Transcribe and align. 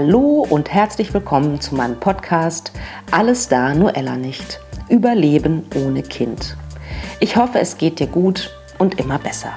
Hallo 0.00 0.46
und 0.48 0.72
herzlich 0.72 1.12
willkommen 1.12 1.60
zu 1.60 1.74
meinem 1.74 1.98
Podcast 1.98 2.70
Alles 3.10 3.48
da, 3.48 3.74
nur 3.74 3.96
Ella 3.96 4.16
nicht. 4.16 4.60
Überleben 4.88 5.66
ohne 5.74 6.04
Kind. 6.04 6.56
Ich 7.18 7.36
hoffe, 7.36 7.58
es 7.58 7.78
geht 7.78 7.98
dir 7.98 8.06
gut 8.06 8.56
und 8.78 9.00
immer 9.00 9.18
besser. 9.18 9.50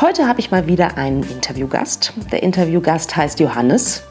Heute 0.00 0.26
habe 0.26 0.40
ich 0.40 0.50
mal 0.50 0.66
wieder 0.66 0.98
einen 0.98 1.22
Interviewgast. 1.22 2.14
Der 2.32 2.42
Interviewgast 2.42 3.14
heißt 3.14 3.38
Johannes. 3.38 4.02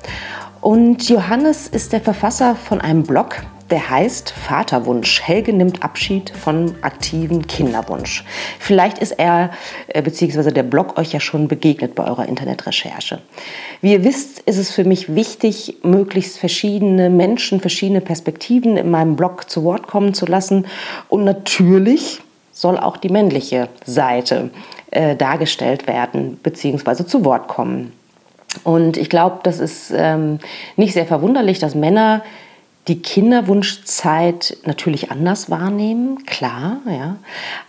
Und 0.62 1.10
Johannes 1.10 1.68
ist 1.68 1.92
der 1.92 2.00
Verfasser 2.00 2.56
von 2.56 2.80
einem 2.80 3.04
Blog, 3.04 3.44
der 3.72 3.90
heißt 3.90 4.32
Vaterwunsch. 4.32 5.22
Helge 5.22 5.54
nimmt 5.54 5.82
Abschied 5.82 6.30
von 6.30 6.76
aktiven 6.82 7.48
Kinderwunsch. 7.48 8.24
Vielleicht 8.60 9.00
ist 9.00 9.14
er 9.14 9.52
äh, 9.88 10.02
bzw. 10.02 10.52
der 10.52 10.64
Blog 10.64 10.98
euch 11.00 11.14
ja 11.14 11.20
schon 11.20 11.48
begegnet 11.48 11.96
bei 11.96 12.06
eurer 12.06 12.28
Internetrecherche. 12.28 13.20
Wie 13.82 13.94
ihr 13.94 14.04
wisst, 14.04 14.40
ist 14.42 14.58
es 14.58 14.72
für 14.72 14.84
mich 14.84 15.16
wichtig, 15.16 15.78
möglichst 15.84 16.38
verschiedene 16.38 17.10
Menschen, 17.10 17.62
verschiedene 17.62 18.02
Perspektiven 18.02 18.76
in 18.78 18.92
meinem 18.92 19.16
Blog 19.16 19.50
zu 19.50 19.64
Wort 19.64 19.88
kommen 19.88 20.14
zu 20.14 20.26
lassen. 20.26 20.68
Und 21.08 21.24
natürlich 21.24 22.20
soll 22.52 22.78
auch 22.78 22.98
die 22.98 23.10
männliche 23.10 23.70
Seite 23.86 24.52
äh, 24.92 25.16
dargestellt 25.16 25.88
werden 25.88 26.38
bzw. 26.44 27.06
zu 27.06 27.24
Wort 27.24 27.48
kommen. 27.48 27.94
Und 28.64 28.98
ich 28.98 29.10
glaube, 29.10 29.40
das 29.44 29.60
ist 29.60 29.94
ähm, 29.96 30.40
nicht 30.76 30.94
sehr 30.94 31.06
verwunderlich, 31.06 31.60
dass 31.60 31.74
Männer 31.74 32.22
die 32.88 33.02
Kinderwunschzeit 33.02 34.58
natürlich 34.66 35.12
anders 35.12 35.50
wahrnehmen, 35.52 36.26
klar, 36.26 36.80
ja. 36.88 37.18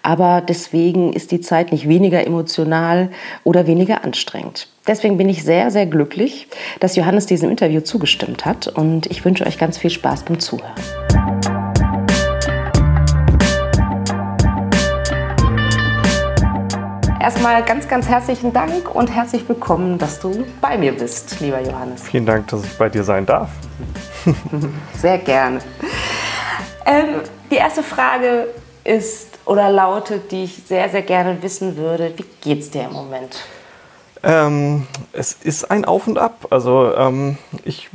Aber 0.02 0.40
deswegen 0.40 1.12
ist 1.12 1.32
die 1.32 1.40
Zeit 1.40 1.70
nicht 1.70 1.86
weniger 1.86 2.26
emotional 2.26 3.10
oder 3.44 3.66
weniger 3.66 4.04
anstrengend. 4.04 4.68
Deswegen 4.86 5.18
bin 5.18 5.28
ich 5.28 5.44
sehr, 5.44 5.70
sehr 5.70 5.86
glücklich, 5.86 6.48
dass 6.80 6.96
Johannes 6.96 7.26
diesem 7.26 7.50
Interview 7.50 7.82
zugestimmt 7.82 8.46
hat 8.46 8.68
und 8.68 9.06
ich 9.06 9.24
wünsche 9.24 9.46
euch 9.46 9.58
ganz 9.58 9.76
viel 9.76 9.90
Spaß 9.90 10.24
beim 10.24 10.40
Zuhören. 10.40 10.72
Erstmal 17.20 17.62
ganz, 17.62 17.86
ganz 17.86 18.08
herzlichen 18.08 18.52
Dank 18.52 18.92
und 18.92 19.14
herzlich 19.14 19.48
willkommen, 19.48 19.96
dass 19.96 20.18
du 20.18 20.44
bei 20.60 20.76
mir 20.76 20.90
bist, 20.90 21.38
lieber 21.38 21.60
Johannes. 21.60 22.02
Vielen 22.02 22.26
Dank, 22.26 22.48
dass 22.48 22.64
ich 22.64 22.76
bei 22.76 22.88
dir 22.88 23.04
sein 23.04 23.24
darf. 23.24 23.50
Sehr 25.00 25.18
gerne. 25.18 25.60
Ähm, 26.86 27.20
die 27.50 27.56
erste 27.56 27.82
Frage 27.82 28.48
ist 28.84 29.38
oder 29.44 29.70
lautet, 29.70 30.30
die 30.32 30.44
ich 30.44 30.62
sehr, 30.66 30.88
sehr 30.88 31.02
gerne 31.02 31.42
wissen 31.42 31.76
würde. 31.76 32.12
Wie 32.16 32.24
geht's 32.40 32.70
dir 32.70 32.84
im 32.84 32.92
Moment? 32.92 33.36
Ähm, 34.24 34.86
es 35.12 35.32
ist 35.32 35.70
ein 35.70 35.84
Auf 35.84 36.06
und 36.06 36.16
Ab. 36.18 36.46
Also 36.50 36.94
ähm, 36.94 37.38
ich 37.64 37.90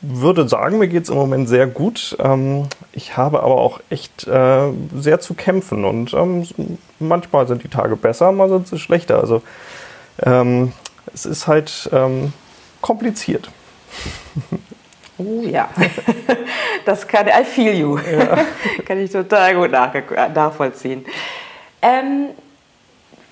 würde 0.00 0.48
sagen, 0.48 0.78
mir 0.78 0.88
geht 0.88 1.04
es 1.04 1.08
im 1.10 1.14
Moment 1.14 1.48
sehr 1.48 1.66
gut. 1.68 2.16
Ähm, 2.18 2.66
ich 2.92 3.16
habe 3.16 3.42
aber 3.42 3.54
auch 3.56 3.80
echt 3.88 4.26
äh, 4.26 4.72
sehr 4.96 5.20
zu 5.20 5.34
kämpfen 5.34 5.84
und 5.84 6.12
ähm, 6.12 6.46
manchmal 6.98 7.46
sind 7.46 7.62
die 7.62 7.68
Tage 7.68 7.96
besser, 7.96 8.32
mal 8.32 8.48
sind 8.48 8.66
sie 8.66 8.78
schlechter. 8.78 9.20
Also 9.20 9.42
ähm, 10.22 10.72
es 11.14 11.24
ist 11.24 11.46
halt 11.46 11.88
ähm, 11.92 12.32
kompliziert. 12.80 13.48
Oh 15.20 15.42
ja, 15.42 15.68
das 16.86 17.06
kann, 17.06 17.26
I 17.26 17.44
feel 17.44 17.74
you. 17.74 17.98
Ja. 17.98 18.38
kann 18.86 18.98
ich 18.98 19.10
total 19.10 19.54
gut 19.54 19.70
nach, 19.70 19.92
nachvollziehen. 20.34 21.04
Ähm, 21.82 22.28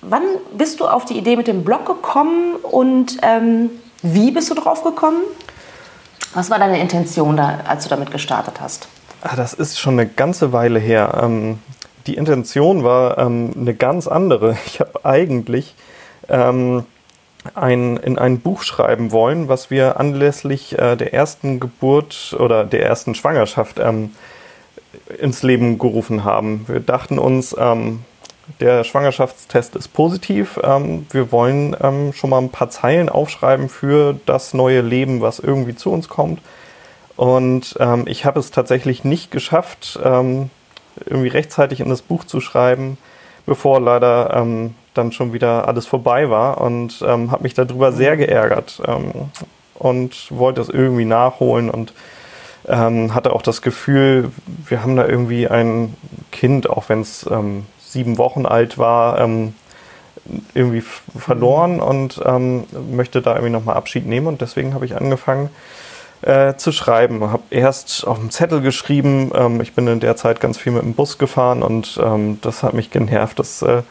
wann 0.01 0.21
bist 0.55 0.79
du 0.79 0.87
auf 0.87 1.05
die 1.05 1.17
Idee 1.17 1.35
mit 1.35 1.47
dem 1.47 1.63
Blog 1.63 1.87
gekommen 1.87 2.57
und 2.57 3.17
ähm, 3.23 3.71
wie 4.03 4.29
bist 4.29 4.51
du 4.51 4.53
drauf 4.53 4.83
gekommen? 4.83 5.21
Was 6.35 6.51
war 6.51 6.59
deine 6.59 6.79
Intention, 6.79 7.35
da, 7.37 7.61
als 7.67 7.85
du 7.85 7.89
damit 7.89 8.11
gestartet 8.11 8.61
hast? 8.61 8.87
Ah, 9.21 9.35
das 9.35 9.53
ist 9.53 9.79
schon 9.79 9.99
eine 9.99 10.07
ganze 10.07 10.53
Weile 10.53 10.79
her. 10.79 11.19
Ähm, 11.23 11.57
die 12.05 12.15
Intention 12.15 12.83
war 12.83 13.17
ähm, 13.17 13.51
eine 13.59 13.73
ganz 13.73 14.07
andere. 14.07 14.57
Ich 14.67 14.79
habe 14.79 15.05
eigentlich 15.05 15.73
ähm, 16.27 16.85
ein, 17.55 17.97
in 17.97 18.17
ein 18.17 18.39
Buch 18.39 18.63
schreiben 18.63 19.11
wollen, 19.11 19.47
was 19.47 19.69
wir 19.69 19.99
anlässlich 19.99 20.77
äh, 20.77 20.95
der 20.95 21.13
ersten 21.13 21.59
Geburt 21.59 22.35
oder 22.37 22.63
der 22.63 22.85
ersten 22.85 23.15
Schwangerschaft 23.15 23.79
ähm, 23.79 24.11
ins 25.19 25.43
Leben 25.43 25.77
gerufen 25.77 26.23
haben. 26.23 26.65
Wir 26.67 26.79
dachten 26.79 27.19
uns, 27.19 27.55
ähm, 27.57 28.03
der 28.59 28.83
Schwangerschaftstest 28.83 29.75
ist 29.75 29.89
positiv. 29.89 30.59
Ähm, 30.63 31.05
wir 31.11 31.31
wollen 31.31 31.75
ähm, 31.81 32.13
schon 32.13 32.31
mal 32.31 32.39
ein 32.39 32.49
paar 32.49 32.69
Zeilen 32.69 33.09
aufschreiben 33.09 33.69
für 33.69 34.19
das 34.25 34.53
neue 34.53 34.81
Leben, 34.81 35.21
was 35.21 35.39
irgendwie 35.39 35.75
zu 35.75 35.91
uns 35.91 36.09
kommt. 36.09 36.41
Und 37.15 37.75
ähm, 37.79 38.05
ich 38.07 38.25
habe 38.25 38.39
es 38.39 38.51
tatsächlich 38.51 39.03
nicht 39.03 39.29
geschafft, 39.29 39.99
ähm, 40.03 40.49
irgendwie 41.05 41.27
rechtzeitig 41.29 41.79
in 41.79 41.89
das 41.89 42.01
Buch 42.01 42.23
zu 42.23 42.41
schreiben, 42.41 42.97
bevor 43.45 43.79
leider 43.79 44.31
dann 44.93 45.11
schon 45.11 45.33
wieder 45.33 45.67
alles 45.67 45.85
vorbei 45.85 46.29
war 46.29 46.61
und 46.61 47.03
ähm, 47.05 47.31
habe 47.31 47.43
mich 47.43 47.53
darüber 47.53 47.91
sehr 47.91 48.17
geärgert 48.17 48.81
ähm, 48.87 49.11
und 49.75 50.27
wollte 50.31 50.61
es 50.61 50.69
irgendwie 50.69 51.05
nachholen 51.05 51.69
und 51.69 51.93
ähm, 52.67 53.13
hatte 53.13 53.33
auch 53.33 53.41
das 53.41 53.61
Gefühl, 53.61 54.31
wir 54.67 54.83
haben 54.83 54.95
da 54.95 55.07
irgendwie 55.07 55.47
ein 55.47 55.95
Kind, 56.31 56.69
auch 56.69 56.89
wenn 56.89 57.01
es 57.01 57.25
ähm, 57.29 57.65
sieben 57.79 58.17
Wochen 58.17 58.45
alt 58.45 58.77
war, 58.77 59.19
ähm, 59.19 59.53
irgendwie 60.53 60.81
verloren 60.81 61.75
mhm. 61.75 61.81
und 61.81 62.21
ähm, 62.25 62.65
möchte 62.91 63.21
da 63.21 63.31
irgendwie 63.33 63.51
nochmal 63.51 63.75
Abschied 63.75 64.05
nehmen 64.05 64.27
und 64.27 64.41
deswegen 64.41 64.73
habe 64.73 64.85
ich 64.85 64.95
angefangen, 64.95 65.49
äh, 66.21 66.55
zu 66.55 66.71
schreiben. 66.71 67.31
Habe 67.31 67.43
erst 67.49 68.05
auf 68.05 68.19
dem 68.19 68.29
Zettel 68.29 68.61
geschrieben. 68.61 69.31
Ähm, 69.33 69.61
ich 69.61 69.73
bin 69.73 69.87
in 69.87 69.99
der 69.99 70.15
Zeit 70.15 70.41
ganz 70.41 70.57
viel 70.57 70.73
mit 70.73 70.83
dem 70.83 70.93
Bus 70.93 71.17
gefahren 71.17 71.63
und 71.63 71.99
ähm, 72.03 72.39
das 72.41 72.61
hat 72.61 72.73
mich 72.73 72.91
genervt. 72.91 73.39
Das 73.39 73.61
äh, 73.61 73.83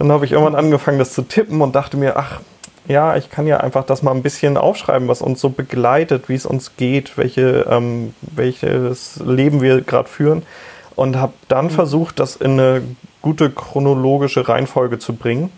dann 0.00 0.12
habe 0.12 0.24
ich 0.24 0.32
irgendwann 0.32 0.54
angefangen, 0.54 0.98
das 0.98 1.12
zu 1.12 1.20
tippen 1.20 1.60
und 1.60 1.74
dachte 1.74 1.98
mir, 1.98 2.16
ach, 2.16 2.40
ja, 2.88 3.16
ich 3.16 3.28
kann 3.28 3.46
ja 3.46 3.58
einfach 3.58 3.84
das 3.84 4.02
mal 4.02 4.12
ein 4.12 4.22
bisschen 4.22 4.56
aufschreiben, 4.56 5.08
was 5.08 5.20
uns 5.20 5.42
so 5.42 5.50
begleitet, 5.50 6.30
wie 6.30 6.34
es 6.34 6.46
uns 6.46 6.76
geht, 6.78 7.18
welche, 7.18 7.66
ähm, 7.68 8.14
welches 8.22 9.20
Leben 9.22 9.60
wir 9.60 9.82
gerade 9.82 10.08
führen. 10.08 10.42
Und 10.96 11.16
habe 11.16 11.34
dann 11.48 11.66
mhm. 11.66 11.70
versucht, 11.70 12.18
das 12.18 12.36
in 12.36 12.52
eine 12.52 12.82
gute 13.20 13.50
chronologische 13.50 14.48
Reihenfolge 14.48 14.98
zu 14.98 15.12
bringen. 15.12 15.52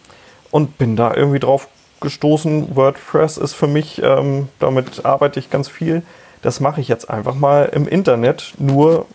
Und 0.50 0.76
bin 0.76 0.96
da 0.96 1.14
irgendwie 1.14 1.38
drauf 1.38 1.68
gestoßen. 2.00 2.74
WordPress 2.74 3.36
ist 3.36 3.54
für 3.54 3.68
mich, 3.68 4.02
ähm, 4.02 4.48
damit 4.58 5.06
arbeite 5.06 5.38
ich 5.38 5.50
ganz 5.50 5.68
viel. 5.68 6.02
Das 6.42 6.58
mache 6.58 6.80
ich 6.80 6.88
jetzt 6.88 7.08
einfach 7.08 7.36
mal 7.36 7.70
im 7.72 7.86
Internet, 7.86 8.54
nur 8.58 9.06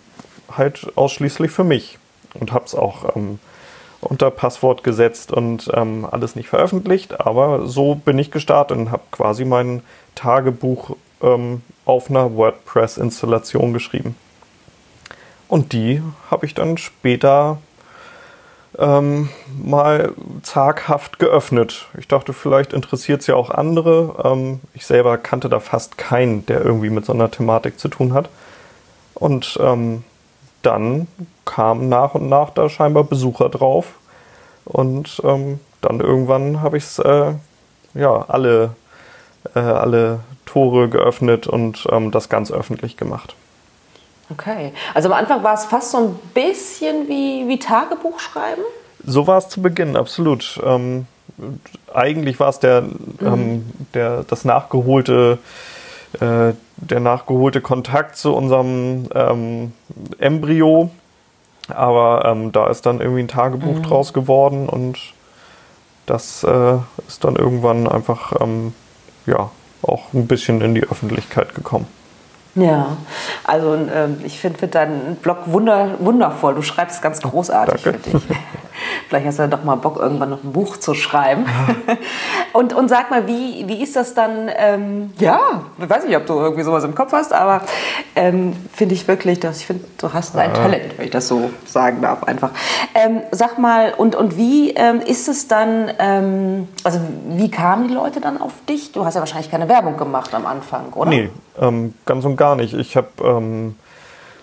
halt 0.50 0.88
ausschließlich 0.96 1.52
für 1.52 1.66
mich. 1.66 2.00
Und 2.34 2.54
habe 2.54 2.64
es 2.64 2.76
auch 2.76 3.14
ähm, 3.18 3.40
unter 4.02 4.32
Passwort 4.32 4.84
gesetzt 4.84 5.32
und 5.32 5.70
ähm, 5.74 6.08
alles 6.10 6.36
nicht 6.36 6.50
veröffentlicht. 6.50 7.20
Aber 7.20 7.68
so 7.68 7.96
bin 7.96 8.20
ich 8.20 8.32
gestartet 8.32 8.78
und 8.78 8.92
habe 8.92 9.04
quasi 9.12 9.46
mein 9.46 9.82
Tagebuch 10.16 10.96
ähm, 11.22 11.62
auf 11.86 12.10
einer 12.10 12.36
WordPress-Installation 12.36 13.74
geschrieben. 13.74 14.16
Und 15.48 15.74
die 15.74 16.02
habe 16.30 16.46
ich 16.46 16.54
dann 16.54 16.78
später 16.78 17.58
ähm, 18.78 19.30
mal 19.58 20.14
zaghaft 20.44 21.20
geöffnet. 21.20 21.88
Ich 21.98 22.08
dachte, 22.08 22.34
vielleicht 22.34 22.74
interessiert 22.74 23.22
es 23.22 23.28
ja 23.28 23.36
auch 23.36 23.50
andere. 23.50 24.16
Ähm, 24.24 24.60
ich 24.74 24.86
selber 24.86 25.18
kannte 25.18 25.50
da 25.50 25.60
fast 25.60 25.98
keinen, 25.98 26.46
der 26.46 26.62
irgendwie 26.62 26.90
mit 26.90 27.06
so 27.06 27.14
einer 27.14 27.32
Thematik 27.32 27.80
zu 27.80 27.88
tun 27.88 28.14
hat. 28.14 28.30
Und 29.14 29.58
ähm, 29.62 30.04
dann 30.62 31.08
kamen 31.46 31.90
nach 31.90 32.16
und 32.16 32.30
nach 32.30 32.50
da 32.50 32.70
scheinbar 32.70 33.04
Besucher 33.04 33.50
drauf. 33.50 33.94
Und 34.66 35.22
ähm, 35.24 35.60
dann 35.82 36.00
irgendwann 36.00 36.62
habe 36.62 36.78
ich 36.78 36.84
es 36.84 37.00
äh, 37.00 37.34
ja 37.94 38.26
alle, 38.28 38.72
äh, 39.56 39.60
alle 39.60 40.20
Tore 40.46 40.90
geöffnet 40.90 41.48
und 41.48 41.88
ähm, 41.92 42.12
das 42.12 42.30
ganz 42.30 42.52
öffentlich 42.52 42.98
gemacht. 42.98 43.36
Okay. 44.30 44.74
Also 44.94 45.10
am 45.10 45.18
Anfang 45.18 45.44
war 45.44 45.54
es 45.54 45.66
fast 45.66 45.92
so 45.92 45.98
ein 45.98 46.20
bisschen 46.34 47.08
wie, 47.08 47.48
wie 47.48 47.60
Tagebuch 47.60 48.20
schreiben? 48.20 48.62
So 49.06 49.26
war 49.26 49.38
es 49.38 49.48
zu 49.48 49.62
Beginn, 49.62 49.96
absolut. 49.96 50.60
Ähm, 50.66 51.08
eigentlich 51.94 52.40
war 52.40 52.50
es 52.50 52.60
der, 52.60 52.82
mhm. 52.82 53.18
ähm, 53.22 53.72
der, 53.94 54.24
das 54.24 54.44
nachgeholte, 54.44 55.38
äh, 56.20 56.54
der 56.78 57.00
nachgeholte 57.00 57.62
Kontakt 57.62 58.18
zu 58.18 58.34
unserem 58.34 59.10
ähm, 59.14 59.74
Embryo, 60.20 60.92
aber 61.68 62.26
ähm, 62.26 62.52
da 62.52 62.68
ist 62.68 62.86
dann 62.86 63.02
irgendwie 63.02 63.22
ein 63.22 63.28
Tagebuch 63.28 63.78
mhm. 63.78 63.84
draus 63.84 64.14
geworden 64.14 64.70
und 64.70 64.98
das 66.06 66.44
äh, 66.44 66.78
ist 67.08 67.24
dann 67.24 67.36
irgendwann 67.36 67.88
einfach 67.88 68.40
ähm, 68.40 68.74
ja 69.26 69.52
auch 69.82 70.14
ein 70.14 70.28
bisschen 70.28 70.62
in 70.62 70.76
die 70.76 70.84
Öffentlichkeit 70.84 71.54
gekommen. 71.54 71.88
Ja, 72.58 72.98
also 73.44 73.76
ähm, 73.76 74.18
ich 74.24 74.40
finde 74.40 74.58
find 74.58 74.74
deinen 74.74 75.16
Blog 75.22 75.38
wunder, 75.46 75.92
wundervoll. 76.00 76.56
Du 76.56 76.64
schreibst 76.64 77.02
ganz 77.04 77.22
großartig, 77.22 77.82
finde 77.82 78.00
ich. 78.06 78.14
Vielleicht 79.10 79.28
hast 79.28 79.38
du 79.40 79.44
ja 79.44 79.48
doch 79.48 79.64
mal 79.64 79.76
Bock, 79.76 79.98
irgendwann 79.98 80.30
noch 80.30 80.44
ein 80.44 80.52
Buch 80.52 80.78
zu 80.78 80.94
schreiben. 80.94 81.46
und, 82.54 82.74
und 82.74 82.90
sag 82.90 83.10
mal, 83.10 83.28
wie, 83.28 83.64
wie 83.68 83.82
ist 83.82 83.96
das 83.96 84.14
dann? 84.14 84.50
Ähm, 84.56 85.12
ja, 85.20 85.40
ich 85.80 85.90
weiß 85.90 86.06
nicht, 86.06 86.16
ob 86.18 86.26
du 86.26 86.34
irgendwie 86.34 86.64
sowas 86.64 86.84
im 86.84 86.96
Kopf 86.96 87.12
hast, 87.14 87.32
aber 87.34 87.62
ähm, 88.16 88.56
finde 88.74 88.96
ich 88.96 89.08
wirklich, 89.08 89.40
dass 89.40 89.60
ich 89.60 89.68
finde, 89.68 89.86
du 89.98 90.14
hast 90.14 90.36
ein 90.36 90.54
Talent, 90.54 90.98
wenn 90.98 91.06
ich 91.06 91.12
das 91.12 91.28
so 91.28 91.52
sagen 91.66 92.02
darf, 92.02 92.24
einfach. 92.24 92.52
Ähm, 92.96 93.22
sag 93.32 93.60
mal, 93.60 93.94
und, 93.96 94.16
und 94.16 94.36
wie 94.38 94.72
ähm, 94.72 95.02
ist 95.02 95.28
es 95.28 95.48
dann, 95.48 95.92
ähm, 96.00 96.68
also 96.84 97.00
wie 97.30 97.52
kamen 97.52 97.88
die 97.88 97.94
Leute 97.94 98.20
dann 98.20 98.40
auf 98.40 98.54
dich? 98.68 98.92
Du 98.92 99.06
hast 99.06 99.14
ja 99.14 99.22
wahrscheinlich 99.22 99.52
keine 99.52 99.70
Werbung 99.70 99.98
gemacht 99.98 100.34
am 100.34 100.46
Anfang, 100.46 100.94
oder? 100.94 101.10
Nee, 101.10 101.30
ganz 102.06 102.26
und 102.26 102.36
gar 102.36 102.47
nicht. 102.56 102.74
Ich 102.74 102.96
habe 102.96 103.74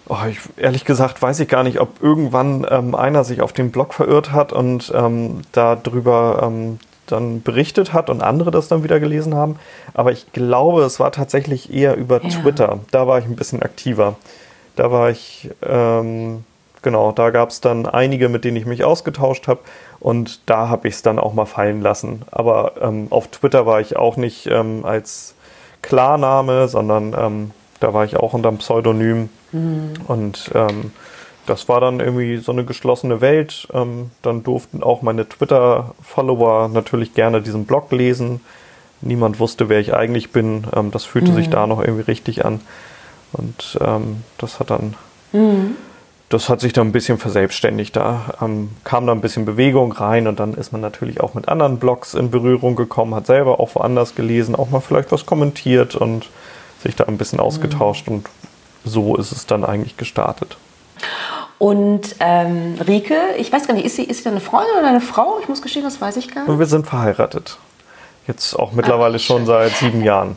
Oh, 0.06 0.18
ich, 0.28 0.38
ehrlich 0.58 0.84
gesagt 0.84 1.22
weiß 1.22 1.40
ich 1.40 1.48
gar 1.48 1.62
nicht, 1.62 1.80
ob 1.80 2.02
irgendwann 2.02 2.66
ähm, 2.70 2.94
einer 2.94 3.24
sich 3.24 3.40
auf 3.40 3.54
den 3.54 3.70
Blog 3.70 3.94
verirrt 3.94 4.32
hat 4.32 4.52
und 4.52 4.92
ähm, 4.94 5.40
darüber 5.52 6.42
ähm, 6.42 6.78
dann 7.06 7.42
berichtet 7.42 7.94
hat 7.94 8.10
und 8.10 8.22
andere 8.22 8.50
das 8.50 8.68
dann 8.68 8.84
wieder 8.84 9.00
gelesen 9.00 9.34
haben. 9.34 9.58
Aber 9.94 10.12
ich 10.12 10.30
glaube, 10.32 10.82
es 10.82 11.00
war 11.00 11.10
tatsächlich 11.10 11.72
eher 11.72 11.96
über 11.96 12.22
ja. 12.22 12.28
Twitter. 12.28 12.80
Da 12.90 13.06
war 13.06 13.18
ich 13.18 13.24
ein 13.24 13.36
bisschen 13.36 13.62
aktiver. 13.62 14.16
Da 14.76 14.90
war 14.90 15.08
ich, 15.08 15.50
ähm, 15.62 16.44
genau, 16.82 17.12
da 17.12 17.30
gab 17.30 17.48
es 17.48 17.62
dann 17.62 17.86
einige, 17.86 18.28
mit 18.28 18.44
denen 18.44 18.58
ich 18.58 18.66
mich 18.66 18.84
ausgetauscht 18.84 19.48
habe. 19.48 19.60
Und 20.00 20.40
da 20.50 20.68
habe 20.68 20.88
ich 20.88 20.94
es 20.94 21.02
dann 21.02 21.18
auch 21.18 21.32
mal 21.32 21.46
fallen 21.46 21.80
lassen. 21.80 22.22
Aber 22.30 22.72
ähm, 22.82 23.06
auf 23.08 23.28
Twitter 23.28 23.64
war 23.64 23.80
ich 23.80 23.96
auch 23.96 24.18
nicht 24.18 24.48
ähm, 24.48 24.84
als 24.84 25.34
Klarname, 25.80 26.68
sondern 26.68 27.52
da 27.84 27.92
war 27.92 28.04
ich 28.04 28.16
auch 28.16 28.32
unter 28.32 28.48
einem 28.48 28.58
Pseudonym. 28.58 29.28
Mhm. 29.52 29.92
Und 30.08 30.50
ähm, 30.54 30.90
das 31.44 31.68
war 31.68 31.80
dann 31.80 32.00
irgendwie 32.00 32.38
so 32.38 32.50
eine 32.50 32.64
geschlossene 32.64 33.20
Welt. 33.20 33.68
Ähm, 33.74 34.10
dann 34.22 34.42
durften 34.42 34.82
auch 34.82 35.02
meine 35.02 35.28
Twitter-Follower 35.28 36.68
natürlich 36.68 37.12
gerne 37.12 37.42
diesen 37.42 37.66
Blog 37.66 37.92
lesen. 37.92 38.40
Niemand 39.02 39.38
wusste, 39.38 39.68
wer 39.68 39.80
ich 39.80 39.92
eigentlich 39.92 40.32
bin. 40.32 40.64
Ähm, 40.74 40.90
das 40.92 41.04
fühlte 41.04 41.32
mhm. 41.32 41.34
sich 41.34 41.50
da 41.50 41.66
noch 41.66 41.80
irgendwie 41.80 42.04
richtig 42.04 42.46
an. 42.46 42.62
Und 43.34 43.78
ähm, 43.82 44.22
das 44.38 44.60
hat 44.60 44.70
dann, 44.70 44.94
mhm. 45.32 45.76
das 46.30 46.48
hat 46.48 46.62
sich 46.62 46.72
dann 46.72 46.86
ein 46.86 46.92
bisschen 46.92 47.18
verselbstständigt. 47.18 47.94
Da 47.94 48.34
ähm, 48.40 48.70
kam 48.82 49.06
da 49.06 49.12
ein 49.12 49.20
bisschen 49.20 49.44
Bewegung 49.44 49.92
rein 49.92 50.26
und 50.26 50.40
dann 50.40 50.54
ist 50.54 50.72
man 50.72 50.80
natürlich 50.80 51.20
auch 51.20 51.34
mit 51.34 51.48
anderen 51.48 51.78
Blogs 51.78 52.14
in 52.14 52.30
Berührung 52.30 52.76
gekommen, 52.76 53.14
hat 53.14 53.26
selber 53.26 53.60
auch 53.60 53.74
woanders 53.74 54.14
gelesen, 54.14 54.54
auch 54.54 54.70
mal 54.70 54.80
vielleicht 54.80 55.12
was 55.12 55.26
kommentiert 55.26 55.96
und 55.96 56.30
sich 56.84 56.96
da 56.96 57.04
ein 57.04 57.18
bisschen 57.18 57.40
ausgetauscht 57.40 58.08
und 58.08 58.28
so 58.84 59.16
ist 59.16 59.32
es 59.32 59.46
dann 59.46 59.64
eigentlich 59.64 59.96
gestartet. 59.96 60.56
Und 61.58 62.16
ähm, 62.20 62.76
Rike, 62.86 63.16
ich 63.38 63.50
weiß 63.52 63.66
gar 63.66 63.74
nicht, 63.74 63.86
ist 63.86 63.96
sie, 63.96 64.04
ist 64.04 64.18
sie 64.18 64.24
deine 64.24 64.40
Freundin 64.40 64.72
oder 64.74 64.82
deine 64.82 65.00
Frau? 65.00 65.38
Ich 65.40 65.48
muss 65.48 65.62
gestehen, 65.62 65.84
das 65.84 66.00
weiß 66.00 66.16
ich 66.16 66.32
gar 66.32 66.46
nicht. 66.46 66.58
Wir 66.58 66.66
sind 66.66 66.86
verheiratet. 66.86 67.58
Jetzt 68.26 68.54
auch 68.54 68.72
mittlerweile 68.72 69.16
Ach, 69.16 69.20
schon 69.20 69.46
seit 69.46 69.72
sieben 69.76 70.02
Jahren. 70.02 70.36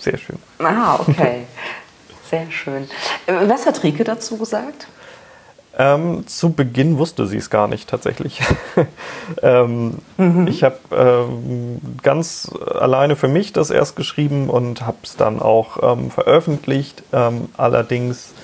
Sehr 0.00 0.18
schön. 0.18 0.38
Ah, 0.58 0.98
okay. 1.00 1.46
Sehr 2.30 2.50
schön. 2.50 2.88
Was 3.26 3.66
hat 3.66 3.82
Rike 3.82 4.04
dazu 4.04 4.36
gesagt? 4.36 4.86
Ähm, 5.76 6.26
zu 6.28 6.52
Beginn 6.52 6.98
wusste 6.98 7.26
sie 7.26 7.38
es 7.38 7.50
gar 7.50 7.66
nicht 7.66 7.88
tatsächlich. 7.88 8.40
ähm, 9.42 9.98
mhm. 10.16 10.46
Ich 10.46 10.62
habe 10.62 10.78
ähm, 10.92 11.80
ganz 12.02 12.50
alleine 12.74 13.16
für 13.16 13.26
mich 13.26 13.52
das 13.52 13.70
erst 13.70 13.96
geschrieben 13.96 14.50
und 14.50 14.86
habe 14.86 14.98
es 15.02 15.16
dann 15.16 15.42
auch 15.42 15.78
ähm, 15.82 16.10
veröffentlicht, 16.12 17.02
ähm, 17.12 17.48
allerdings 17.56 18.34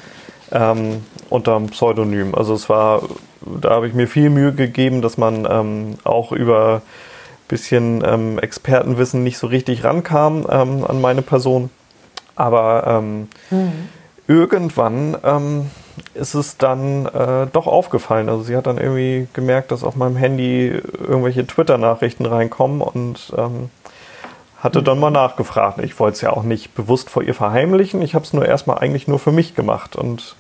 ähm, 0.51 1.05
unter 1.29 1.55
einem 1.55 1.69
Pseudonym. 1.69 2.35
Also 2.35 2.55
es 2.55 2.69
war, 2.69 3.03
da 3.41 3.71
habe 3.71 3.87
ich 3.87 3.95
mir 3.95 4.09
viel 4.09 4.31
Mühe 4.31 4.53
gegeben, 4.53 5.01
dass 5.01 5.17
man 5.17 5.97
auch 6.03 6.33
über 6.33 6.83
ein 6.83 7.47
bisschen 7.47 8.39
Expertenwissen 8.39 9.23
nicht 9.23 9.39
so 9.39 9.47
richtig 9.47 9.85
rankam 9.85 10.45
an 10.47 11.01
meine 11.01 11.23
Person. 11.23 11.71
Aber 12.35 13.01
mhm. 13.01 13.29
irgendwann 14.27 15.71
ist 16.15 16.35
es 16.35 16.57
dann 16.57 17.07
äh, 17.07 17.47
doch 17.53 17.67
aufgefallen. 17.67 18.29
Also 18.29 18.43
sie 18.43 18.57
hat 18.57 18.67
dann 18.67 18.79
irgendwie 18.79 19.29
gemerkt, 19.33 19.71
dass 19.71 19.85
auf 19.85 19.97
meinem 19.97 20.17
Handy 20.17 20.69
irgendwelche 20.69 21.47
Twitter-Nachrichten 21.47 22.27
reinkommen 22.27 22.81
und 22.81 23.33
ähm, 23.37 23.71
hatte 24.63 24.83
dann 24.83 25.01
mal 25.01 25.11
nachgefragt. 25.11 25.79
Ich 25.79 25.99
wollte 25.99 26.17
es 26.17 26.21
ja 26.21 26.31
auch 26.31 26.43
nicht 26.43 26.75
bewusst 26.75 27.09
vor 27.09 27.23
ihr 27.23 27.35
verheimlichen. 27.35 28.03
Ich 28.03 28.15
habe 28.15 28.25
es 28.25 28.33
nur 28.33 28.47
erstmal 28.47 28.79
eigentlich 28.79 29.09
nur 29.09 29.19
für 29.19 29.33
mich 29.33 29.55
gemacht 29.55 29.97
und 29.97 30.37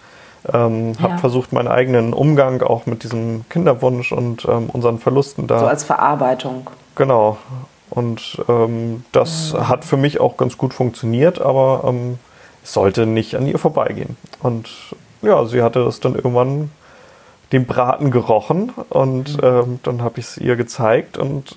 ähm, 0.53 0.95
habe 1.01 1.15
ja. 1.15 1.19
versucht, 1.19 1.53
meinen 1.53 1.69
eigenen 1.69 2.13
Umgang 2.13 2.63
auch 2.63 2.87
mit 2.87 3.03
diesem 3.03 3.45
Kinderwunsch 3.49 4.13
und 4.13 4.45
ähm, 4.47 4.71
unseren 4.71 4.99
Verlusten 4.99 5.47
da. 5.47 5.61
So 5.61 5.67
als 5.67 5.85
Verarbeitung. 5.85 6.69
Genau. 6.97 7.39
Und 7.89 8.43
ähm, 8.49 9.05
das 9.13 9.53
mhm. 9.53 9.69
hat 9.69 9.85
für 9.85 9.97
mich 9.97 10.21
auch 10.21 10.37
ganz 10.37 10.57
gut 10.57 10.75
funktioniert, 10.75 11.41
aber 11.41 11.85
ähm, 11.87 12.19
es 12.63 12.73
sollte 12.73 13.07
nicht 13.07 13.35
an 13.37 13.47
ihr 13.47 13.59
vorbeigehen. 13.59 14.17
Und 14.43 14.71
ja, 15.23 15.45
sie 15.45 15.63
hatte 15.63 15.85
das 15.85 16.01
dann 16.01 16.15
irgendwann 16.15 16.71
den 17.53 17.67
Braten 17.67 18.11
gerochen 18.11 18.73
und 18.89 19.37
mhm. 19.37 19.45
ähm, 19.45 19.81
dann 19.83 20.03
habe 20.03 20.21
ich 20.21 20.27
es 20.27 20.39
ihr 20.39 20.57
gezeigt 20.57 21.19
und 21.19 21.57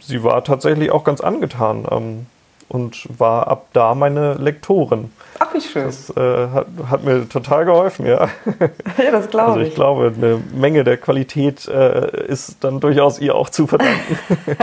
sie 0.00 0.22
war 0.22 0.44
tatsächlich 0.44 0.90
auch 0.90 1.04
ganz 1.04 1.20
angetan 1.20 1.86
ähm, 1.90 2.26
und 2.68 3.08
war 3.18 3.48
ab 3.48 3.66
da 3.72 3.94
meine 3.94 4.34
Lektorin. 4.34 5.10
Ach, 5.40 5.52
wie 5.52 5.60
schön. 5.60 5.86
Das 5.86 6.10
äh, 6.10 6.48
hat, 6.48 6.66
hat, 6.88 7.04
mir 7.04 7.28
total 7.28 7.64
geholfen, 7.64 8.06
ja. 8.06 8.28
Ja, 8.98 9.10
das 9.10 9.28
glaube 9.28 9.48
also 9.48 9.60
ich. 9.60 9.68
ich 9.68 9.74
glaube, 9.74 10.12
eine 10.16 10.40
Menge 10.54 10.84
der 10.84 10.96
Qualität 10.96 11.66
äh, 11.66 12.26
ist 12.26 12.62
dann 12.62 12.78
durchaus 12.78 13.18
ihr 13.18 13.34
auch 13.34 13.50
zu 13.50 13.66
verdanken. 13.66 14.16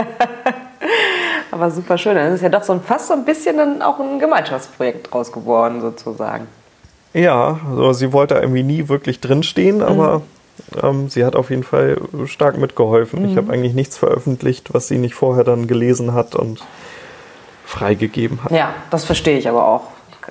Aber 1.50 1.70
super 1.70 1.98
schön. 1.98 2.14
Dann 2.14 2.32
ist 2.32 2.42
ja 2.42 2.48
doch 2.48 2.62
so 2.62 2.72
ein, 2.72 2.80
fast 2.80 3.08
so 3.08 3.14
ein 3.14 3.24
bisschen 3.24 3.56
dann 3.56 3.82
auch 3.82 3.98
ein 4.00 4.18
Gemeinschaftsprojekt 4.18 5.12
draus 5.12 5.32
geworden, 5.32 5.80
sozusagen. 5.80 6.46
Ja, 7.18 7.58
also 7.68 7.92
sie 7.92 8.12
wollte 8.12 8.36
irgendwie 8.36 8.62
nie 8.62 8.88
wirklich 8.88 9.20
drinstehen, 9.20 9.82
aber 9.82 10.20
mhm. 10.20 10.78
ähm, 10.82 11.08
sie 11.08 11.24
hat 11.24 11.34
auf 11.34 11.50
jeden 11.50 11.64
Fall 11.64 12.00
stark 12.26 12.58
mitgeholfen. 12.58 13.22
Mhm. 13.22 13.28
Ich 13.30 13.36
habe 13.36 13.52
eigentlich 13.52 13.74
nichts 13.74 13.98
veröffentlicht, 13.98 14.72
was 14.72 14.86
sie 14.86 14.98
nicht 14.98 15.14
vorher 15.14 15.42
dann 15.42 15.66
gelesen 15.66 16.14
hat 16.14 16.36
und 16.36 16.60
freigegeben 17.64 18.44
hat. 18.44 18.52
Ja, 18.52 18.72
das 18.90 19.04
verstehe 19.04 19.36
ich 19.36 19.48
aber 19.48 19.66
auch, 19.66 19.88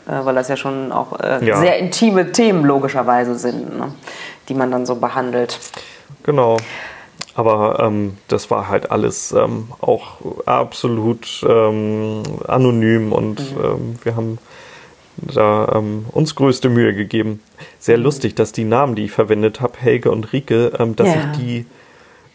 äh, 0.07 0.25
weil 0.25 0.33
das 0.33 0.47
ja 0.47 0.55
schon 0.55 0.93
auch 0.93 1.19
äh, 1.19 1.45
ja. 1.45 1.59
sehr 1.59 1.77
intime 1.77 2.31
Themen 2.31 2.63
logischerweise 2.63 3.35
sind, 3.35 3.77
ne? 3.77 3.91
die 4.47 4.53
man 4.53 4.71
dann 4.71 4.85
so 4.85 4.95
behandelt. 4.95 5.59
Genau. 6.23 6.57
Aber 7.35 7.79
ähm, 7.81 8.17
das 8.29 8.49
war 8.49 8.69
halt 8.69 8.89
alles 8.91 9.31
ähm, 9.33 9.67
auch 9.81 10.17
absolut 10.47 11.45
ähm, 11.47 12.23
anonym 12.47 13.11
und 13.11 13.39
mhm. 13.39 13.63
Ähm, 13.63 13.95
wir 14.03 14.15
haben 14.15 14.39
da 15.17 15.73
ähm, 15.75 16.05
uns 16.11 16.35
größte 16.35 16.69
Mühe 16.69 16.93
gegeben. 16.93 17.41
Sehr 17.79 17.97
lustig, 17.97 18.35
dass 18.35 18.51
die 18.51 18.63
Namen, 18.63 18.95
die 18.95 19.05
ich 19.05 19.11
verwendet 19.11 19.61
habe, 19.61 19.77
Helge 19.79 20.11
und 20.11 20.31
Rike, 20.33 20.73
ähm, 20.79 20.95
dass 20.95 21.07
ja. 21.07 21.15
ich 21.15 21.37
die 21.37 21.65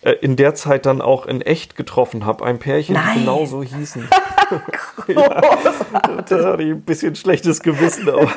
äh, 0.02 0.12
in 0.20 0.36
der 0.36 0.54
Zeit 0.54 0.86
dann 0.86 1.00
auch 1.00 1.26
in 1.26 1.40
echt 1.40 1.76
getroffen 1.76 2.26
habe. 2.26 2.44
Ein 2.44 2.58
Pärchen, 2.58 2.94
Nein. 2.94 3.04
die 3.14 3.20
genauso 3.20 3.62
hießen. 3.62 4.08
ja, 5.08 5.40
da 6.28 6.44
hatte 6.44 6.62
ich 6.62 6.70
ein 6.70 6.82
bisschen 6.82 7.14
schlechtes 7.14 7.62
Gewissen. 7.62 8.08
Aber 8.08 8.32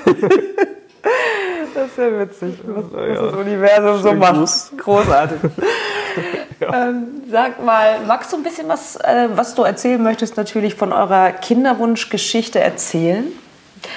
das 1.74 1.88
ist 1.88 1.98
ja 1.98 2.20
witzig, 2.20 2.54
was, 2.66 2.86
was 2.92 3.20
das 3.20 3.34
Universum 3.34 4.02
so 4.02 4.14
macht. 4.14 4.78
Großartig. 4.78 5.40
Ja. 6.62 6.88
Ähm, 6.88 7.08
sag 7.30 7.62
mal, 7.66 8.00
magst 8.08 8.32
du 8.32 8.38
ein 8.38 8.44
bisschen 8.44 8.70
was, 8.70 8.96
äh, 8.96 9.28
was 9.36 9.56
du 9.56 9.64
erzählen 9.64 10.02
möchtest, 10.02 10.38
natürlich 10.38 10.76
von 10.76 10.94
eurer 10.94 11.34
Kinderwunschgeschichte 11.34 12.62
erzählen? 12.62 13.26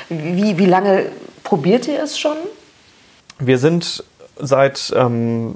Wie, 0.08 0.58
wie 0.58 0.66
lange 0.66 1.06
probiert 1.44 1.88
ihr 1.88 2.02
es 2.02 2.18
schon? 2.18 2.36
Wir 3.38 3.58
sind 3.58 4.04
seit, 4.38 4.92
ähm, 4.96 5.54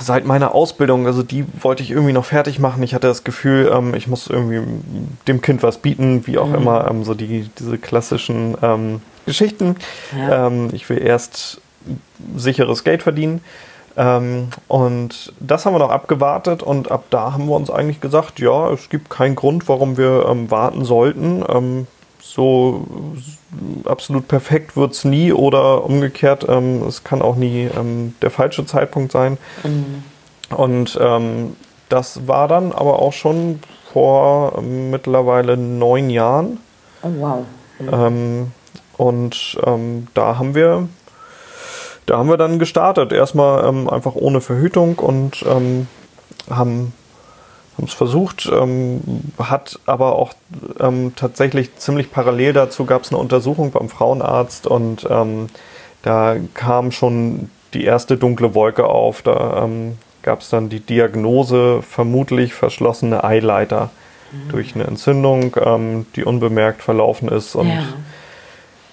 seit 0.00 0.24
meiner 0.24 0.54
Ausbildung, 0.54 1.06
also 1.06 1.22
die 1.22 1.44
wollte 1.60 1.82
ich 1.82 1.90
irgendwie 1.90 2.12
noch 2.12 2.24
fertig 2.24 2.58
machen. 2.58 2.82
Ich 2.82 2.94
hatte 2.94 3.06
das 3.06 3.24
Gefühl, 3.24 3.70
ähm, 3.72 3.94
ich 3.94 4.06
muss 4.06 4.28
irgendwie 4.28 4.62
dem 5.26 5.42
Kind 5.42 5.62
was 5.62 5.78
bieten, 5.78 6.26
wie 6.26 6.38
auch 6.38 6.48
mhm. 6.48 6.54
immer, 6.54 6.88
ähm, 6.90 7.04
so 7.04 7.14
die, 7.14 7.50
diese 7.58 7.78
klassischen 7.78 8.56
ähm, 8.62 9.00
Geschichten. 9.26 9.76
Ja. 10.16 10.46
Ähm, 10.46 10.70
ich 10.72 10.88
will 10.88 10.98
erst 10.98 11.60
sicheres 12.36 12.84
Geld 12.84 13.02
verdienen. 13.02 13.42
Ähm, 13.96 14.48
und 14.68 15.32
das 15.40 15.66
haben 15.66 15.74
wir 15.74 15.80
noch 15.80 15.90
abgewartet 15.90 16.62
und 16.62 16.90
ab 16.90 17.04
da 17.10 17.32
haben 17.32 17.46
wir 17.46 17.56
uns 17.56 17.70
eigentlich 17.70 18.00
gesagt, 18.00 18.38
ja, 18.38 18.70
es 18.70 18.88
gibt 18.88 19.10
keinen 19.10 19.34
Grund, 19.34 19.68
warum 19.68 19.96
wir 19.96 20.24
warten 20.48 20.84
sollten. 20.84 21.86
Ähm, 22.36 22.36
so 22.36 22.86
absolut 23.84 24.28
perfekt 24.28 24.76
wird 24.76 24.92
es 24.92 25.04
nie 25.04 25.32
oder 25.32 25.84
umgekehrt, 25.84 26.46
ähm, 26.48 26.82
es 26.86 27.04
kann 27.04 27.22
auch 27.22 27.36
nie 27.36 27.68
ähm, 27.76 28.14
der 28.22 28.30
falsche 28.30 28.66
Zeitpunkt 28.66 29.12
sein. 29.12 29.38
Mhm. 29.64 30.04
Und 30.54 30.98
ähm, 31.00 31.56
das 31.88 32.26
war 32.26 32.48
dann 32.48 32.72
aber 32.72 33.00
auch 33.00 33.12
schon 33.12 33.60
vor 33.92 34.54
ähm, 34.58 34.90
mittlerweile 34.90 35.56
neun 35.56 36.10
Jahren. 36.10 36.58
Oh 37.02 37.10
wow. 37.18 37.44
Mhm. 37.80 38.50
und 38.96 39.56
ähm, 39.64 40.08
da 40.12 40.36
haben 40.36 40.56
wir 40.56 40.88
da 42.06 42.18
haben 42.18 42.28
wir 42.28 42.36
dann 42.36 42.58
gestartet. 42.58 43.12
Erstmal 43.12 43.64
ähm, 43.68 43.88
einfach 43.88 44.16
ohne 44.16 44.40
Verhütung 44.40 44.98
und 44.98 45.44
ähm, 45.46 45.86
haben 47.78 47.86
es 47.86 47.94
versucht, 47.94 48.50
ähm, 48.52 49.00
hat 49.38 49.78
aber 49.86 50.16
auch 50.16 50.34
ähm, 50.80 51.12
tatsächlich 51.14 51.76
ziemlich 51.76 52.10
parallel 52.10 52.52
dazu 52.52 52.84
gab 52.84 53.04
es 53.04 53.10
eine 53.10 53.18
Untersuchung 53.18 53.70
beim 53.70 53.88
Frauenarzt 53.88 54.66
und 54.66 55.06
ähm, 55.08 55.46
da 56.02 56.36
kam 56.54 56.90
schon 56.90 57.50
die 57.74 57.84
erste 57.84 58.16
dunkle 58.16 58.54
Wolke 58.54 58.86
auf. 58.86 59.22
Da 59.22 59.64
ähm, 59.64 59.98
gab 60.22 60.40
es 60.40 60.50
dann 60.50 60.68
die 60.68 60.80
Diagnose 60.80 61.82
vermutlich 61.82 62.52
verschlossene 62.52 63.22
Eileiter 63.22 63.90
mhm. 64.32 64.50
durch 64.50 64.74
eine 64.74 64.84
Entzündung, 64.84 65.56
ähm, 65.62 66.06
die 66.16 66.24
unbemerkt 66.24 66.82
verlaufen 66.82 67.28
ist 67.28 67.54
und 67.54 67.68
ja. 67.68 67.84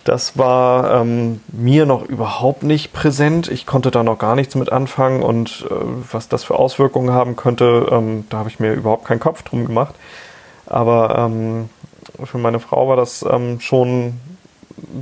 Das 0.05 0.37
war 0.37 1.01
ähm, 1.01 1.41
mir 1.47 1.87
noch 1.87 2.03
überhaupt 2.07 2.61
nicht 2.61 2.93
präsent. 2.93 3.47
Ich 3.47 3.65
konnte 3.65 3.89
da 3.89 4.03
noch 4.03 4.19
gar 4.19 4.35
nichts 4.35 4.53
mit 4.53 4.71
anfangen 4.71 5.23
und 5.23 5.65
äh, 5.67 5.73
was 6.11 6.29
das 6.29 6.43
für 6.43 6.59
Auswirkungen 6.59 7.11
haben 7.11 7.35
könnte, 7.35 7.87
ähm, 7.91 8.25
da 8.29 8.37
habe 8.37 8.49
ich 8.49 8.59
mir 8.59 8.73
überhaupt 8.73 9.05
keinen 9.05 9.19
Kopf 9.19 9.41
drum 9.41 9.65
gemacht. 9.65 9.95
Aber 10.67 11.17
ähm, 11.17 11.69
für 12.23 12.37
meine 12.37 12.59
Frau 12.59 12.87
war 12.87 12.95
das 12.95 13.25
ähm, 13.27 13.59
schon, 13.59 14.19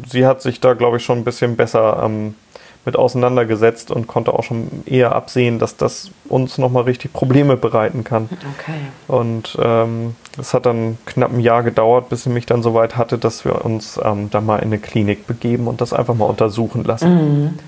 sie 0.08 0.26
hat 0.26 0.42
sich 0.42 0.62
da, 0.62 0.74
glaube 0.74 0.98
ich, 0.98 1.04
schon 1.04 1.18
ein 1.18 1.26
bisschen 1.26 1.58
besser 1.58 2.02
ähm, 2.06 2.36
mit 2.86 2.98
auseinandergesetzt 2.98 3.92
und 3.92 4.08
konnte 4.08 4.34
auch 4.34 4.44
schon 4.44 4.84
eher 4.86 5.16
absehen, 5.16 5.58
dass 5.58 5.78
das 5.78 6.12
uns 6.28 6.58
nochmal 6.58 6.84
richtig 6.84 7.14
Probleme 7.14 7.56
bereiten 7.56 8.04
kann. 8.04 8.30
Okay. 8.60 8.74
Und 9.08 9.58
ähm, 9.62 10.16
es 10.38 10.54
hat 10.54 10.66
dann 10.66 10.98
knapp 11.06 11.32
ein 11.32 11.40
Jahr 11.40 11.64
gedauert, 11.64 12.10
bis 12.10 12.24
sie 12.24 12.30
mich 12.30 12.46
dann 12.46 12.62
so 12.62 12.74
weit 12.74 12.98
hatte, 12.98 13.18
dass 13.18 13.46
wir 13.46 13.64
uns 13.64 14.00
ähm, 14.04 14.30
dann 14.30 14.46
mal 14.46 14.58
in 14.58 14.66
eine 14.66 14.80
Klinik 14.80 15.28
begeben 15.28 15.68
und 15.68 15.80
das 15.80 15.94
einfach 15.94 16.16
mal 16.16 16.26
untersuchen 16.26 16.84
lassen. 16.84 17.44
Mhm. 17.44 17.60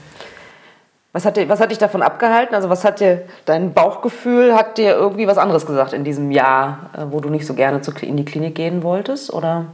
Was 1.14 1.24
hat, 1.24 1.38
dir, 1.38 1.48
was 1.48 1.62
hat 1.62 1.72
dich 1.72 1.78
davon 1.78 2.02
abgehalten? 2.02 2.56
Also 2.56 2.70
was 2.70 2.84
hat 2.84 3.00
dir 3.00 3.22
dein 3.46 3.74
Bauchgefühl, 3.74 4.54
hat 4.54 4.78
dir 4.78 4.96
irgendwie 4.96 5.28
was 5.28 5.38
anderes 5.38 5.66
gesagt 5.66 5.94
in 5.94 6.04
diesem 6.04 6.30
Jahr, 6.30 6.90
äh, 6.94 7.06
wo 7.10 7.22
du 7.22 7.30
nicht 7.30 7.46
so 7.46 7.54
gerne 7.54 7.80
in 8.02 8.18
die 8.18 8.26
Klinik 8.26 8.56
gehen 8.56 8.84
wolltest? 8.84 9.32
Oder? 9.32 9.68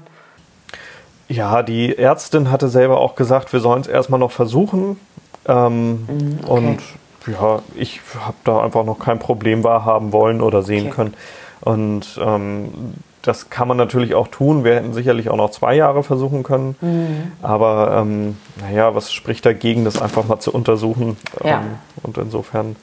Ja, 1.30 1.64
die 1.64 1.98
Ärztin 1.98 2.52
hatte 2.52 2.68
selber 2.68 3.00
auch 3.00 3.16
gesagt, 3.16 3.54
wir 3.54 3.60
sollen 3.60 3.82
es 3.82 3.88
erstmal 3.88 4.20
noch 4.20 4.32
versuchen. 4.32 5.00
Ähm, 5.48 5.92
mhm, 6.08 6.40
okay. 6.44 6.52
Und 6.52 6.80
ja, 7.28 7.62
ich 7.76 8.02
habe 8.20 8.38
da 8.44 8.62
einfach 8.62 8.84
noch 8.84 9.00
kein 9.00 9.20
Problem 9.20 9.64
wahrhaben 9.64 10.12
wollen 10.12 10.42
oder 10.42 10.64
sehen 10.64 10.88
okay. 10.88 10.96
können. 10.96 11.14
Und 11.62 12.20
ähm, 12.24 12.96
das 13.22 13.50
kann 13.50 13.68
man 13.68 13.78
natürlich 13.78 14.16
auch 14.16 14.28
tun. 14.28 14.64
Wir 14.64 14.76
hätten 14.76 14.94
sicherlich 14.94 15.30
auch 15.30 15.36
noch 15.36 15.52
zwei 15.52 15.76
Jahre 15.76 16.04
versuchen 16.04 16.44
können. 16.44 16.76
Mhm. 16.82 17.32
Aber 17.42 17.98
ähm, 18.02 18.38
naja, 18.60 18.96
was 18.96 19.14
spricht 19.14 19.46
dagegen, 19.46 19.86
das 19.86 20.02
einfach 20.02 20.26
mal 20.26 20.40
zu 20.40 20.52
untersuchen? 20.52 21.18
Ja. 21.44 21.62
Ähm, 21.62 21.78
und 22.02 22.18
insofern 22.18 22.76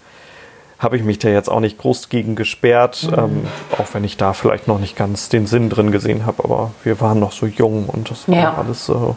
habe 0.79 0.97
ich 0.97 1.03
mich 1.03 1.19
da 1.19 1.29
jetzt 1.29 1.51
auch 1.51 1.59
nicht 1.59 1.79
groß 1.79 2.09
gegen 2.09 2.37
gesperrt, 2.37 3.09
mhm. 3.11 3.19
ähm, 3.19 3.47
auch 3.79 3.93
wenn 3.95 4.05
ich 4.05 4.17
da 4.17 4.33
vielleicht 4.33 4.69
noch 4.69 4.79
nicht 4.79 4.97
ganz 4.97 5.29
den 5.29 5.47
Sinn 5.47 5.71
drin 5.71 5.91
gesehen 5.91 6.25
habe. 6.25 6.45
Aber 6.45 6.71
wir 6.85 7.01
waren 7.01 7.19
noch 7.19 7.33
so 7.33 7.47
jung 7.47 7.87
und 7.87 8.11
das 8.11 8.29
war 8.29 8.37
ja. 8.37 8.55
alles 8.55 8.87
so, 8.87 9.17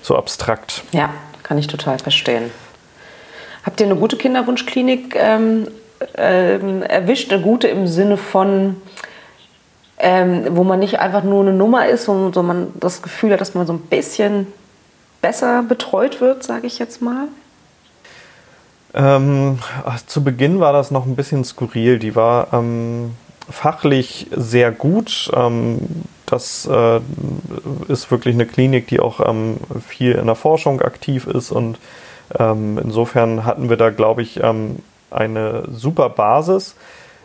so 0.00 0.16
abstrakt. 0.16 0.84
Ja, 0.92 1.10
kann 1.42 1.58
ich 1.58 1.66
total 1.66 1.98
verstehen. 1.98 2.50
Habt 3.66 3.80
ihr 3.80 3.86
eine 3.86 3.96
gute 3.96 4.16
Kinderwunschklinik 4.16 5.16
ähm, 5.16 5.66
ähm, 6.16 6.82
erwischt? 6.84 7.32
Eine 7.32 7.42
gute 7.42 7.66
im 7.66 7.88
Sinne 7.88 8.16
von, 8.16 8.76
ähm, 9.98 10.46
wo 10.50 10.62
man 10.62 10.78
nicht 10.78 11.00
einfach 11.00 11.24
nur 11.24 11.42
eine 11.42 11.52
Nummer 11.52 11.88
ist, 11.88 12.06
wo 12.06 12.42
man 12.42 12.68
das 12.78 13.02
Gefühl 13.02 13.32
hat, 13.32 13.40
dass 13.40 13.54
man 13.54 13.66
so 13.66 13.72
ein 13.72 13.80
bisschen 13.80 14.46
besser 15.20 15.64
betreut 15.64 16.20
wird, 16.20 16.44
sage 16.44 16.68
ich 16.68 16.78
jetzt 16.78 17.02
mal? 17.02 17.26
Ähm, 18.94 19.58
zu 20.06 20.22
Beginn 20.22 20.60
war 20.60 20.72
das 20.72 20.92
noch 20.92 21.04
ein 21.04 21.16
bisschen 21.16 21.42
skurril. 21.42 21.98
Die 21.98 22.14
war 22.14 22.52
ähm, 22.52 23.14
fachlich 23.50 24.28
sehr 24.30 24.70
gut. 24.70 25.28
Ähm, 25.34 25.80
das 26.26 26.68
äh, 26.70 27.00
ist 27.88 28.12
wirklich 28.12 28.36
eine 28.36 28.46
Klinik, 28.46 28.86
die 28.86 29.00
auch 29.00 29.18
ähm, 29.28 29.56
viel 29.84 30.12
in 30.12 30.26
der 30.26 30.36
Forschung 30.36 30.80
aktiv 30.82 31.26
ist 31.26 31.50
und 31.50 31.78
ähm, 32.38 32.78
insofern 32.82 33.44
hatten 33.44 33.68
wir 33.68 33.76
da, 33.76 33.90
glaube 33.90 34.22
ich, 34.22 34.42
ähm, 34.42 34.76
eine 35.10 35.64
super 35.70 36.08
Basis. 36.08 36.74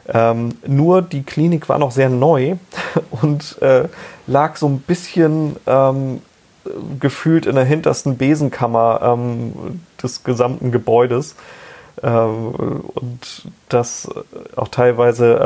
Ähm, 0.08 0.58
nur 0.66 1.02
die 1.02 1.24
Klinik 1.24 1.70
war 1.70 1.80
noch 1.80 1.92
sehr 1.92 2.10
neu 2.10 2.56
und 3.22 3.62
äh, 3.62 3.88
lag 4.28 4.56
so 4.56 4.68
ein 4.68 4.80
bisschen 4.80 5.56
ähm, 5.68 6.22
gefühlt 7.00 7.46
in 7.46 7.56
der 7.56 7.66
hintersten 7.66 8.18
Besenkammer 8.18 9.02
ähm, 9.04 9.82
des 10.02 10.24
gesamten 10.24 10.72
Gebäudes. 10.72 11.36
Ähm, 12.04 12.82
und 12.94 13.44
das 13.70 14.10
auch 14.56 14.70
teilweise 14.70 15.40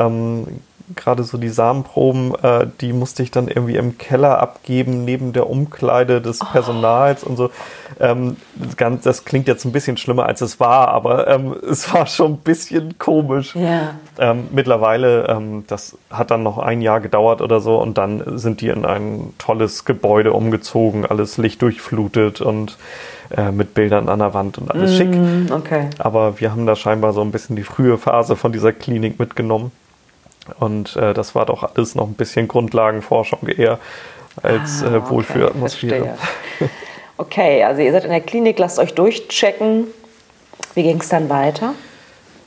gerade 0.94 1.24
so 1.24 1.38
die 1.38 1.48
Samenproben, 1.48 2.34
äh, 2.42 2.66
die 2.80 2.92
musste 2.92 3.22
ich 3.22 3.30
dann 3.30 3.48
irgendwie 3.48 3.76
im 3.76 3.98
Keller 3.98 4.38
abgeben, 4.38 5.04
neben 5.04 5.32
der 5.32 5.50
Umkleide 5.50 6.20
des 6.20 6.40
oh. 6.40 6.46
Personals 6.52 7.24
oh. 7.24 7.30
und 7.30 7.36
so. 7.36 7.50
Ähm, 7.98 8.36
das, 8.54 8.76
ganz, 8.76 9.04
das, 9.04 9.24
klingt 9.24 9.48
jetzt 9.48 9.64
ein 9.64 9.72
bisschen 9.72 9.96
schlimmer, 9.96 10.26
als 10.26 10.40
es 10.40 10.60
war, 10.60 10.88
aber 10.88 11.26
ähm, 11.28 11.56
es 11.68 11.92
war 11.92 12.06
schon 12.06 12.34
ein 12.34 12.38
bisschen 12.38 12.98
komisch. 12.98 13.56
Yeah. 13.56 13.94
Ähm, 14.18 14.48
mittlerweile, 14.52 15.26
ähm, 15.28 15.64
das 15.66 15.96
hat 16.10 16.30
dann 16.30 16.42
noch 16.42 16.58
ein 16.58 16.80
Jahr 16.82 17.00
gedauert 17.00 17.40
oder 17.40 17.60
so 17.60 17.80
und 17.80 17.98
dann 17.98 18.38
sind 18.38 18.60
die 18.60 18.68
in 18.68 18.84
ein 18.84 19.34
tolles 19.38 19.84
Gebäude 19.84 20.32
umgezogen, 20.32 21.04
alles 21.06 21.38
lichtdurchflutet 21.38 22.40
und 22.40 22.76
äh, 23.36 23.50
mit 23.50 23.74
Bildern 23.74 24.08
an 24.08 24.20
der 24.20 24.34
Wand 24.34 24.58
und 24.58 24.70
alles 24.70 24.92
mm, 24.92 24.94
schick. 24.94 25.52
Okay. 25.52 25.90
Aber 25.98 26.38
wir 26.38 26.52
haben 26.52 26.66
da 26.66 26.76
scheinbar 26.76 27.12
so 27.12 27.22
ein 27.22 27.32
bisschen 27.32 27.56
die 27.56 27.64
frühe 27.64 27.98
Phase 27.98 28.36
von 28.36 28.52
dieser 28.52 28.72
Klinik 28.72 29.18
mitgenommen. 29.18 29.72
Und 30.58 30.96
äh, 30.96 31.14
das 31.14 31.34
war 31.34 31.46
doch 31.46 31.62
alles 31.74 31.94
noch 31.94 32.06
ein 32.06 32.14
bisschen 32.14 32.48
Grundlagenforschung 32.48 33.48
eher 33.48 33.78
als 34.42 34.82
ah, 34.82 34.96
äh, 34.96 35.10
Wohlfühlatmosphäre. 35.10 36.16
Okay, 36.58 36.70
okay, 37.16 37.64
also 37.64 37.82
ihr 37.82 37.92
seid 37.92 38.04
in 38.04 38.10
der 38.10 38.20
Klinik, 38.20 38.58
lasst 38.58 38.78
euch 38.78 38.94
durchchecken. 38.94 39.86
Wie 40.74 40.82
ging 40.82 41.00
es 41.00 41.08
dann 41.08 41.28
weiter? 41.28 41.74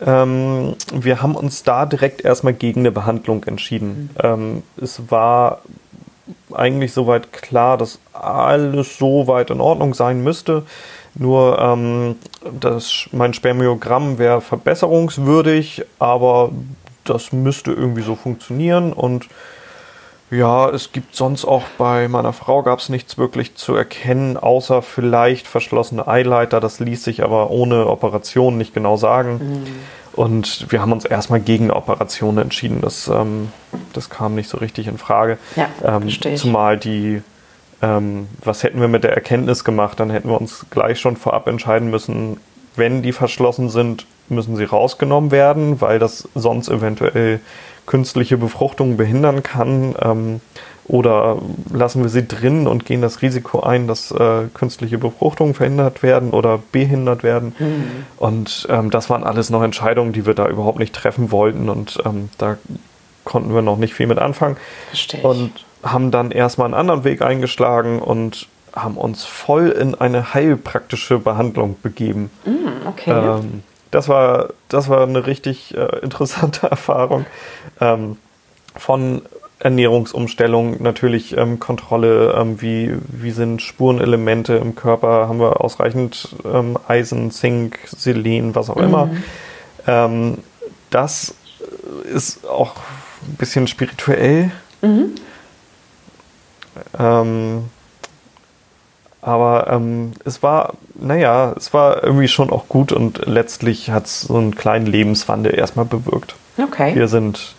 Ähm, 0.06 0.76
wir 0.94 1.22
haben 1.22 1.36
uns 1.36 1.64
da 1.64 1.86
direkt 1.86 2.24
erstmal 2.24 2.54
gegen 2.54 2.82
eine 2.82 2.92
Behandlung 2.92 3.44
entschieden. 3.46 4.10
Mhm. 4.14 4.20
Ähm, 4.24 4.64
es 4.82 5.10
war 5.10 5.62
eigentlich 6.54 6.94
soweit 6.94 7.34
klar, 7.34 7.78
dass 7.78 8.00
alles 8.14 8.98
so 8.98 9.28
weit 9.28 9.50
in 9.50 9.62
Ordnung 9.62 9.94
sein 9.94 10.24
müsste. 10.24 10.64
Nur 11.16 11.60
ähm, 11.60 12.16
das, 12.60 13.10
mein 13.12 13.34
Spermiogramm 13.34 14.20
wäre 14.20 14.42
verbesserungswürdig, 14.42 15.84
aber 15.98 16.52
das 17.10 17.32
müsste 17.32 17.72
irgendwie 17.72 18.02
so 18.02 18.16
funktionieren 18.16 18.94
und 18.94 19.28
ja, 20.32 20.70
es 20.70 20.92
gibt 20.92 21.16
sonst 21.16 21.44
auch 21.46 21.64
bei 21.78 22.08
meiner 22.08 22.34
Frau 22.34 22.62
gab 22.62 22.80
es 22.80 22.90
nichts 22.90 23.18
wirklich 23.18 23.56
zu 23.56 23.74
erkennen, 23.74 24.38
außer 24.38 24.84
vielleicht 24.84 25.48
verschlossene 25.48 26.08
Eileiter. 26.08 26.60
Das 26.60 26.80
ließ 26.80 27.04
sich 27.04 27.24
aber 27.24 27.50
ohne 27.50 27.88
Operation 27.88 28.58
nicht 28.58 28.76
genau 28.76 28.96
sagen. 28.96 29.40
Mhm. 29.64 29.68
Und 30.14 30.72
wir 30.72 30.82
haben 30.82 30.92
uns 30.92 31.06
erstmal 31.06 31.40
gegen 31.40 31.66
eine 31.66 31.76
Operation 31.76 32.38
entschieden. 32.38 32.82
Das, 32.82 33.08
ähm, 33.08 33.52
das 33.94 34.10
kam 34.10 34.36
nicht 34.36 34.50
so 34.50 34.58
richtig 34.58 34.88
in 34.88 34.98
Frage. 35.00 35.40
Ja, 35.56 35.70
ähm, 35.84 36.10
zumal 36.36 36.78
die, 36.78 37.24
ähm, 37.82 38.28
was 38.44 38.62
hätten 38.62 38.82
wir 38.82 38.88
mit 38.88 39.04
der 39.04 39.14
Erkenntnis 39.14 39.64
gemacht? 39.64 40.00
Dann 40.00 40.12
hätten 40.12 40.30
wir 40.30 40.40
uns 40.40 40.66
gleich 40.70 41.00
schon 41.00 41.18
vorab 41.18 41.48
entscheiden 41.48 41.90
müssen, 41.90 42.38
wenn 42.76 43.02
die 43.02 43.14
verschlossen 43.14 43.70
sind, 43.70 44.06
müssen 44.30 44.56
sie 44.56 44.64
rausgenommen 44.64 45.32
werden, 45.32 45.82
weil 45.82 46.00
das 46.00 46.28
sonst 46.36 46.70
eventuell 46.70 47.40
künstliche 47.86 48.38
Befruchtung 48.38 48.98
behindern 48.98 49.44
kann. 49.44 49.96
Ähm, 50.02 50.42
oder 50.90 51.38
lassen 51.72 52.02
wir 52.02 52.10
sie 52.10 52.28
drin 52.28 52.66
und 52.66 52.84
gehen 52.84 53.02
das 53.02 53.22
Risiko 53.22 53.60
ein, 53.60 53.88
dass 53.88 54.10
äh, 54.10 54.48
künstliche 54.54 54.98
Befruchtungen 54.98 55.54
verhindert 55.54 56.02
werden 56.02 56.32
oder 56.32 56.60
behindert 56.72 57.22
werden. 57.22 57.56
Mhm. 57.60 58.06
Und 58.18 58.68
ähm, 58.72 58.90
das 58.90 59.08
waren 59.10 59.24
alles 59.24 59.52
noch 59.52 59.62
Entscheidungen, 59.62 60.14
die 60.14 60.26
wir 60.26 60.34
da 60.34 60.48
überhaupt 60.48 60.80
nicht 60.80 60.96
treffen 60.96 61.32
wollten. 61.32 61.70
Und 61.70 62.00
ähm, 62.06 62.30
da 62.40 62.58
konnten 63.24 63.54
wir 63.54 63.62
noch 63.62 63.78
nicht 63.78 63.94
viel 63.94 64.08
mit 64.08 64.18
anfangen. 64.18 64.58
Verstehe. 64.88 65.22
Und 65.22 65.52
haben 65.84 66.10
dann 66.10 66.32
erstmal 66.32 66.66
einen 66.66 66.74
anderen 66.74 67.04
Weg 67.04 67.22
eingeschlagen 67.22 68.00
und 68.00 68.48
haben 68.76 68.98
uns 68.98 69.24
voll 69.26 69.70
in 69.70 69.96
eine 69.96 70.34
heilpraktische 70.34 71.20
Behandlung 71.20 71.76
begeben. 71.82 72.32
Mm, 72.46 72.88
okay. 72.88 73.12
Ähm, 73.12 73.64
das 73.92 74.08
war, 74.08 74.50
das 74.68 74.90
war 74.90 75.04
eine 75.04 75.26
richtig 75.26 75.76
äh, 75.76 76.00
interessante 76.00 76.68
Erfahrung. 76.72 77.26
Ähm, 77.80 78.18
von 78.76 79.24
Ernährungsumstellung, 79.60 80.82
natürlich 80.82 81.36
ähm, 81.36 81.60
Kontrolle, 81.60 82.34
ähm, 82.38 82.62
wie, 82.62 82.96
wie 83.08 83.32
sind 83.32 83.62
Spurenelemente 83.62 84.56
im 84.56 84.76
Körper, 84.76 85.28
haben 85.28 85.40
wir 85.40 85.62
ausreichend 85.62 86.30
ähm, 86.46 86.78
Eisen, 86.88 87.30
Zink, 87.32 87.78
Selen, 87.86 88.56
was 88.56 88.70
auch 88.70 88.78
immer. 88.78 89.08
Mhm. 89.08 89.24
Ähm, 89.86 90.38
das 90.92 91.36
ist 92.06 92.48
auch 92.48 92.76
ein 93.28 93.36
bisschen 93.36 93.68
spirituell. 93.68 94.52
Mhm. 94.82 95.16
Aber 99.22 99.68
ähm, 99.70 100.14
es 100.24 100.42
war, 100.44 100.74
naja, 100.96 101.54
es 101.58 101.74
war 101.74 102.04
irgendwie 102.04 102.30
schon 102.30 102.50
auch 102.52 102.68
gut 102.70 102.92
und 102.92 103.26
letztlich 103.26 103.92
hat 103.92 104.06
es 104.06 104.22
so 104.22 104.38
einen 104.38 104.56
kleinen 104.56 104.86
Lebenswandel 104.86 105.54
erstmal 105.58 105.86
bewirkt. 105.86 106.36
Okay. 106.58 106.96
Wir 106.96 107.08
sind, 107.08 107.56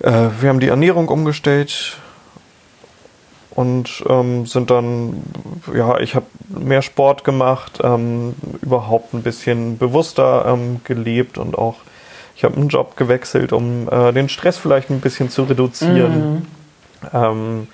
äh, 0.00 0.28
wir 0.40 0.48
haben 0.48 0.60
die 0.60 0.68
Ernährung 0.68 1.08
umgestellt 1.08 1.96
und 3.50 4.04
ähm, 4.08 4.46
sind 4.46 4.70
dann, 4.70 5.24
ja, 5.74 5.98
ich 5.98 6.14
habe 6.14 6.26
mehr 6.48 6.82
Sport 6.82 7.24
gemacht, 7.24 7.80
ähm, 7.82 8.34
überhaupt 8.62 9.14
ein 9.14 9.24
bisschen 9.24 9.78
bewusster 9.78 10.44
ähm, 10.46 10.80
gelebt 10.84 11.38
und 11.38 11.58
auch, 11.58 11.74
ich 12.36 12.44
habe 12.44 12.54
einen 12.54 12.68
Job 12.68 12.96
gewechselt, 12.96 13.52
um 13.52 13.88
äh, 13.90 14.12
den 14.12 14.28
Stress 14.28 14.56
vielleicht 14.56 14.90
ein 14.90 15.00
bisschen 15.00 15.30
zu 15.30 15.42
reduzieren. 15.42 16.46
Ähm, 17.12 17.66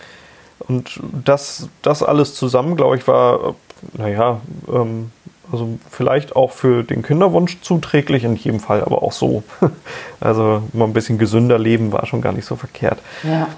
und 0.69 1.01
das, 1.25 1.69
das 1.83 2.03
alles 2.03 2.35
zusammen, 2.35 2.77
glaube 2.77 2.97
ich, 2.97 3.07
war, 3.07 3.55
naja, 3.95 4.41
ähm, 4.69 5.11
also 5.53 5.79
vielleicht 5.91 6.37
auch 6.37 6.53
für 6.53 6.83
den 6.83 7.03
Kinderwunsch 7.03 7.61
zuträglich, 7.61 8.25
in 8.25 8.37
jedem 8.37 8.61
Fall 8.61 8.83
aber 8.83 9.03
auch 9.03 9.13
so. 9.13 9.43
Also 10.21 10.63
mal 10.73 10.87
ein 10.87 10.95
bisschen 10.95 11.19
gesünder 11.19 11.59
leben 11.59 11.93
war 11.93 12.07
schon 12.07 12.23
gar 12.23 12.33
nicht 12.33 12.47
so 12.47 12.57
verkehrt. 12.57 12.99
Ja. 13.23 13.49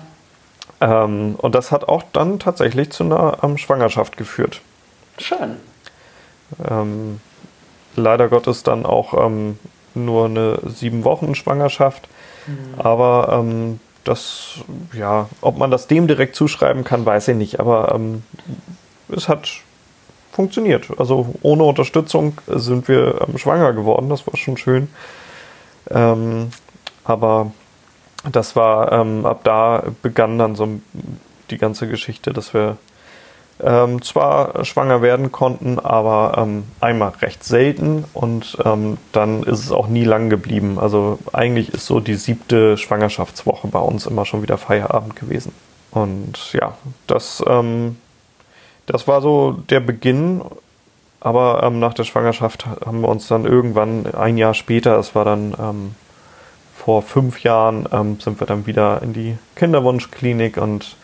Ähm, 0.80 1.36
und 1.38 1.54
das 1.54 1.70
hat 1.70 1.88
auch 1.88 2.02
dann 2.12 2.40
tatsächlich 2.40 2.90
zu 2.90 3.04
einer 3.04 3.38
ähm, 3.42 3.56
Schwangerschaft 3.56 4.16
geführt. 4.16 4.62
Schön. 5.18 5.56
Ähm, 6.68 7.20
leider 7.94 8.28
Gottes 8.28 8.64
dann 8.64 8.84
auch 8.84 9.14
ähm, 9.26 9.60
nur 9.94 10.25
eine 10.25 10.58
sieben 10.66 11.04
Wochen 11.04 11.36
Schwangerschaft. 11.36 12.08
Aber 12.78 13.40
ähm, 13.40 13.80
das, 14.08 14.58
ja, 14.92 15.28
ob 15.40 15.58
man 15.58 15.70
das 15.70 15.86
dem 15.86 16.06
direkt 16.06 16.36
zuschreiben 16.36 16.84
kann, 16.84 17.04
weiß 17.06 17.28
ich 17.28 17.36
nicht. 17.36 17.60
Aber 17.60 17.94
ähm, 17.94 18.22
es 19.08 19.28
hat 19.28 19.48
funktioniert. 20.32 20.88
Also 20.98 21.34
ohne 21.42 21.64
Unterstützung 21.64 22.38
sind 22.46 22.88
wir 22.88 23.26
ähm, 23.26 23.38
schwanger 23.38 23.72
geworden. 23.72 24.08
Das 24.08 24.26
war 24.26 24.36
schon 24.36 24.56
schön. 24.56 24.88
Ähm, 25.90 26.50
aber 27.04 27.52
das 28.30 28.56
war, 28.56 28.92
ähm, 28.92 29.25
ab 29.25 29.40
da 29.44 29.84
begann 30.02 30.38
dann 30.38 30.56
so 30.56 30.68
die 31.50 31.58
ganze 31.58 31.88
Geschichte, 31.88 32.32
dass 32.32 32.52
wir 32.52 32.76
ähm, 33.62 34.02
zwar 34.02 34.64
schwanger 34.64 35.00
werden 35.00 35.32
konnten, 35.32 35.78
aber 35.78 36.36
ähm, 36.36 36.64
einmal 36.80 37.12
recht 37.20 37.42
selten 37.42 38.04
und 38.12 38.58
ähm, 38.64 38.98
dann 39.12 39.42
ist 39.44 39.60
es 39.60 39.72
auch 39.72 39.88
nie 39.88 40.04
lang 40.04 40.28
geblieben. 40.28 40.78
Also 40.78 41.18
eigentlich 41.32 41.72
ist 41.72 41.86
so 41.86 42.00
die 42.00 42.14
siebte 42.14 42.76
Schwangerschaftswoche 42.76 43.68
bei 43.68 43.78
uns 43.78 44.06
immer 44.06 44.26
schon 44.26 44.42
wieder 44.42 44.58
Feierabend 44.58 45.16
gewesen. 45.16 45.52
Und 45.90 46.52
ja, 46.52 46.76
das, 47.06 47.42
ähm, 47.46 47.96
das 48.84 49.08
war 49.08 49.22
so 49.22 49.52
der 49.52 49.80
Beginn. 49.80 50.42
Aber 51.20 51.62
ähm, 51.64 51.80
nach 51.80 51.94
der 51.94 52.04
Schwangerschaft 52.04 52.66
haben 52.66 53.00
wir 53.00 53.08
uns 53.08 53.26
dann 53.26 53.46
irgendwann 53.46 54.14
ein 54.14 54.36
Jahr 54.36 54.54
später, 54.54 54.98
es 54.98 55.14
war 55.14 55.25
dann 55.25 55.54
ähm, 55.58 55.94
vor 56.76 57.02
fünf 57.02 57.42
Jahren, 57.42 57.88
sind 58.20 58.38
wir 58.38 58.46
dann 58.46 58.66
wieder 58.66 59.02
in 59.02 59.12
die 59.12 59.36
Kinderwunschklinik 59.56 60.56
und 60.58 60.94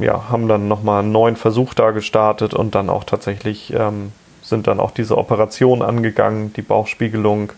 ja, 0.00 0.28
haben 0.30 0.48
dann 0.48 0.68
nochmal 0.68 1.02
einen 1.02 1.12
neuen 1.12 1.36
Versuch 1.36 1.74
da 1.74 1.90
gestartet 1.90 2.54
und 2.54 2.74
dann 2.74 2.90
auch 2.90 3.04
tatsächlich 3.04 3.72
ähm, 3.72 4.12
sind 4.42 4.66
dann 4.66 4.80
auch 4.80 4.90
diese 4.90 5.16
Operation 5.18 5.82
angegangen, 5.82 6.52
die 6.54 6.62
Bauchspiegelung 6.62 7.52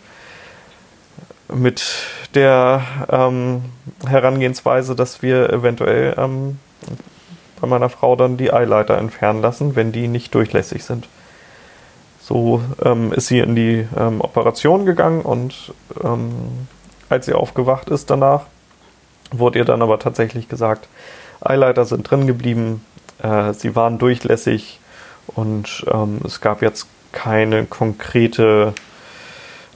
mit 1.52 1.84
der 2.34 2.82
ähm, 3.08 3.62
Herangehensweise, 4.06 4.94
dass 4.94 5.22
wir 5.22 5.50
eventuell 5.50 6.14
ähm, 6.16 6.58
bei 7.60 7.66
meiner 7.66 7.88
Frau 7.88 8.16
dann 8.16 8.36
die 8.36 8.52
Eileiter 8.52 8.98
entfernen 8.98 9.42
lassen, 9.42 9.76
wenn 9.76 9.92
die 9.92 10.08
nicht 10.08 10.34
durchlässig 10.34 10.84
sind. 10.84 11.08
So 12.22 12.62
ähm, 12.84 13.12
ist 13.12 13.26
sie 13.26 13.40
in 13.40 13.54
die 13.54 13.86
ähm, 13.96 14.20
Operation 14.20 14.86
gegangen 14.86 15.22
und 15.22 15.72
ähm, 16.02 16.30
als 17.08 17.26
sie 17.26 17.34
aufgewacht 17.34 17.88
ist 17.88 18.08
danach, 18.08 18.44
wurde 19.32 19.58
ihr 19.58 19.64
dann 19.64 19.82
aber 19.82 19.98
tatsächlich 19.98 20.48
gesagt, 20.48 20.88
Eileiter 21.40 21.84
sind 21.84 22.10
drin 22.10 22.26
geblieben, 22.26 22.84
äh, 23.22 23.52
sie 23.52 23.74
waren 23.76 23.98
durchlässig 23.98 24.80
und 25.28 25.84
ähm, 25.92 26.20
es 26.24 26.40
gab 26.40 26.62
jetzt 26.62 26.86
keine 27.12 27.64
konkrete, 27.66 28.72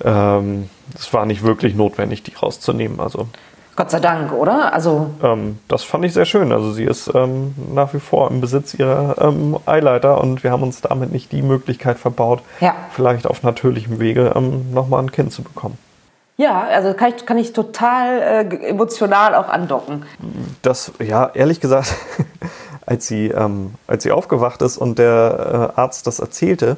ähm, 0.04 0.68
es 0.94 1.12
war 1.12 1.26
nicht 1.26 1.42
wirklich 1.42 1.74
notwendig, 1.74 2.22
die 2.22 2.34
rauszunehmen. 2.34 3.00
Also 3.00 3.28
Gott 3.76 3.90
sei 3.90 3.98
Dank, 3.98 4.32
oder? 4.32 4.72
Also 4.72 5.10
ähm, 5.20 5.58
das 5.66 5.82
fand 5.82 6.04
ich 6.04 6.12
sehr 6.12 6.26
schön. 6.26 6.52
Also 6.52 6.72
sie 6.72 6.84
ist 6.84 7.10
ähm, 7.12 7.54
nach 7.74 7.92
wie 7.92 7.98
vor 7.98 8.30
im 8.30 8.40
Besitz 8.40 8.74
ihrer 8.74 9.16
ähm, 9.20 9.58
Eileiter 9.66 10.20
und 10.20 10.44
wir 10.44 10.52
haben 10.52 10.62
uns 10.62 10.80
damit 10.80 11.10
nicht 11.10 11.32
die 11.32 11.42
Möglichkeit 11.42 11.98
verbaut, 11.98 12.42
Ja. 12.60 12.74
vielleicht 12.92 13.26
auf 13.26 13.42
natürlichem 13.42 13.98
Wege 13.98 14.32
ähm, 14.36 14.72
nochmal 14.72 15.02
ein 15.02 15.10
Kind 15.10 15.32
zu 15.32 15.42
bekommen. 15.42 15.76
Ja, 16.36 16.62
also 16.62 16.94
kann 16.94 17.12
ich, 17.16 17.26
kann 17.26 17.38
ich 17.38 17.52
total 17.52 18.20
äh, 18.50 18.68
emotional 18.68 19.34
auch 19.34 19.48
andocken. 19.48 20.04
Das, 20.62 20.92
ja, 21.00 21.30
ehrlich 21.34 21.60
gesagt, 21.60 21.94
als 22.86 23.06
sie, 23.06 23.28
ähm, 23.28 23.74
als 23.86 24.02
sie 24.02 24.12
aufgewacht 24.12 24.62
ist 24.62 24.76
und 24.76 24.98
der 24.98 25.72
äh, 25.76 25.80
Arzt 25.80 26.06
das 26.06 26.18
erzählte, 26.18 26.76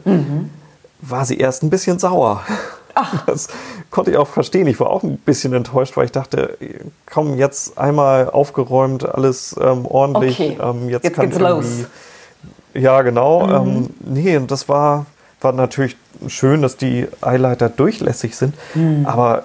war 1.01 1.25
sie 1.25 1.39
erst 1.39 1.63
ein 1.63 1.71
bisschen 1.71 1.99
sauer. 1.99 2.43
Das 3.27 3.49
konnte 3.91 4.11
ich 4.11 4.17
auch 4.17 4.27
verstehen. 4.27 4.67
Ich 4.69 4.81
war 4.81 4.89
auch 4.89 5.03
ein 5.03 5.19
bisschen 5.19 5.53
enttäuscht, 5.53 5.99
weil 5.99 6.07
ich 6.07 6.13
dachte, 6.13 6.57
komm, 7.05 7.37
jetzt 7.37 7.77
einmal 7.77 8.31
aufgeräumt, 8.31 9.07
alles 9.07 9.55
ähm, 9.61 9.85
ordentlich. 9.85 10.41
Okay, 10.41 10.57
Ähm, 10.59 10.89
jetzt, 10.89 11.05
jetzt 11.05 11.17
kann 11.17 11.29
geht's 11.29 11.39
los. 11.39 11.67
Ja, 12.73 13.03
genau. 13.03 13.47
Ähm, 13.51 13.91
nee, 14.01 14.39
und 14.39 14.51
das 14.51 14.71
war, 14.71 15.05
war 15.41 15.53
natürlich 15.53 15.97
schön, 16.29 16.63
dass 16.63 16.77
die 16.77 17.07
Eileiter 17.21 17.69
durchlässig 17.69 18.37
sind. 18.37 18.55
Aber 19.05 19.45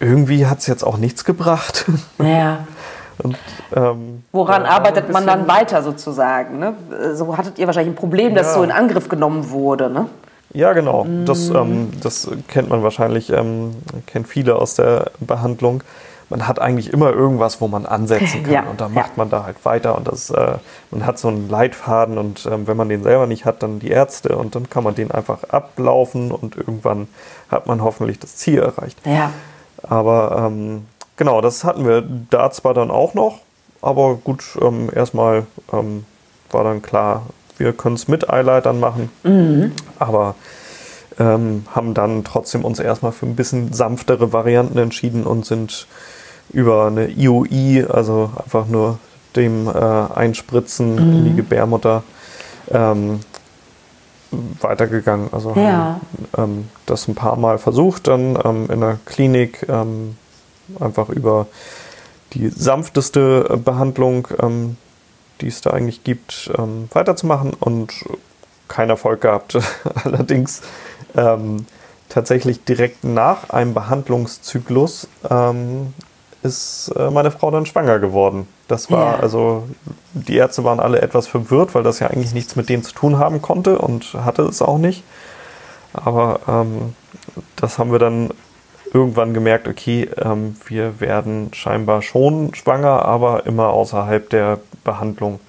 irgendwie 0.00 0.46
hat 0.46 0.58
es 0.58 0.66
jetzt 0.66 0.82
auch 0.84 0.98
nichts 0.98 1.24
gebracht. 1.24 1.86
Ja. 2.18 2.66
Und, 3.22 3.36
ähm, 3.76 4.24
Woran 4.32 4.62
ja, 4.62 4.70
arbeitet 4.70 5.12
man 5.12 5.26
dann 5.26 5.46
weiter 5.46 5.82
sozusagen? 5.82 6.58
Ne? 6.58 6.74
So 7.14 7.36
hattet 7.36 7.58
ihr 7.58 7.66
wahrscheinlich 7.66 7.92
ein 7.92 7.96
Problem, 7.96 8.34
dass 8.34 8.48
Ja. 8.48 8.54
so 8.54 8.62
in 8.64 8.72
Angriff 8.72 9.08
genommen 9.08 9.50
wurde. 9.50 9.90
Ne? 9.90 10.06
Ja, 10.54 10.72
genau. 10.72 11.06
Das, 11.24 11.48
ähm, 11.50 11.90
das 12.02 12.28
kennt 12.48 12.68
man 12.68 12.82
wahrscheinlich, 12.82 13.30
ähm, 13.30 13.74
kennt 14.06 14.28
viele 14.28 14.56
aus 14.56 14.74
der 14.74 15.10
Behandlung. 15.20 15.82
Man 16.32 16.48
hat 16.48 16.58
eigentlich 16.58 16.90
immer 16.90 17.12
irgendwas, 17.12 17.60
wo 17.60 17.68
man 17.68 17.84
ansetzen 17.84 18.42
kann 18.44 18.52
Ja, 18.52 18.62
und 18.62 18.80
dann 18.80 18.94
ja. 18.94 19.02
macht 19.02 19.18
man 19.18 19.28
da 19.28 19.44
halt 19.44 19.62
weiter 19.66 19.98
und 19.98 20.08
das, 20.08 20.30
äh, 20.30 20.54
man 20.90 21.04
hat 21.04 21.18
so 21.18 21.28
einen 21.28 21.50
Leitfaden 21.50 22.16
und 22.16 22.48
ähm, 22.50 22.66
wenn 22.66 22.76
man 22.78 22.88
den 22.88 23.02
selber 23.02 23.26
nicht 23.26 23.44
hat, 23.44 23.62
dann 23.62 23.80
die 23.80 23.90
Ärzte 23.90 24.38
und 24.38 24.54
dann 24.54 24.70
kann 24.70 24.82
man 24.82 24.94
den 24.94 25.10
einfach 25.10 25.44
ablaufen 25.44 26.30
und 26.32 26.56
irgendwann 26.56 27.08
hat 27.50 27.66
man 27.66 27.82
hoffentlich 27.82 28.18
das 28.18 28.36
Ziel 28.36 28.60
erreicht. 28.60 28.98
Ja. 29.04 29.30
Aber 29.82 30.46
ähm, 30.46 30.86
genau, 31.16 31.42
das 31.42 31.64
hatten 31.64 31.86
wir 31.86 32.02
da 32.30 32.50
zwar 32.50 32.72
dann 32.72 32.90
auch 32.90 33.12
noch, 33.12 33.40
aber 33.82 34.14
gut, 34.14 34.42
ähm, 34.62 34.88
erstmal 34.94 35.44
ähm, 35.70 36.06
war 36.50 36.64
dann 36.64 36.80
klar, 36.80 37.26
wir 37.58 37.74
können 37.74 37.96
es 37.96 38.08
mit 38.08 38.30
Eileitern 38.30 38.80
machen, 38.80 39.10
aber 39.98 40.34
ähm, 41.18 41.66
haben 41.74 41.92
dann 41.94 42.24
trotzdem 42.24 42.64
uns 42.64 42.78
erstmal 42.78 43.12
für 43.12 43.26
ein 43.26 43.36
bisschen 43.36 43.72
sanftere 43.72 44.32
Varianten 44.32 44.78
entschieden 44.78 45.24
und 45.24 45.44
sind 45.44 45.86
über 46.50 46.86
eine 46.86 47.08
IOI, 47.08 47.86
also 47.88 48.30
einfach 48.36 48.66
nur 48.66 48.98
dem 49.36 49.68
äh, 49.68 49.70
Einspritzen 49.72 50.98
in 50.98 51.24
die 51.24 51.34
Gebärmutter, 51.34 52.02
ähm, 52.70 53.20
weitergegangen. 54.60 55.28
Also 55.32 55.50
Ja. 55.56 56.00
haben 56.36 56.52
ähm, 56.52 56.68
das 56.86 57.08
ein 57.08 57.14
paar 57.14 57.36
Mal 57.36 57.58
versucht, 57.58 58.08
dann 58.08 58.38
ähm, 58.44 58.68
in 58.70 58.80
der 58.80 58.98
Klinik 59.04 59.66
ähm, 59.68 60.16
einfach 60.80 61.08
über 61.08 61.46
die 62.32 62.48
sanfteste 62.48 63.60
Behandlung, 63.62 64.28
ähm, 64.40 64.76
die 65.40 65.48
es 65.48 65.60
da 65.60 65.70
eigentlich 65.70 66.04
gibt, 66.04 66.50
ähm, 66.56 66.88
weiterzumachen 66.92 67.52
und 67.58 67.92
keinen 68.68 68.90
Erfolg 68.90 69.20
gehabt. 69.20 69.58
Allerdings 70.04 70.62
tatsächlich 72.08 72.64
direkt 72.64 73.04
nach 73.04 73.50
einem 73.50 73.74
Behandlungszyklus 73.74 75.08
ähm, 75.28 75.92
ist 76.42 76.92
äh, 76.96 77.10
meine 77.10 77.30
Frau 77.30 77.50
dann 77.50 77.66
schwanger 77.66 77.98
geworden. 77.98 78.48
Das 78.68 78.90
war 78.90 79.14
Ja. 79.16 79.20
also, 79.20 79.64
die 80.12 80.36
Ärzte 80.36 80.64
waren 80.64 80.80
alle 80.80 81.00
etwas 81.02 81.26
verwirrt, 81.28 81.74
weil 81.74 81.82
das 81.82 81.98
ja 82.00 82.08
eigentlich 82.08 82.34
nichts 82.34 82.56
mit 82.56 82.68
denen 82.68 82.82
zu 82.82 82.92
tun 82.92 83.18
haben 83.18 83.40
konnte 83.42 83.78
und 83.78 84.14
hatte 84.24 84.42
es 84.42 84.60
auch 84.62 84.78
nicht. 84.78 85.04
Aber 85.92 86.40
ähm, 86.48 86.94
das 87.56 87.78
haben 87.78 87.92
wir 87.92 87.98
dann 87.98 88.30
irgendwann 88.92 89.34
gemerkt, 89.34 89.68
okay, 89.68 90.08
ähm, 90.22 90.56
wir 90.66 91.00
werden 91.00 91.50
scheinbar 91.54 92.02
schon 92.02 92.54
schwanger, 92.54 93.04
aber 93.04 93.46
immer 93.46 93.68
außerhalb 93.68 94.28
der 94.30 94.58
Behandlung. 94.84 95.40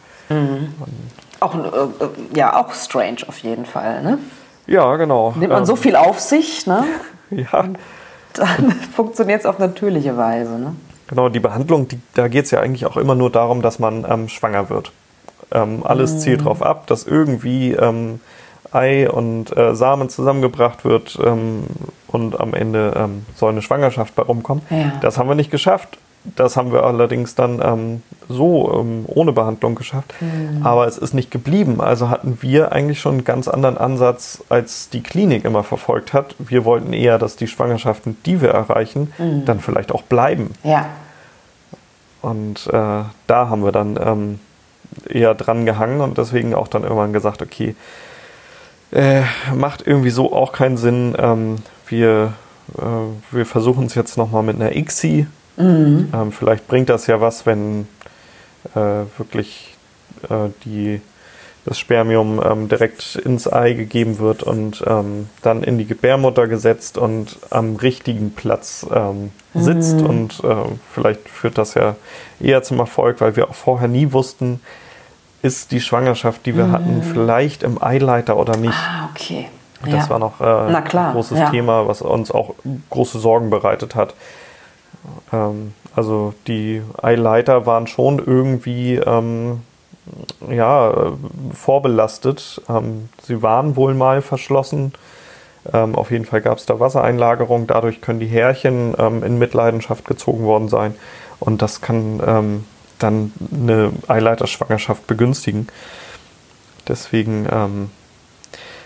Auch, 1.40 1.54
ein, 1.54 1.66
äh, 1.66 1.68
äh, 1.68 2.10
ja, 2.38 2.56
auch 2.60 2.74
strange 2.74 3.18
auf 3.28 3.40
jeden 3.40 3.66
Fall. 3.66 4.02
Ne? 4.04 4.20
Ja, 4.68 4.96
genau. 4.96 5.34
Nimmt 5.36 5.52
man 5.52 5.60
Ähm, 5.64 5.66
so 5.66 5.76
viel 5.76 5.96
auf 5.96 6.20
sich, 6.20 6.66
ne? 6.68 6.84
Ja, 7.32 7.66
dann 8.38 8.72
funktioniert 8.72 9.42
es 9.42 9.46
auf 9.46 9.60
natürliche 9.60 10.18
Weise. 10.18 10.60
Ne? 10.60 10.76
genau. 11.14 11.30
Die 11.30 11.40
Behandlung, 11.40 11.88
die, 11.88 12.00
da 12.14 12.28
geht 12.28 12.46
es 12.46 12.52
ja 12.52 12.60
eigentlich 12.60 12.86
auch 12.86 12.98
immer 12.98 13.16
nur 13.16 13.32
darum, 13.32 13.62
dass 13.62 13.80
man 13.80 14.06
ähm, 14.10 14.30
schwanger 14.30 14.70
wird. 14.70 14.92
Ähm, 15.52 15.84
alles 15.84 16.20
zielt 16.20 16.42
darauf 16.42 16.64
ab, 16.64 16.88
dass 16.88 17.06
irgendwie 17.06 17.74
ähm, 17.74 18.20
Ei 18.72 19.10
und 19.10 19.56
äh, 19.56 19.76
Samen 19.76 20.10
zusammengebracht 20.10 20.84
wird 20.84 21.20
ähm, 21.24 21.66
und 22.08 22.40
am 22.40 22.54
Ende 22.54 22.94
ähm, 22.96 23.26
soll 23.36 23.52
eine 23.52 23.62
Schwangerschaft 23.62 24.16
bei 24.16 24.24
rumkommen. 24.24 24.64
Ja. 24.70 24.94
Das 25.02 25.18
haben 25.18 25.30
wir 25.30 25.36
nicht 25.36 25.52
geschafft. 25.52 25.98
Das 26.24 26.56
haben 26.56 26.72
wir 26.72 26.84
allerdings 26.86 27.36
dann 27.36 27.62
ähm, 27.62 28.02
so 28.30 28.80
ähm, 28.80 29.04
ohne 29.08 29.34
Behandlung 29.34 29.76
geschafft. 29.76 30.14
Mhm. 30.22 30.66
Aber 30.66 30.88
es 30.88 30.98
ist 30.98 31.14
nicht 31.14 31.32
geblieben. 31.32 31.82
Also 31.82 32.10
hatten 32.10 32.38
wir 32.42 32.72
eigentlich 32.72 33.02
schon 33.02 33.16
einen 33.16 33.24
ganz 33.26 33.48
anderen 33.48 33.78
Ansatz, 33.78 34.42
als 34.50 34.90
die 34.90 35.04
Klinik 35.04 35.44
immer 35.44 35.64
verfolgt 35.64 36.14
hat. 36.14 36.36
Wir 36.40 36.64
wollten 36.64 36.94
eher, 36.94 37.20
dass 37.20 37.36
die 37.36 37.48
Schwangerschaften, 37.48 38.18
die 38.26 38.42
wir 38.42 38.50
erreichen, 38.52 39.12
Mhm. 39.18 39.46
dann 39.46 39.60
vielleicht 39.60 39.92
auch 39.92 40.04
bleiben. 40.04 40.52
Ja. 40.64 40.86
Und 42.22 42.68
äh, 42.68 43.04
da 43.28 43.50
haben 43.50 43.64
wir 43.66 43.74
dann 43.74 44.00
ähm, 44.02 44.40
eher 45.10 45.36
dran 45.36 45.66
gehangen 45.66 46.00
und 46.00 46.18
deswegen 46.18 46.56
auch 46.56 46.70
dann 46.70 46.84
irgendwann 46.84 47.12
gesagt, 47.12 47.42
okay, 47.42 47.76
äh, 48.92 49.24
macht 49.54 49.86
irgendwie 49.86 50.10
so 50.12 50.32
auch 50.32 50.54
keinen 50.54 50.78
Sinn. 50.78 51.16
Ähm, 51.18 51.58
wir, 51.88 52.34
äh, 52.78 52.82
wir 53.36 53.46
versuchen 53.46 53.88
es 53.88 53.96
jetzt 53.96 54.18
nochmal 54.18 54.44
mit 54.44 54.56
einer 54.56 54.74
ICSI. 54.76 55.28
Mhm. 55.58 56.10
Ähm, 56.14 56.32
vielleicht 56.32 56.68
bringt 56.68 56.90
das 56.90 57.08
ja 57.08 57.22
was, 57.22 57.46
wenn 57.46 57.88
äh, 58.76 59.06
wirklich 59.18 59.76
äh, 60.30 60.50
die, 60.66 61.02
das 61.66 61.80
Spermium 61.80 62.42
ähm, 62.44 62.70
direkt 62.70 63.16
ins 63.16 63.52
Ei 63.52 63.74
gegeben 63.74 64.20
wird 64.20 64.44
und 64.44 64.84
ähm, 64.86 65.30
dann 65.42 65.64
in 65.64 65.78
die 65.78 65.86
Gebärmutter 65.86 66.48
gesetzt 66.48 66.98
und 66.98 67.38
am 67.50 67.76
richtigen 67.76 68.34
Platz 68.34 68.86
ähm, 68.94 69.32
sitzt. 69.54 70.02
Und 70.02 70.44
äh, 70.44 70.56
vielleicht 70.92 71.30
führt 71.30 71.58
das 71.58 71.76
ja 71.76 71.96
eher 72.40 72.64
zum 72.64 72.80
Erfolg, 72.80 73.22
weil 73.22 73.36
wir 73.36 73.50
auch 73.50 73.56
vorher 73.56 73.88
nie 73.88 74.12
wussten, 74.12 74.60
ist 75.42 75.72
die 75.72 75.82
Schwangerschaft, 75.82 76.46
die 76.46 76.56
wir 76.56 76.72
hatten, 76.72 77.04
vielleicht 77.04 77.64
im 77.64 77.82
Eileiter 77.84 78.38
oder 78.38 78.56
nicht. 78.56 78.74
Ah, 78.74 79.10
okay. 79.14 79.48
Das 79.84 80.06
ja. 80.06 80.10
war 80.10 80.20
noch 80.20 80.40
äh, 80.40 80.74
ein 80.74 81.12
großes 81.12 81.38
ja. 81.38 81.50
Thema, 81.50 81.86
was 81.86 82.02
uns 82.02 82.32
auch 82.32 82.56
große 82.90 83.20
Sorgen 83.20 83.50
bereitet 83.50 83.96
hat. 83.96 84.16
Ähm, 85.32 85.74
also 85.96 86.34
die 86.48 86.82
Eileiter 87.02 87.66
waren 87.66 87.88
schon 87.88 88.20
irgendwie 88.20 88.96
ähm, 88.96 89.62
ja, 90.50 91.14
vorbelastet. 91.54 92.62
Ähm, 92.70 93.10
sie 93.22 93.42
waren 93.42 93.76
wohl 93.76 93.94
mal 93.94 94.22
verschlossen. 94.22 94.94
Ähm, 95.72 95.96
auf 95.96 96.12
jeden 96.12 96.26
Fall 96.26 96.42
gab 96.42 96.58
es 96.58 96.66
da 96.66 96.80
Wassereinlagerung. 96.80 97.68
Dadurch 97.68 98.02
können 98.02 98.20
die 98.20 98.28
Härchen 98.28 98.96
ähm, 98.98 99.24
in 99.24 99.38
Mitleidenschaft 99.38 100.06
gezogen 100.06 100.44
worden 100.44 100.68
sein. 100.68 100.96
Und 101.40 101.62
das 101.62 101.82
kann 101.82 102.22
ähm, 102.26 102.66
dann 103.00 103.34
eine 103.54 103.92
Eileiterschwangerschaft 104.08 105.08
begünstigen. 105.08 105.68
Deswegen 106.88 107.48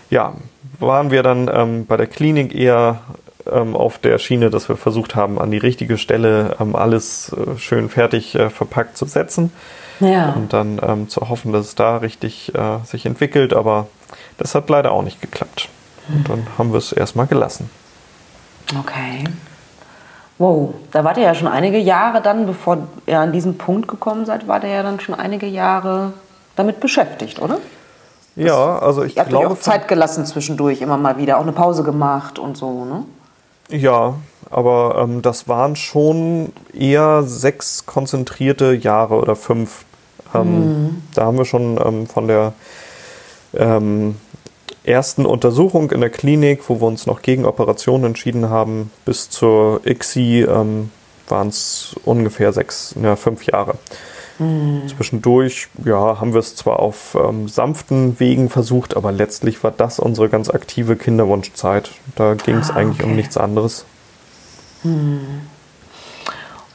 ja, 0.09 0.35
waren 0.79 1.11
wir 1.11 1.23
dann 1.23 1.49
ähm, 1.53 1.85
bei 1.85 1.97
der 1.97 2.07
Klinik 2.07 2.53
eher 2.53 3.01
ähm, 3.51 3.75
auf 3.75 3.97
der 3.99 4.17
Schiene, 4.17 4.49
dass 4.49 4.69
wir 4.69 4.77
versucht 4.77 5.15
haben, 5.15 5.39
an 5.39 5.51
die 5.51 5.57
richtige 5.57 5.97
Stelle 5.97 6.55
ähm, 6.59 6.75
alles 6.75 7.31
äh, 7.33 7.57
schön 7.57 7.89
fertig 7.89 8.35
äh, 8.35 8.49
verpackt 8.49 8.97
zu 8.97 9.05
setzen 9.05 9.51
Ja. 9.99 10.33
und 10.33 10.53
dann 10.53 10.79
ähm, 10.81 11.09
zu 11.09 11.29
hoffen, 11.29 11.51
dass 11.53 11.67
es 11.67 11.75
da 11.75 11.97
richtig 11.97 12.53
äh, 12.55 12.77
sich 12.85 13.05
entwickelt. 13.05 13.53
Aber 13.53 13.87
das 14.37 14.55
hat 14.55 14.69
leider 14.69 14.91
auch 14.91 15.03
nicht 15.03 15.21
geklappt. 15.21 15.69
Und 16.09 16.29
dann 16.29 16.47
haben 16.57 16.71
wir 16.71 16.77
es 16.77 16.91
erstmal 16.93 17.27
gelassen. 17.27 17.69
Okay. 18.79 19.23
Wow, 20.37 20.73
da 20.91 21.03
wart 21.03 21.17
ihr 21.17 21.23
ja 21.23 21.33
schon 21.33 21.47
einige 21.47 21.79
Jahre 21.79 22.21
dann, 22.21 22.45
bevor 22.45 22.77
ihr 23.07 23.19
an 23.19 23.31
diesen 23.31 23.57
Punkt 23.57 23.87
gekommen 23.87 24.25
seid, 24.25 24.47
wart 24.47 24.63
ihr 24.63 24.69
ja 24.69 24.83
dann 24.83 24.99
schon 24.99 25.15
einige 25.15 25.47
Jahre 25.47 26.13
damit 26.55 26.79
beschäftigt, 26.79 27.41
oder? 27.41 27.57
Ja, 28.35 28.77
also 28.77 29.03
ich 29.03 29.15
Ihr 29.15 29.21
habt 29.23 29.33
euch 29.33 29.39
glaube. 29.39 29.55
auch 29.55 29.59
Zeit 29.59 29.87
gelassen 29.87 30.25
zwischendurch, 30.27 30.81
immer 30.81 30.97
mal 30.97 31.17
wieder, 31.17 31.37
auch 31.39 31.41
eine 31.43 31.53
Pause 31.53 31.81
gemacht 31.81 32.37
und 32.37 32.55
so, 32.55 32.85
ne? 32.85 33.03
Ja, 33.69 34.15
aber 34.49 34.99
ähm, 35.01 35.21
das 35.21 35.47
waren 35.47 35.75
schon 35.75 36.53
eher 36.73 37.23
sechs 37.23 37.85
konzentrierte 37.85 38.73
Jahre 38.73 39.15
oder 39.15 39.35
fünf. 39.35 39.85
Ähm, 40.33 41.03
Da 41.13 41.25
haben 41.25 41.37
wir 41.37 41.45
schon 41.45 41.79
ähm, 41.83 42.07
von 42.07 42.27
der 42.27 42.53
ähm, 43.53 44.15
ersten 44.83 45.25
Untersuchung 45.25 45.91
in 45.91 45.99
der 45.99 46.09
Klinik, 46.09 46.61
wo 46.69 46.79
wir 46.79 46.87
uns 46.87 47.05
noch 47.05 47.21
gegen 47.21 47.45
Operationen 47.45 48.05
entschieden 48.05 48.49
haben, 48.49 48.91
bis 49.05 49.29
zur 49.29 49.81
ICSI 49.85 50.43
ähm, 50.43 50.91
waren 51.27 51.49
es 51.49 51.95
ungefähr 52.05 52.53
sechs, 52.53 52.95
ja, 53.01 53.17
fünf 53.17 53.45
Jahre. 53.45 53.75
Zwischendurch 54.87 55.67
ja, 55.83 56.19
haben 56.19 56.33
wir 56.33 56.39
es 56.39 56.55
zwar 56.55 56.79
auf 56.79 57.15
ähm, 57.15 57.47
sanften 57.47 58.19
Wegen 58.19 58.49
versucht, 58.49 58.95
aber 58.95 59.11
letztlich 59.11 59.63
war 59.63 59.71
das 59.71 59.99
unsere 59.99 60.29
ganz 60.29 60.49
aktive 60.49 60.95
Kinderwunschzeit. 60.95 61.91
Da 62.15 62.35
ging 62.35 62.57
es 62.57 62.69
Ah, 62.69 62.75
eigentlich 62.75 63.03
um 63.03 63.09
okay. 63.11 63.17
nichts 63.17 63.37
anderes. 63.37 63.85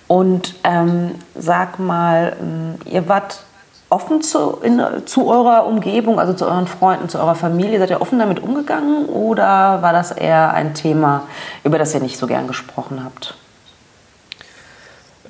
Und 0.08 0.54
ähm, 0.64 1.12
sag 1.34 1.78
mal, 1.78 2.36
ähm, 2.40 2.74
ihr 2.84 3.08
wart 3.08 3.44
offen 3.92 4.22
zu, 4.22 4.58
in, 4.62 4.82
zu 5.04 5.28
eurer 5.28 5.66
Umgebung, 5.66 6.18
also 6.18 6.32
zu 6.32 6.46
euren 6.46 6.66
Freunden, 6.66 7.08
zu 7.08 7.18
eurer 7.18 7.34
Familie? 7.34 7.78
Seid 7.78 7.90
ihr 7.90 8.00
offen 8.00 8.18
damit 8.18 8.40
umgegangen 8.40 9.06
oder 9.06 9.82
war 9.82 9.92
das 9.92 10.10
eher 10.10 10.52
ein 10.54 10.74
Thema, 10.74 11.24
über 11.62 11.78
das 11.78 11.94
ihr 11.94 12.00
nicht 12.00 12.18
so 12.18 12.26
gern 12.26 12.46
gesprochen 12.48 13.04
habt? 13.04 13.36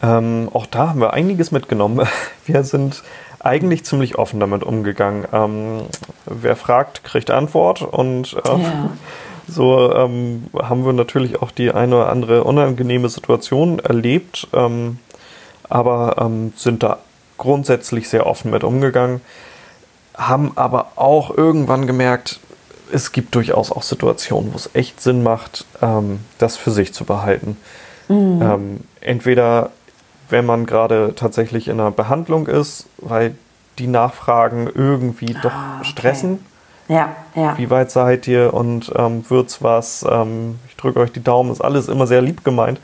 Ähm, 0.02 0.48
auch 0.52 0.66
da 0.66 0.88
haben 0.88 1.00
wir 1.00 1.12
einiges 1.12 1.52
mitgenommen. 1.52 2.06
Wir 2.46 2.64
sind 2.64 3.02
eigentlich 3.38 3.84
ziemlich 3.84 4.18
offen 4.18 4.40
damit 4.40 4.62
umgegangen. 4.62 5.26
Ähm, 5.32 5.82
wer 6.26 6.56
fragt, 6.56 7.04
kriegt 7.04 7.30
Antwort 7.30 7.82
und 7.82 8.34
äh, 8.34 8.62
Ja. 8.62 8.90
so 9.48 9.92
ähm, 9.92 10.44
haben 10.56 10.84
wir 10.84 10.92
natürlich 10.92 11.42
auch 11.42 11.50
die 11.50 11.72
eine 11.72 11.96
oder 11.96 12.08
andere 12.10 12.44
unangenehme 12.44 13.08
Situation 13.08 13.80
erlebt, 13.80 14.46
ähm, 14.52 14.98
aber 15.68 16.16
ähm, 16.18 16.52
sind 16.56 16.84
da 16.84 16.98
grundsätzlich 17.38 18.08
sehr 18.08 18.26
offen 18.26 18.52
mit 18.52 18.62
umgegangen, 18.62 19.20
haben 20.14 20.52
aber 20.54 20.92
auch 20.94 21.36
irgendwann 21.36 21.88
gemerkt, 21.88 22.38
es 22.92 23.10
gibt 23.10 23.34
durchaus 23.34 23.72
auch 23.72 23.82
Situationen, 23.82 24.52
wo 24.52 24.56
es 24.56 24.70
echt 24.74 25.00
Sinn 25.00 25.24
macht, 25.24 25.64
ähm, 25.82 26.20
das 26.38 26.56
für 26.56 26.70
sich 26.70 26.94
zu 26.94 27.04
behalten. 27.04 27.56
Ähm, 28.08 28.80
entweder 29.00 29.70
wenn 30.32 30.44
man 30.46 30.66
gerade 30.66 31.12
tatsächlich 31.14 31.68
in 31.68 31.78
einer 31.78 31.90
Behandlung 31.92 32.46
ist, 32.48 32.86
weil 32.98 33.36
die 33.78 33.86
Nachfragen 33.86 34.68
irgendwie 34.74 35.34
doch 35.34 35.52
Ah, 35.52 35.76
okay. 35.80 35.88
stressen. 35.90 36.44
Ja, 36.88 37.14
ja. 37.36 37.56
Wie 37.56 37.70
weit 37.70 37.90
seid 37.90 38.26
ihr 38.26 38.52
und 38.52 38.92
ähm, 38.96 39.24
wird's 39.28 39.62
was? 39.62 40.04
Ähm, 40.08 40.58
ich 40.68 40.76
drücke 40.76 40.98
euch 41.00 41.12
die 41.12 41.22
Daumen, 41.22 41.50
ist 41.52 41.60
alles 41.60 41.88
immer 41.88 42.06
sehr 42.06 42.20
lieb 42.22 42.44
gemeint. 42.44 42.80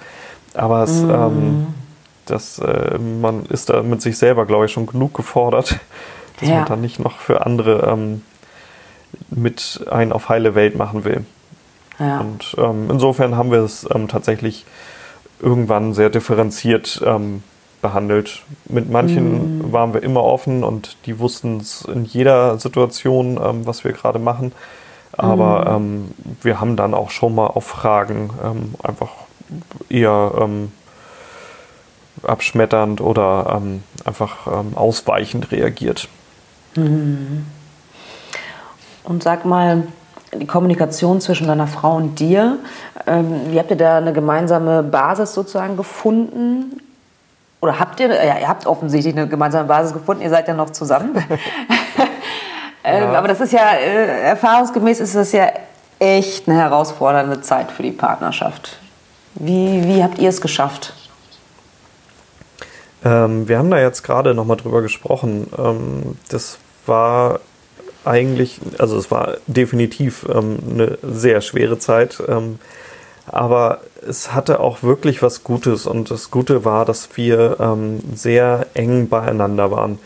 Aber 0.55 0.83
es, 0.85 1.03
Mhm. 1.03 1.11
ähm, 1.11 1.67
das, 2.27 2.59
äh, 2.61 2.97
man 2.99 3.45
ist 3.47 3.69
da 3.71 3.83
mit 3.83 4.01
sich 4.03 4.17
selber, 4.19 4.47
glaube 4.47 4.67
ich, 4.67 4.73
schon 4.73 4.87
genug 4.87 5.15
gefordert, 5.15 5.79
dass 6.41 6.49
Ja. 6.49 6.57
man 6.57 6.65
dann 6.67 6.81
nicht 6.81 7.01
noch 7.01 7.19
für 7.19 7.45
andere 7.45 7.89
ähm, 7.91 8.23
mit 9.31 9.85
ein 9.91 10.13
auf 10.13 10.29
heile 10.29 10.55
Welt 10.55 10.77
machen 10.77 11.05
will. 11.05 11.25
ja. 11.99 12.21
Und 12.21 12.55
ähm, 12.59 12.89
insofern 12.91 13.37
haben 13.37 13.51
wir 13.51 13.61
es 13.61 13.87
ähm, 13.95 14.09
tatsächlich 14.09 14.65
irgendwann 15.41 15.95
sehr 15.95 16.11
differenziert 16.11 17.03
ähm, 17.05 17.43
behandelt. 17.81 18.43
Mit 18.67 18.91
manchen 18.91 19.73
waren 19.73 19.95
wir 19.95 20.03
immer 20.03 20.25
offen 20.25 20.65
und 20.65 20.97
die 21.07 21.19
wussten 21.19 21.59
es 21.59 21.83
in 21.83 22.05
jeder 22.05 22.59
Situation, 22.59 23.39
ähm, 23.43 23.67
was 23.67 23.85
wir 23.85 23.93
gerade 23.93 24.19
machen. 24.19 24.53
Aber 25.13 25.67
ähm, 25.67 26.11
wir 26.43 26.61
haben 26.61 26.77
dann 26.77 26.95
auch 26.95 27.11
schon 27.11 27.35
mal 27.35 27.47
auf 27.47 27.67
Fragen 27.67 28.31
ähm, 28.45 28.75
einfach 28.83 29.11
eher 29.89 30.33
ähm, 30.39 30.73
abschmetternd 32.23 33.01
oder 33.01 33.61
ähm, 33.61 33.83
einfach 34.05 34.47
ausweichend 34.75 35.53
reagiert. 35.53 36.09
Und 39.05 39.23
sag 39.23 39.45
mal, 39.45 39.87
die 40.35 40.47
Kommunikation 40.47 41.21
zwischen 41.21 41.47
deiner 41.47 41.67
Frau 41.67 41.97
und 41.97 42.19
dir, 42.19 42.59
ähm, 43.07 43.51
wie 43.51 43.59
habt 43.59 43.71
ihr 43.71 43.77
da 43.77 43.97
eine 43.99 44.13
gemeinsame 44.13 44.83
Basis 44.83 45.35
sozusagen 45.35 45.77
gefunden? 45.77 46.81
Oder 47.61 47.81
habt 47.81 47.99
ihr, 48.01 48.09
ja, 48.09 48.39
ihr 48.39 48.49
habt 48.49 48.67
offensichtlich 48.67 49.17
eine 49.17 49.27
gemeinsame 49.27 49.67
Basis 49.67 49.93
gefunden, 49.93 50.23
ihr 50.23 50.31
seid 50.31 50.47
ja 50.47 50.55
noch 50.55 50.71
zusammen. 50.71 51.17
ähm, 52.85 53.11
aber 53.11 53.29
das 53.29 53.41
ist 53.41 53.53
ja, 53.53 53.73
äh, 53.73 54.23
erfahrungsgemäß 54.29 55.01
ist 55.01 55.15
das 55.15 55.33
ja 55.33 55.49
echt 55.99 56.49
eine 56.49 56.59
herausfordernde 56.59 57.41
Zeit 57.41 57.73
für 57.73 57.83
die 57.83 57.93
Partnerschaft. 57.93 58.79
Wie, 59.35 59.85
wie 59.85 60.03
habt 60.03 60.19
ihr 60.19 60.29
es 60.29 60.41
geschafft? 60.41 60.95
Ähm, 63.05 63.49
wir 63.49 63.59
haben 63.59 63.71
da 63.71 63.79
jetzt 63.79 64.03
gerade 64.03 64.35
nochmal 64.35 64.57
drüber 64.57 64.83
gesprochen. 64.83 65.51
Ähm, 65.57 66.19
das 66.29 66.59
war 66.87 67.41
eigentlich, 68.09 68.61
also 68.79 68.97
es 68.97 69.11
war 69.11 69.37
definitiv 69.47 70.27
ähm, 70.33 70.59
eine 70.71 70.99
sehr 71.03 71.41
schwere 71.41 71.79
Zeit, 71.79 72.23
ähm, 72.27 72.59
aber 73.27 73.81
es 74.07 74.33
hatte 74.33 74.61
auch 74.61 74.83
wirklich 74.83 75.23
was 75.23 75.45
Gutes 75.45 75.87
und 75.87 76.11
das 76.11 76.31
Gute 76.31 76.65
war, 76.65 76.85
dass 76.85 77.17
wir 77.17 77.57
ähm, 77.61 78.01
sehr 78.15 78.67
eng 78.75 79.09
beieinander 79.09 79.71
waren. 79.71 79.99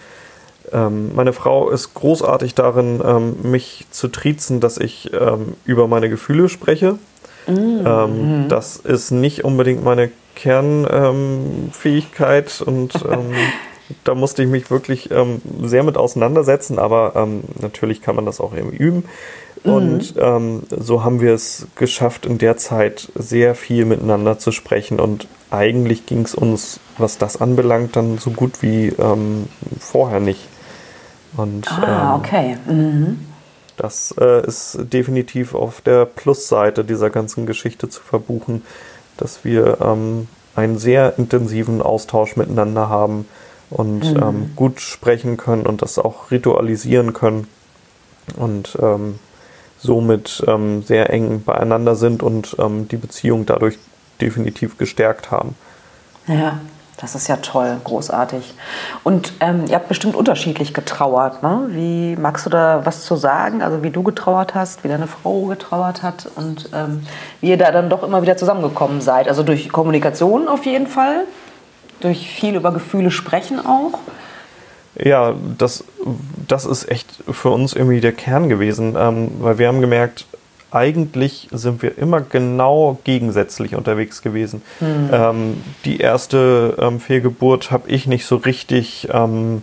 Ähm, 0.72 1.14
meine 1.14 1.32
Frau 1.32 1.70
ist 1.70 1.94
großartig 1.94 2.54
darin, 2.54 3.00
ähm, 3.04 3.36
mich 3.42 3.86
zu 3.90 4.08
triezen, 4.08 4.60
dass 4.60 4.78
ich 4.78 5.10
ähm, 5.12 5.54
über 5.64 5.88
meine 5.88 6.08
Gefühle 6.08 6.48
spreche. 6.48 6.98
Mhm. 7.44 8.46
das 8.48 8.76
ist 8.76 9.10
nicht 9.10 9.44
unbedingt 9.44 9.82
meine 9.82 10.12
Kernfähigkeit 10.36 12.62
und 12.64 12.94
da 14.04 14.14
musste 14.14 14.42
ich 14.42 14.48
mich 14.48 14.70
wirklich 14.70 15.10
sehr 15.62 15.82
mit 15.82 15.96
auseinandersetzen, 15.96 16.78
aber 16.78 17.28
natürlich 17.60 18.00
kann 18.00 18.16
man 18.16 18.24
das 18.24 18.40
auch 18.40 18.56
eben 18.56 18.70
üben. 18.70 19.04
Und 19.64 20.16
mhm. 20.16 20.22
ähm, 20.22 20.62
so 20.70 21.04
haben 21.04 21.20
wir 21.20 21.34
es 21.34 21.66
geschafft, 21.76 22.26
in 22.26 22.38
der 22.38 22.56
Zeit 22.56 23.10
sehr 23.14 23.54
viel 23.54 23.84
miteinander 23.84 24.38
zu 24.38 24.50
sprechen. 24.50 24.98
Und 24.98 25.28
eigentlich 25.50 26.06
ging 26.06 26.22
es 26.22 26.34
uns, 26.34 26.80
was 26.98 27.18
das 27.18 27.40
anbelangt, 27.40 27.94
dann 27.94 28.18
so 28.18 28.30
gut 28.30 28.62
wie 28.62 28.88
ähm, 28.88 29.48
vorher 29.78 30.20
nicht. 30.20 30.48
Und, 31.36 31.70
ah, 31.70 32.14
ähm, 32.14 32.20
okay. 32.20 32.56
Mhm. 32.66 33.26
Das 33.76 34.14
äh, 34.20 34.46
ist 34.46 34.78
definitiv 34.92 35.54
auf 35.54 35.80
der 35.80 36.06
Plusseite 36.06 36.84
dieser 36.84 37.10
ganzen 37.10 37.46
Geschichte 37.46 37.88
zu 37.88 38.02
verbuchen, 38.02 38.62
dass 39.16 39.44
wir 39.44 39.78
ähm, 39.80 40.26
einen 40.56 40.78
sehr 40.78 41.18
intensiven 41.18 41.80
Austausch 41.80 42.36
miteinander 42.36 42.88
haben 42.88 43.26
und 43.72 44.14
mhm. 44.14 44.22
Ähm, 44.22 44.52
gut 44.56 44.80
sprechen 44.80 45.36
können 45.36 45.66
und 45.66 45.82
das 45.82 45.98
auch 45.98 46.30
ritualisieren 46.30 47.12
können. 47.12 47.48
Und 48.36 48.78
ähm, 48.80 49.18
somit 49.78 50.44
ähm, 50.46 50.82
sehr 50.82 51.10
eng 51.10 51.42
beieinander 51.42 51.96
sind 51.96 52.22
und 52.22 52.56
ähm, 52.58 52.86
die 52.88 52.96
Beziehung 52.96 53.46
dadurch 53.46 53.78
definitiv 54.20 54.78
gestärkt 54.78 55.30
haben. 55.30 55.56
Ja, 56.28 56.60
das 57.02 57.16
ist 57.16 57.26
ja 57.26 57.36
toll, 57.38 57.80
großartig. 57.82 58.54
Und 59.02 59.32
ähm, 59.40 59.64
ihr 59.66 59.74
habt 59.74 59.88
bestimmt 59.88 60.14
unterschiedlich 60.14 60.72
getrauert. 60.72 61.42
Ne? 61.42 61.66
Wie 61.70 62.14
magst 62.14 62.46
du 62.46 62.50
da 62.50 62.82
was 62.84 63.04
zu 63.04 63.16
sagen? 63.16 63.60
Also 63.60 63.82
wie 63.82 63.90
du 63.90 64.04
getrauert 64.04 64.54
hast, 64.54 64.84
wie 64.84 64.88
deine 64.88 65.08
Frau 65.08 65.46
getrauert 65.46 66.04
hat 66.04 66.28
und 66.36 66.70
ähm, 66.72 67.04
wie 67.40 67.48
ihr 67.48 67.58
da 67.58 67.72
dann 67.72 67.90
doch 67.90 68.04
immer 68.04 68.22
wieder 68.22 68.36
zusammengekommen 68.36 69.00
seid. 69.00 69.26
Also 69.26 69.42
durch 69.42 69.70
Kommunikation 69.70 70.46
auf 70.46 70.64
jeden 70.64 70.86
Fall, 70.86 71.24
durch 72.02 72.28
viel 72.28 72.56
über 72.56 72.72
Gefühle 72.72 73.10
sprechen 73.10 73.64
auch. 73.64 73.98
Ja, 74.94 75.34
das, 75.56 75.84
das 76.48 76.66
ist 76.66 76.90
echt 76.90 77.08
für 77.30 77.50
uns 77.50 77.72
irgendwie 77.72 78.00
der 78.00 78.12
Kern 78.12 78.48
gewesen, 78.48 78.94
ähm, 78.98 79.30
weil 79.40 79.58
wir 79.58 79.68
haben 79.68 79.80
gemerkt, 79.80 80.26
eigentlich 80.70 81.48
sind 81.50 81.82
wir 81.82 81.98
immer 81.98 82.20
genau 82.20 82.98
gegensätzlich 83.04 83.74
unterwegs 83.74 84.22
gewesen. 84.22 84.62
Mhm. 84.80 85.10
Ähm, 85.12 85.64
die 85.84 85.98
erste 85.98 86.76
ähm, 86.78 87.00
Fehlgeburt 87.00 87.70
habe 87.70 87.88
ich 87.90 88.06
nicht 88.06 88.24
so 88.26 88.36
richtig 88.36 89.08
ähm, 89.12 89.62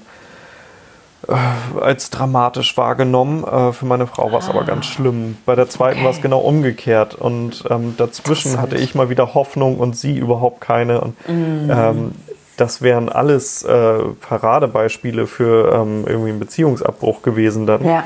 äh, 1.28 1.34
als 1.80 2.10
dramatisch 2.12 2.78
wahrgenommen. 2.78 3.44
Äh, 3.44 3.72
für 3.72 3.86
meine 3.86 4.08
Frau 4.08 4.32
war 4.32 4.40
es 4.40 4.48
ah. 4.48 4.52
aber 4.52 4.66
ganz 4.66 4.86
schlimm. 4.86 5.38
Bei 5.46 5.56
der 5.56 5.70
zweiten 5.70 5.98
okay. 5.98 6.06
war 6.06 6.12
es 6.12 6.22
genau 6.22 6.40
umgekehrt. 6.40 7.16
Und 7.16 7.64
ähm, 7.70 7.96
dazwischen 7.98 8.60
hatte 8.62 8.78
ich 8.78 8.94
mal 8.94 9.10
wieder 9.10 9.34
Hoffnung 9.34 9.78
und 9.78 9.96
sie 9.96 10.18
überhaupt 10.18 10.62
keine. 10.62 11.02
Und 11.02 11.30
mhm 11.30 12.12
das 12.60 12.82
wären 12.82 13.08
alles 13.08 13.64
äh, 13.64 14.00
Paradebeispiele 14.20 15.28
für 15.28 15.74
ähm, 15.74 16.04
irgendwie 16.06 16.32
einen 16.32 16.40
Beziehungsabbruch 16.40 17.22
gewesen 17.22 17.66
dann. 17.66 17.86
Ja. 17.86 18.04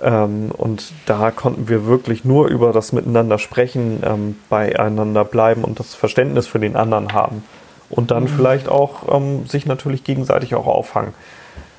Ähm, 0.00 0.52
und 0.56 0.92
da 1.06 1.32
konnten 1.32 1.68
wir 1.68 1.86
wirklich 1.86 2.24
nur 2.24 2.46
über 2.46 2.72
das 2.72 2.92
Miteinander 2.92 3.38
sprechen, 3.38 4.02
ähm, 4.04 4.36
beieinander 4.48 5.24
bleiben 5.24 5.64
und 5.64 5.80
das 5.80 5.94
Verständnis 5.94 6.46
für 6.46 6.60
den 6.60 6.76
anderen 6.76 7.12
haben. 7.12 7.44
Und 7.90 8.12
dann 8.12 8.24
mhm. 8.24 8.28
vielleicht 8.28 8.68
auch 8.68 9.12
ähm, 9.12 9.46
sich 9.46 9.66
natürlich 9.66 10.04
gegenseitig 10.04 10.54
auch 10.54 10.68
auffangen. 10.68 11.12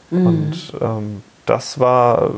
Mhm. 0.09 0.27
Und 0.27 0.73
ähm, 0.81 1.23
das 1.45 1.79
war, 1.79 2.31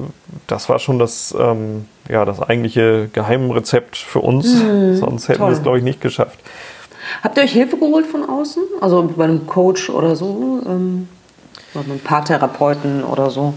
das 0.46 0.70
war 0.70 0.78
schon 0.78 1.00
das, 1.00 1.36
ähm, 1.38 1.88
ja, 2.08 2.26
das 2.26 2.42
eigentliche 2.42 3.10
Geheimrezept 3.12 3.98
für 3.98 4.20
uns. 4.20 4.62
Mhm. 4.62 4.98
Sonst 4.98 5.30
hätten 5.30 5.42
wir 5.42 5.50
es, 5.50 5.64
glaube 5.64 5.80
ich, 5.80 5.84
nicht 5.84 6.00
geschafft. 6.00 6.40
Habt 7.22 7.38
ihr 7.38 7.44
euch 7.44 7.52
Hilfe 7.52 7.78
geholt 7.78 8.06
von 8.06 8.28
außen? 8.28 8.64
Also 8.82 9.04
bei 9.16 9.26
einem 9.26 9.46
Coach 9.46 9.90
oder 9.90 10.16
so? 10.16 10.62
Ähm, 10.66 11.08
oder 11.74 11.84
bei 11.84 11.92
einem 11.92 12.00
Paartherapeuten 12.00 13.04
oder 13.04 13.30
so? 13.30 13.54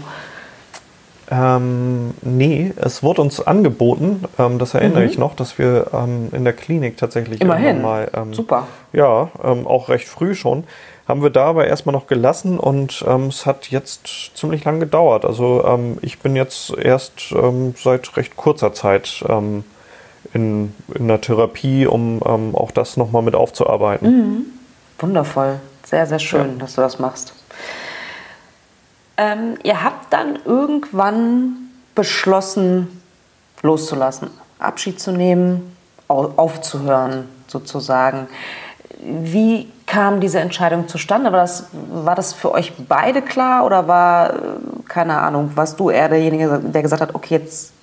Ähm, 1.29 2.13
nee, 2.21 2.71
es 2.77 3.03
wurde 3.03 3.21
uns 3.21 3.45
angeboten, 3.45 4.23
ähm, 4.39 4.59
das 4.59 4.73
erinnere 4.73 5.01
mhm. 5.01 5.09
ich 5.09 5.17
noch, 5.17 5.35
dass 5.35 5.57
wir 5.57 5.87
ähm, 5.93 6.29
in 6.31 6.45
der 6.45 6.53
Klinik 6.53 6.95
tatsächlich 6.95 7.41
Immerhin. 7.41 7.81
mal. 7.81 8.09
Ähm, 8.13 8.33
Super. 8.33 8.67
Ja, 8.93 9.29
ähm, 9.43 9.67
auch 9.67 9.89
recht 9.89 10.07
früh 10.07 10.35
schon. 10.35 10.63
Haben 11.05 11.23
wir 11.23 11.29
da 11.29 11.45
aber 11.45 11.67
erstmal 11.67 11.93
noch 11.93 12.07
gelassen 12.07 12.57
und 12.59 13.03
ähm, 13.07 13.27
es 13.27 13.45
hat 13.45 13.69
jetzt 13.71 14.31
ziemlich 14.35 14.63
lang 14.63 14.79
gedauert. 14.79 15.23
Also 15.23 15.97
ich 16.01 16.19
bin 16.19 16.35
jetzt 16.35 16.77
erst 16.77 17.33
seit 17.81 18.17
recht 18.17 18.35
kurzer 18.35 18.73
Zeit 18.73 19.23
in, 20.33 20.73
in 20.93 21.07
der 21.07 21.21
Therapie, 21.21 21.87
um 21.87 22.21
ähm, 22.25 22.55
auch 22.55 22.71
das 22.71 22.97
nochmal 22.97 23.21
mit 23.21 23.35
aufzuarbeiten. 23.35 24.09
Mhm. 24.09 24.45
Wundervoll. 24.99 25.59
Sehr, 25.85 26.05
sehr 26.05 26.19
schön, 26.19 26.53
ja. 26.53 26.59
dass 26.59 26.75
du 26.75 26.81
das 26.81 26.99
machst. 26.99 27.33
Ähm, 29.17 29.57
ihr 29.63 29.83
habt 29.83 30.11
dann 30.11 30.39
irgendwann 30.45 31.69
beschlossen, 31.95 33.01
loszulassen, 33.61 34.29
Abschied 34.59 34.99
zu 34.99 35.11
nehmen, 35.11 35.75
aufzuhören 36.07 37.27
sozusagen. 37.47 38.27
Wie 38.99 39.71
kam 39.85 40.19
diese 40.19 40.39
Entscheidung 40.39 40.87
zustande? 40.87 41.31
War 41.31 41.39
das, 41.39 41.67
war 41.71 42.15
das 42.15 42.33
für 42.33 42.51
euch 42.51 42.73
beide 42.87 43.21
klar 43.21 43.65
oder 43.65 43.87
war, 43.87 44.33
äh, 44.33 44.35
keine 44.87 45.19
Ahnung, 45.19 45.51
warst 45.55 45.79
du 45.79 45.89
eher 45.89 46.09
derjenige, 46.09 46.59
der 46.63 46.81
gesagt 46.81 47.01
hat, 47.01 47.15
okay, 47.15 47.35
jetzt 47.35 47.73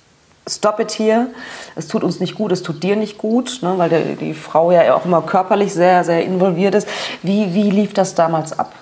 stop 0.47 0.79
it 0.79 0.91
hier, 0.91 1.29
es 1.75 1.87
tut 1.87 2.03
uns 2.03 2.19
nicht 2.19 2.35
gut, 2.35 2.51
es 2.51 2.63
tut 2.63 2.83
dir 2.83 2.95
nicht 2.95 3.17
gut, 3.17 3.59
ne, 3.61 3.73
weil 3.77 3.89
der, 3.89 4.01
die 4.15 4.33
Frau 4.33 4.71
ja 4.71 4.95
auch 4.95 5.05
immer 5.05 5.21
körperlich 5.21 5.73
sehr, 5.73 6.03
sehr 6.03 6.23
involviert 6.23 6.75
ist. 6.75 6.87
Wie, 7.23 7.53
wie 7.53 7.69
lief 7.69 7.93
das 7.93 8.15
damals 8.15 8.57
ab? 8.57 8.73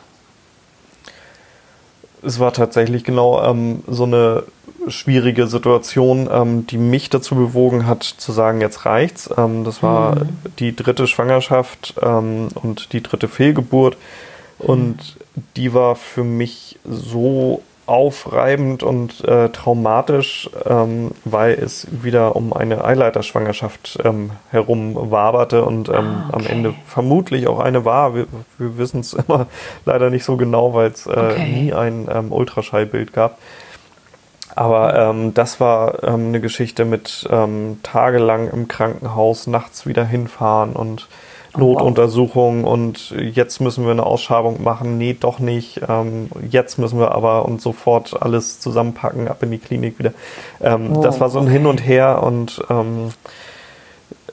Es 2.26 2.40
war 2.40 2.54
tatsächlich 2.54 3.04
genau 3.04 3.44
ähm, 3.44 3.84
so 3.88 4.04
eine 4.04 4.44
schwierige 4.88 5.48
Situation, 5.48 6.30
ähm, 6.32 6.68
die 6.68 6.78
mich 6.78 7.10
dazu 7.10 7.36
bewogen 7.36 7.86
hat, 7.86 8.04
zu 8.04 8.32
sagen, 8.32 8.62
jetzt 8.62 8.86
reicht's. 8.86 9.30
Ähm, 9.38 9.64
das 9.64 9.84
war 9.84 10.16
mhm. 10.16 10.30
die 10.60 10.76
dritte 10.76 11.08
Schwangerschaft 11.08 11.96
ähm, 12.02 12.50
und 12.56 12.94
die 12.94 13.04
dritte 13.04 13.28
Fehlgeburt. 13.28 13.98
Und 14.60 15.18
die 15.58 15.74
war 15.74 15.96
für 15.96 16.24
mich 16.24 16.80
so 16.86 17.62
aufreibend 17.86 18.82
und 18.82 19.24
äh, 19.26 19.50
traumatisch, 19.50 20.50
ähm, 20.66 21.12
weil 21.26 21.54
es 21.54 21.88
wieder 21.92 22.36
um 22.36 22.54
eine 22.54 22.84
Eileiterschwangerschaft 22.84 24.00
ähm, 24.04 24.32
herum 24.52 25.12
waberte 25.12 25.66
und 25.66 25.90
ähm, 25.90 25.96
ah, 25.96 26.30
okay. 26.30 26.36
am 26.38 26.46
Ende 26.48 26.74
vermutlich 26.86 27.48
auch 27.48 27.60
eine 27.60 27.84
war. 27.84 28.16
Wir, 28.16 28.28
wir 28.58 28.78
wissen 28.78 29.02
es 29.02 29.14
immer 29.28 29.48
leider 29.86 30.10
nicht 30.10 30.24
so 30.24 30.38
genau, 30.38 30.74
weil 30.74 30.92
es 30.92 31.06
äh, 31.08 31.10
okay. 31.10 31.46
nie 31.46 31.74
ein 31.74 32.08
ähm, 32.12 32.32
Ultraschallbild 32.32 33.12
gab. 33.12 33.38
Aber 34.56 34.96
ähm, 34.96 35.34
das 35.34 35.60
war 35.60 36.04
ähm, 36.04 36.28
eine 36.28 36.40
Geschichte 36.40 36.86
mit 36.86 37.28
tagelang 37.82 38.50
im 38.50 38.68
Krankenhaus, 38.68 39.48
nachts 39.48 39.88
wieder 39.88 40.06
hinfahren 40.06 40.74
und 40.74 41.08
Notuntersuchung 41.58 42.64
und 42.64 43.12
jetzt 43.12 43.60
müssen 43.60 43.86
wir 43.86 43.92
eine 43.92 44.06
Ausschabung 44.06 44.64
machen. 44.64 44.98
Nee, 44.98 45.16
doch 45.20 45.40
nicht. 45.40 45.82
Ähm, 45.88 46.30
jetzt 46.50 46.80
müssen 46.80 47.00
wir 47.00 47.12
aber 47.12 47.46
und 47.46 47.62
sofort 47.62 48.22
alles 48.22 48.60
zusammenpacken, 48.60 49.28
ab 49.28 49.44
in 49.44 49.52
die 49.52 49.60
Klinik 49.60 50.00
wieder. 50.00 50.14
Ähm, 50.62 50.98
oh, 50.98 51.02
das 51.02 51.20
war 51.20 51.30
so 51.30 51.40
ein 51.40 51.46
okay. 51.46 51.54
Hin 51.54 51.66
und 51.66 51.86
Her 51.86 52.24
und 52.24 52.62
ähm, 52.70 53.10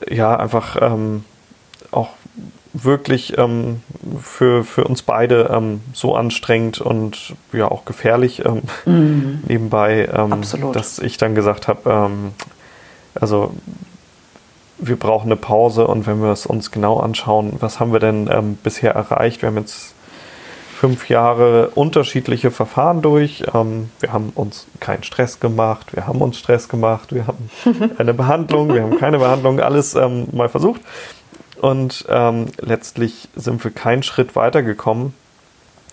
ja, 0.09 0.35
einfach 0.35 0.77
ähm, 0.81 1.23
auch 1.91 2.09
wirklich 2.73 3.37
ähm, 3.37 3.81
für, 4.21 4.63
für 4.63 4.85
uns 4.85 5.01
beide 5.03 5.49
ähm, 5.53 5.81
so 5.93 6.15
anstrengend 6.15 6.79
und 6.81 7.35
ja 7.51 7.69
auch 7.69 7.85
gefährlich 7.85 8.41
mhm. 8.85 9.43
nebenbei, 9.47 10.09
dass 10.73 10.99
ich 10.99 11.17
dann 11.17 11.35
gesagt 11.35 11.67
habe, 11.67 12.21
also 13.13 13.51
wir 14.81 14.97
brauchen 14.97 15.27
eine 15.27 15.35
Pause 15.35 15.87
und 15.87 16.07
wenn 16.07 16.21
wir 16.21 16.31
es 16.31 16.45
uns 16.45 16.71
genau 16.71 16.99
anschauen, 16.99 17.53
was 17.59 17.79
haben 17.79 17.93
wir 17.93 17.99
denn 17.99 18.29
ähm, 18.31 18.57
bisher 18.61 18.93
erreicht? 18.93 19.41
Wir 19.41 19.47
haben 19.47 19.57
jetzt 19.57 19.93
fünf 20.81 21.09
Jahre 21.09 21.69
unterschiedliche 21.75 22.49
Verfahren 22.49 23.03
durch. 23.03 23.43
Ähm, 23.53 23.91
wir 23.99 24.11
haben 24.11 24.31
uns 24.33 24.65
keinen 24.79 25.03
Stress 25.03 25.39
gemacht, 25.39 25.95
wir 25.95 26.07
haben 26.07 26.19
uns 26.21 26.39
Stress 26.39 26.67
gemacht, 26.67 27.13
wir 27.13 27.27
haben 27.27 27.51
eine 27.99 28.15
Behandlung, 28.15 28.73
wir 28.73 28.81
haben 28.81 28.97
keine 28.97 29.19
Behandlung, 29.19 29.59
alles 29.59 29.93
ähm, 29.93 30.27
mal 30.31 30.49
versucht. 30.49 30.81
Und 31.61 32.05
ähm, 32.09 32.47
letztlich 32.59 33.29
sind 33.35 33.63
wir 33.63 33.69
keinen 33.69 34.01
Schritt 34.01 34.35
weitergekommen 34.35 35.13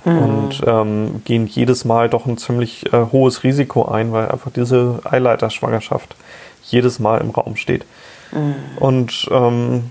mhm. 0.06 0.18
und 0.18 0.62
ähm, 0.66 1.22
gehen 1.26 1.46
jedes 1.46 1.84
Mal 1.84 2.08
doch 2.08 2.24
ein 2.24 2.38
ziemlich 2.38 2.90
äh, 2.90 3.06
hohes 3.12 3.44
Risiko 3.44 3.84
ein, 3.84 4.12
weil 4.12 4.28
einfach 4.30 4.50
diese 4.50 5.00
Eileiterschwangerschaft 5.04 6.16
jedes 6.64 6.98
Mal 6.98 7.20
im 7.20 7.28
Raum 7.28 7.56
steht. 7.56 7.84
Mhm. 8.32 8.54
Und 8.78 9.28
ähm, 9.30 9.90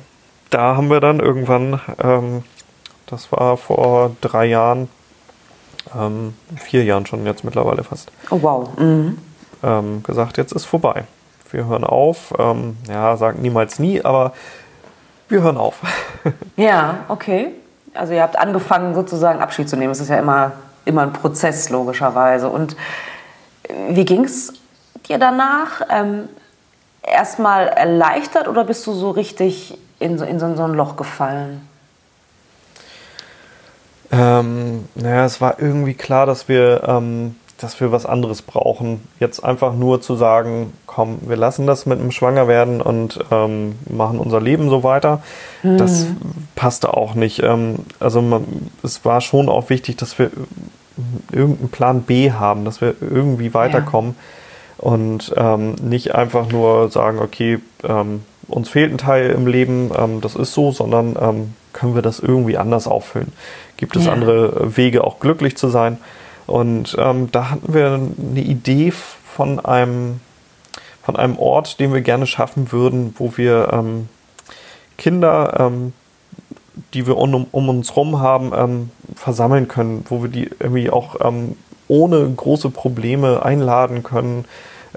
da 0.50 0.76
haben 0.76 0.90
wir 0.90 1.00
dann 1.00 1.20
irgendwann, 1.20 1.82
ähm, 2.02 2.44
das 3.06 3.32
war 3.32 3.58
vor 3.58 4.16
drei 4.22 4.46
Jahren, 4.46 4.90
ähm, 5.96 6.34
vier 6.56 6.84
Jahren 6.84 7.06
schon 7.06 7.26
jetzt 7.26 7.44
mittlerweile 7.44 7.84
fast. 7.84 8.12
Oh 8.30 8.40
wow. 8.42 8.78
Mhm. 8.78 9.18
Ähm, 9.64 10.04
gesagt, 10.04 10.38
jetzt 10.38 10.52
ist 10.52 10.66
vorbei. 10.66 11.06
Wir 11.52 11.66
hören 11.66 11.84
auf. 11.84 12.34
Ähm, 12.38 12.78
ja, 12.90 13.16
sagen 13.18 13.42
niemals 13.42 13.80
nie, 13.80 14.04
aber 14.04 14.34
wir 15.30 15.42
hören 15.42 15.58
auf. 15.58 15.82
ja, 16.56 17.06
okay. 17.08 17.52
Also 17.94 18.14
ihr 18.14 18.22
habt 18.22 18.38
angefangen 18.38 18.94
sozusagen 18.94 19.42
Abschied 19.42 19.70
zu 19.70 19.76
nehmen. 19.76 19.92
Es 19.92 20.00
ist 20.00 20.10
ja 20.10 20.20
immer, 20.20 20.52
immer 20.86 21.02
ein 21.02 21.14
Prozess 21.14 21.70
logischerweise. 21.70 22.50
Und 22.50 22.76
wie 23.90 24.06
ging 24.06 24.24
es 24.24 24.54
dir 25.08 25.18
danach? 25.18 25.82
Erstmal 27.12 27.68
erleichtert 27.68 28.48
oder 28.48 28.64
bist 28.64 28.86
du 28.86 28.94
so 28.94 29.12
richtig 29.12 29.78
in 30.00 30.18
so, 30.18 30.26
in 30.26 30.40
so, 30.40 30.46
in 30.46 30.58
so 30.58 30.64
ein 30.64 30.74
Loch 30.74 30.96
gefallen? 30.96 31.68
Ähm, 34.12 34.86
naja, 34.96 35.26
es 35.26 35.42
war 35.42 35.60
irgendwie 35.60 35.94
klar, 35.94 36.26
dass 36.26 36.48
wir, 36.48 36.84
ähm, 36.88 37.36
dass 37.58 37.80
wir 37.82 37.92
was 37.92 38.06
anderes 38.06 38.42
brauchen. 38.42 39.06
Jetzt 39.20 39.44
einfach 39.44 39.74
nur 39.74 40.02
zu 40.02 40.16
sagen, 40.16 40.74
komm, 40.86 41.20
wir 41.22 41.36
lassen 41.36 41.68
das 41.68 41.86
mit 41.86 42.00
dem 42.00 42.12
Schwangerwerden 42.12 42.82
und 42.82 43.20
ähm, 43.32 43.76
machen 43.90 44.20
unser 44.20 44.40
Leben 44.40 44.70
so 44.70 44.84
weiter. 44.84 45.22
Mhm. 45.64 45.78
Das 45.78 46.06
passte 46.56 46.96
auch 46.96 47.16
nicht. 47.16 47.44
Ähm, 47.44 47.78
also 48.00 48.22
man, 48.22 48.70
es 48.84 49.04
war 49.04 49.22
schon 49.22 49.50
auch 49.50 49.70
wichtig, 49.70 49.98
dass 49.98 50.18
wir 50.20 50.32
irgendeinen 51.32 51.70
Plan 51.70 52.02
B 52.04 52.32
haben, 52.32 52.66
dass 52.66 52.82
wir 52.82 52.96
irgendwie 53.02 53.54
weiterkommen 53.54 54.16
ja. 54.18 54.24
Und 54.78 55.34
ähm, 55.36 55.76
nicht 55.82 56.16
einfach 56.16 56.50
nur 56.52 56.90
sagen, 56.90 57.20
okay, 57.20 57.60
ähm, 57.84 58.24
uns 58.48 58.70
fehlt 58.70 58.92
ein 58.92 58.98
Teil 58.98 59.32
im 59.32 59.46
Leben, 59.46 59.92
das 60.22 60.36
ist 60.36 60.54
so, 60.54 60.72
sondern 60.72 61.54
können 61.74 61.96
wir 61.96 62.02
das 62.02 62.20
irgendwie 62.20 62.58
anders 62.58 62.88
auffüllen? 62.88 63.34
Gibt 63.76 63.98
es 63.98 64.06
ja. 64.06 64.14
andere 64.14 64.78
Wege, 64.78 65.04
auch 65.04 65.20
glücklich 65.20 65.58
zu 65.58 65.68
sein? 65.68 65.98
Und 66.48 66.96
ähm, 66.98 67.30
da 67.32 67.52
hatten 67.52 67.74
wir 67.74 67.94
eine 67.94 68.40
Idee 68.40 68.92
von 68.92 69.64
einem, 69.64 70.22
von 71.04 71.18
einem 71.18 71.38
Ort, 71.38 71.80
den 71.80 71.94
wir 71.94 72.02
gerne 72.02 72.26
schaffen 72.26 72.72
würden, 72.72 73.14
wo 73.18 73.36
wir 73.36 73.70
ähm, 73.74 74.08
Kinder, 74.98 75.58
ähm, 75.60 75.94
die 76.94 77.06
wir 77.06 77.18
um, 77.18 77.46
um 77.52 77.70
uns 77.70 77.92
herum 77.92 78.20
haben, 78.20 78.52
ähm, 78.56 78.92
versammeln 79.16 79.68
können, 79.68 80.06
wo 80.10 80.24
wir 80.24 80.30
die 80.30 80.50
irgendwie 80.60 80.90
auch 80.90 81.18
ähm, 81.22 81.58
ohne 81.88 82.30
große 82.30 82.70
Probleme 82.70 83.44
einladen 83.44 84.04
können, 84.04 84.46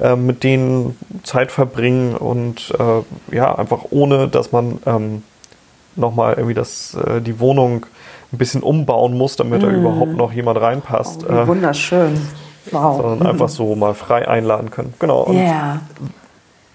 äh, 0.00 0.16
mit 0.16 0.44
denen 0.44 0.96
Zeit 1.22 1.52
verbringen 1.52 2.16
und 2.16 2.72
äh, 2.78 3.34
ja, 3.34 3.54
einfach 3.54 3.86
ohne, 3.90 4.28
dass 4.28 4.52
man 4.52 4.78
ähm, 4.86 5.22
nochmal 5.96 6.34
irgendwie 6.34 6.54
das, 6.54 6.94
äh, 6.94 7.20
die 7.20 7.40
Wohnung 7.40 7.86
ein 8.32 8.38
bisschen 8.38 8.62
umbauen 8.62 9.16
muss, 9.16 9.36
damit 9.36 9.60
mm. 9.60 9.64
da 9.64 9.70
überhaupt 9.70 10.16
noch 10.16 10.32
jemand 10.32 10.60
reinpasst. 10.60 11.26
Oh, 11.28 11.46
wunderschön. 11.46 12.20
Wow. 12.70 13.00
Sondern 13.00 13.26
einfach 13.26 13.48
so 13.48 13.74
mal 13.74 13.94
frei 13.94 14.28
einladen 14.28 14.70
können. 14.70 14.94
Genau. 14.98 15.22
Und 15.22 15.36
yeah. 15.36 15.80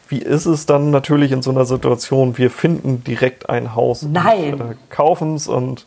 Wie 0.08 0.20
ist 0.20 0.46
es 0.46 0.66
dann 0.66 0.92
natürlich 0.92 1.32
in 1.32 1.42
so 1.42 1.52
einer 1.52 1.66
Situation? 1.66 2.38
Wir 2.38 2.52
finden 2.52 3.04
direkt 3.04 3.50
ein 3.50 3.76
Haus. 3.76 4.04
Nein. 4.04 4.54
Und, 4.54 4.62
äh, 4.62 4.76
kaufen 4.90 5.36
es 5.36 5.48
und 5.48 5.86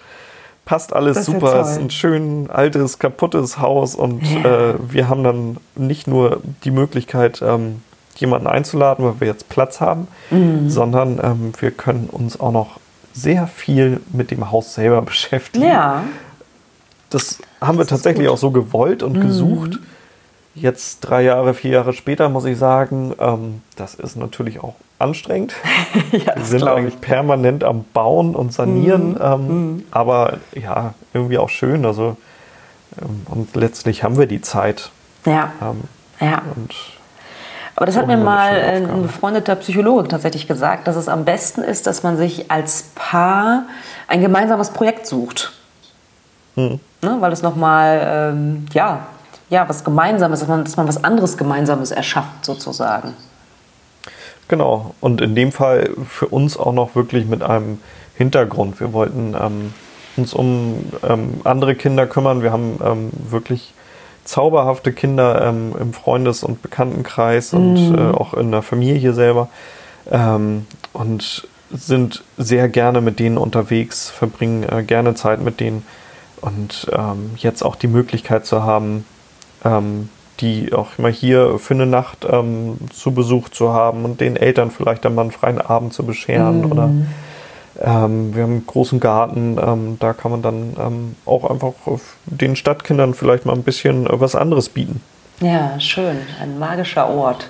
passt 0.69 0.93
alles 0.93 1.17
das 1.17 1.25
super. 1.25 1.63
Es 1.63 1.71
ist 1.71 1.79
ein 1.79 1.91
schön 1.91 2.51
altes, 2.51 2.99
kaputtes 2.99 3.59
Haus 3.59 3.95
und 3.95 4.23
yeah. 4.23 4.73
äh, 4.73 4.75
wir 4.87 5.09
haben 5.09 5.25
dann 5.25 5.57
nicht 5.77 6.07
nur 6.07 6.43
die 6.63 6.71
Möglichkeit, 6.71 7.41
ähm, 7.41 7.81
jemanden 8.17 8.47
einzuladen, 8.47 9.03
weil 9.03 9.19
wir 9.21 9.29
jetzt 9.29 9.49
Platz 9.49 9.81
haben, 9.81 10.09
mm. 10.31 10.69
sondern 10.69 11.21
ähm, 11.23 11.53
wir 11.59 11.71
können 11.71 12.11
uns 12.11 12.39
auch 12.39 12.53
noch 12.53 12.81
sehr 13.15 13.47
viel 13.47 14.03
mit 14.13 14.31
dem 14.31 14.51
Haus 14.51 14.75
selber 14.75 15.01
beschäftigen. 15.13 15.65
Ja. 15.65 16.05
Das 17.09 17.39
haben 17.63 17.79
wir 17.79 17.87
tatsächlich 17.87 18.27
gut. 18.27 18.35
auch 18.35 18.39
so 18.39 18.51
gewollt 18.51 19.03
und 19.03 19.17
mhm. 19.17 19.23
gesucht. 19.23 19.79
Jetzt 20.55 21.01
drei 21.01 21.23
Jahre, 21.23 21.55
vier 21.55 21.71
Jahre 21.71 21.95
später 21.95 22.29
muss 22.29 22.45
ich 22.45 22.59
sagen, 22.59 23.15
ähm, 23.19 23.63
das 23.77 23.95
ist 23.95 24.17
natürlich 24.17 24.63
auch 24.63 24.75
anstrengend. 24.99 25.55
ja, 26.13 26.37
wir 26.37 26.45
sind 26.45 26.67
eigentlich 26.67 27.01
permanent 27.01 27.65
am 27.65 27.85
Bauen 27.93 28.35
und 28.35 28.53
Sanieren, 28.53 29.11
mhm. 29.11 29.19
Ähm, 29.21 29.47
mhm. 29.47 29.85
aber 29.91 30.39
ja, 30.55 30.95
irgendwie 31.13 31.39
auch 31.39 31.51
schön. 31.51 31.85
Also 31.85 32.17
ähm, 33.01 33.27
und 33.29 33.55
letztlich 33.57 34.03
haben 34.03 34.19
wir 34.19 34.27
die 34.27 34.41
Zeit. 34.41 34.91
Ja. 35.25 35.53
Ähm, 35.63 35.83
ja. 36.21 36.43
Aber 37.77 37.87
das 37.87 37.97
hat 37.97 38.09
mir 38.09 38.17
mal 38.17 38.61
ein 38.61 39.03
befreundeter 39.03 39.55
Psychologe 39.55 40.09
tatsächlich 40.09 40.49
gesagt, 40.49 40.89
dass 40.89 40.97
es 40.97 41.09
am 41.09 41.25
besten 41.25 41.63
ist, 41.63 41.87
dass 41.87 42.03
man 42.03 42.17
sich 42.17 42.51
als 42.51 42.91
Paar 42.97 43.67
ein 44.09 44.21
gemeinsames 44.21 44.71
Projekt 44.71 45.07
sucht. 45.07 45.53
Hm. 46.57 46.81
Ne, 47.03 47.17
weil 47.21 47.33
es 47.33 47.43
nochmal, 47.43 48.33
ähm, 48.35 48.67
ja, 48.73 49.07
ja, 49.49 49.69
was 49.69 49.85
Gemeinsames, 49.85 50.41
dass 50.41 50.49
man, 50.49 50.65
dass 50.65 50.77
man 50.77 50.89
was 50.89 51.05
anderes 51.05 51.37
Gemeinsames 51.37 51.93
erschafft, 51.93 52.45
sozusagen. 52.45 53.15
Genau, 54.49 54.95
und 55.01 55.21
in 55.21 55.35
dem 55.35 55.53
Fall 55.53 55.91
für 56.09 56.27
uns 56.27 56.57
auch 56.57 56.73
noch 56.73 56.95
wirklich 56.95 57.27
mit 57.27 57.43
einem 57.43 57.79
Hintergrund. 58.17 58.81
Wir 58.81 58.93
wollten 58.93 59.37
ähm, 59.39 59.75
uns 60.17 60.33
um 60.33 60.87
ähm, 61.07 61.41
andere 61.45 61.75
Kinder 61.75 62.07
kümmern. 62.07 62.43
Wir 62.43 62.51
haben 62.51 62.79
ähm, 62.85 63.11
wirklich 63.31 63.75
zauberhafte 64.25 64.93
Kinder 64.93 65.47
ähm, 65.47 65.75
im 65.79 65.93
Freundes- 65.93 66.43
und 66.43 66.63
Bekanntenkreis 66.63 67.53
und 67.53 67.91
mhm. 67.91 67.99
äh, 67.99 68.11
auch 68.11 68.35
in 68.35 68.51
der 68.51 68.63
Familie 68.63 69.13
selber. 69.13 69.49
Ähm, 70.11 70.67
und 70.93 71.47
sind 71.71 72.25
sehr 72.39 72.69
gerne 72.69 73.01
mit 73.01 73.19
denen 73.19 73.39
unterwegs, 73.39 74.09
verbringen 74.09 74.65
äh, 74.65 74.83
gerne 74.83 75.15
Zeit 75.15 75.43
mit 75.43 75.61
denen. 75.61 75.85
Und 76.41 76.89
ähm, 76.93 77.33
jetzt 77.37 77.63
auch 77.63 77.77
die 77.77 77.89
Möglichkeit 77.89 78.47
zu 78.47 78.63
haben, 78.63 79.05
ähm, 79.65 80.09
die 80.41 80.73
auch 80.73 80.89
immer 80.99 81.09
hier 81.09 81.59
für 81.59 81.75
eine 81.75 81.87
Nacht 81.87 82.27
ähm, 82.31 82.79
zu 82.93 83.13
Besuch 83.13 83.49
zu 83.49 83.73
haben 83.73 84.05
und 84.05 84.21
den 84.21 84.37
Eltern 84.37 84.71
vielleicht 84.71 85.05
dann 85.05 85.15
mal 85.15 85.23
einen 85.23 85.31
freien 85.31 85.61
Abend 85.61 85.93
zu 85.93 86.05
bescheren 86.05 86.63
mhm. 86.63 86.73
oder 86.73 86.91
ähm, 87.81 88.35
wir 88.35 88.43
haben 88.43 88.53
einen 88.53 88.67
großen 88.67 89.01
Garten, 89.01 89.57
ähm, 89.61 89.97
da 90.01 90.13
kann 90.13 90.31
man 90.31 90.43
dann 90.43 90.77
ähm, 90.79 91.17
auch 91.25 91.49
einfach 91.49 91.75
den 92.27 92.57
Stadtkindern 92.57 93.15
vielleicht 93.15 93.47
mal 93.47 93.53
ein 93.53 93.63
bisschen 93.63 94.07
was 94.11 94.35
anderes 94.35 94.69
bieten. 94.69 95.01
Ja, 95.41 95.79
schön, 95.79 96.19
ein 96.43 96.59
magischer 96.59 97.09
Ort. 97.09 97.49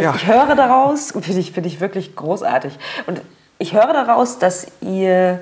Ja. 0.00 0.14
Ich 0.16 0.26
höre 0.26 0.54
daraus, 0.56 1.12
finde 1.12 1.38
ich, 1.38 1.52
find 1.52 1.66
ich 1.66 1.80
wirklich 1.80 2.16
großartig. 2.16 2.72
Und 3.06 3.20
ich 3.58 3.72
höre 3.74 3.92
daraus, 3.92 4.38
dass 4.38 4.66
ihr 4.80 5.40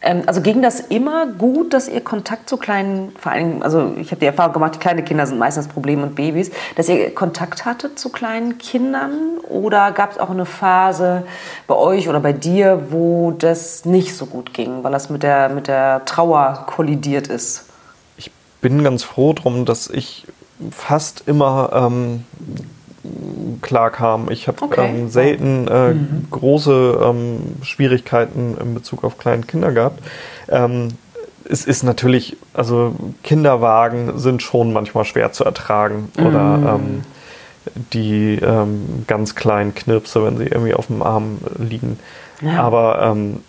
also 0.00 0.42
ging 0.42 0.62
das 0.62 0.80
immer 0.80 1.26
gut, 1.26 1.74
dass 1.74 1.88
ihr 1.88 2.00
Kontakt 2.00 2.48
zu 2.48 2.56
kleinen, 2.56 3.12
vor 3.18 3.32
allem, 3.32 3.62
also 3.62 3.94
ich 3.98 4.10
habe 4.10 4.20
die 4.20 4.26
Erfahrung 4.26 4.52
gemacht, 4.52 4.76
die 4.76 4.78
kleine 4.78 5.02
Kinder 5.02 5.26
sind 5.26 5.38
meistens 5.38 5.66
Probleme 5.66 6.04
und 6.04 6.14
Babys, 6.14 6.50
dass 6.76 6.88
ihr 6.88 7.12
Kontakt 7.14 7.64
hattet 7.64 7.98
zu 7.98 8.10
kleinen 8.10 8.58
Kindern 8.58 9.38
oder 9.48 9.90
gab 9.92 10.12
es 10.12 10.18
auch 10.18 10.30
eine 10.30 10.46
Phase 10.46 11.24
bei 11.66 11.74
euch 11.74 12.08
oder 12.08 12.20
bei 12.20 12.32
dir, 12.32 12.86
wo 12.90 13.32
das 13.32 13.84
nicht 13.84 14.16
so 14.16 14.26
gut 14.26 14.54
ging, 14.54 14.84
weil 14.84 14.92
das 14.92 15.10
mit 15.10 15.22
der, 15.22 15.48
mit 15.48 15.66
der 15.66 16.04
Trauer 16.04 16.64
kollidiert 16.66 17.26
ist? 17.26 17.64
Ich 18.16 18.30
bin 18.60 18.84
ganz 18.84 19.02
froh 19.02 19.32
drum, 19.32 19.64
dass 19.64 19.90
ich 19.90 20.26
fast 20.70 21.24
immer 21.26 21.70
ähm, 21.72 22.24
klar 23.62 23.90
kam. 23.90 24.30
Ich 24.30 24.48
habe 24.48 24.62
okay. 24.62 24.88
ähm, 24.88 25.08
selten 25.08 25.68
äh, 25.68 25.94
mhm. 25.94 26.26
große 26.30 26.98
ähm, 27.02 27.40
Schwierigkeiten 27.62 28.56
in 28.60 28.74
Bezug 28.74 29.04
auf 29.04 29.18
kleine 29.18 29.42
Kinder 29.42 29.72
gehabt. 29.72 30.02
Ähm, 30.48 30.88
es 31.50 31.64
ist 31.64 31.82
natürlich, 31.82 32.36
also 32.52 32.94
Kinderwagen 33.22 34.18
sind 34.18 34.42
schon 34.42 34.72
manchmal 34.72 35.04
schwer 35.04 35.32
zu 35.32 35.44
ertragen 35.44 36.10
mhm. 36.16 36.26
oder 36.26 36.74
ähm, 36.74 37.02
die 37.92 38.36
ähm, 38.36 39.04
ganz 39.06 39.34
kleinen 39.34 39.74
Knirpse, 39.74 40.24
wenn 40.24 40.36
sie 40.36 40.44
irgendwie 40.44 40.74
auf 40.74 40.86
dem 40.88 41.02
Arm 41.02 41.38
liegen. 41.58 41.98
Ja. 42.40 42.62
Aber 42.62 43.02
ähm, 43.02 43.42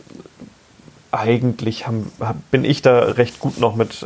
eigentlich 1.12 1.88
haben, 1.88 2.12
bin 2.52 2.64
ich 2.64 2.82
da 2.82 3.00
recht 3.00 3.40
gut 3.40 3.60
noch 3.60 3.76
mit 3.76 4.06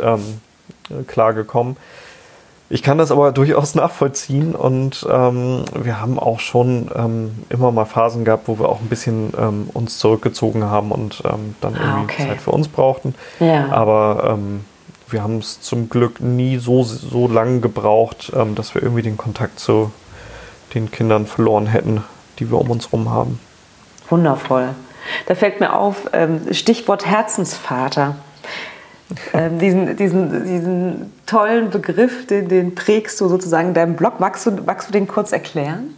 klargekommen. 1.08 1.78
Ich 2.74 2.82
kann 2.82 2.98
das 2.98 3.12
aber 3.12 3.32
durchaus 3.34 3.76
nachvollziehen 3.76 4.56
und 4.56 5.06
ähm, 5.08 5.64
wir 5.76 6.02
haben 6.02 6.18
auch 6.18 6.40
schon 6.40 6.90
ähm, 6.96 7.46
immer 7.50 7.72
mal 7.72 7.86
Phasen 7.86 8.26
gehabt, 8.26 8.48
wo 8.48 8.58
wir 8.58 8.68
auch 8.68 8.82
ein 8.82 8.90
bisschen 8.90 9.32
ähm, 9.38 9.70
uns 9.74 10.00
zurückgezogen 10.00 10.64
haben 10.64 10.92
und 10.92 11.22
ähm, 11.24 11.56
dann 11.62 11.76
irgendwie 11.76 11.88
ah, 11.88 12.02
okay. 12.02 12.28
Zeit 12.28 12.42
für 12.42 12.50
uns 12.50 12.68
brauchten. 12.68 13.14
Ja. 13.40 13.72
Aber 13.72 14.28
ähm, 14.34 14.66
wir 15.08 15.22
haben 15.22 15.38
es 15.38 15.62
zum 15.62 15.88
Glück 15.88 16.20
nie 16.20 16.58
so, 16.58 16.82
so 16.82 17.28
lange 17.28 17.60
gebraucht, 17.60 18.32
ähm, 18.36 18.56
dass 18.56 18.74
wir 18.74 18.82
irgendwie 18.82 19.04
den 19.04 19.18
Kontakt 19.18 19.60
zu 19.60 19.92
den 20.74 20.90
Kindern 20.90 21.28
verloren 21.28 21.68
hätten, 21.68 22.04
die 22.40 22.50
wir 22.50 22.60
um 22.60 22.72
uns 22.72 22.88
herum 22.88 23.12
haben. 23.12 23.40
Wundervoll. 24.10 24.70
Da 25.28 25.36
fällt 25.36 25.60
mir 25.60 25.74
auf, 25.74 26.10
Stichwort 26.52 27.06
Herzensvater. 27.06 28.16
Ähm, 29.34 29.60
diesen, 29.60 29.96
diesen, 29.98 30.44
diesen 30.46 31.14
tollen 31.26 31.70
Begriff, 31.70 32.28
den, 32.28 32.48
den 32.48 32.76
prägst 32.76 33.20
du 33.22 33.28
sozusagen 33.28 33.70
in 33.70 33.74
deinem 33.74 33.96
Blog. 33.96 34.20
Magst 34.20 34.46
du, 34.46 34.52
magst 34.52 34.90
du 34.90 34.94
den 34.94 35.08
kurz 35.08 35.32
erklären? 35.32 35.96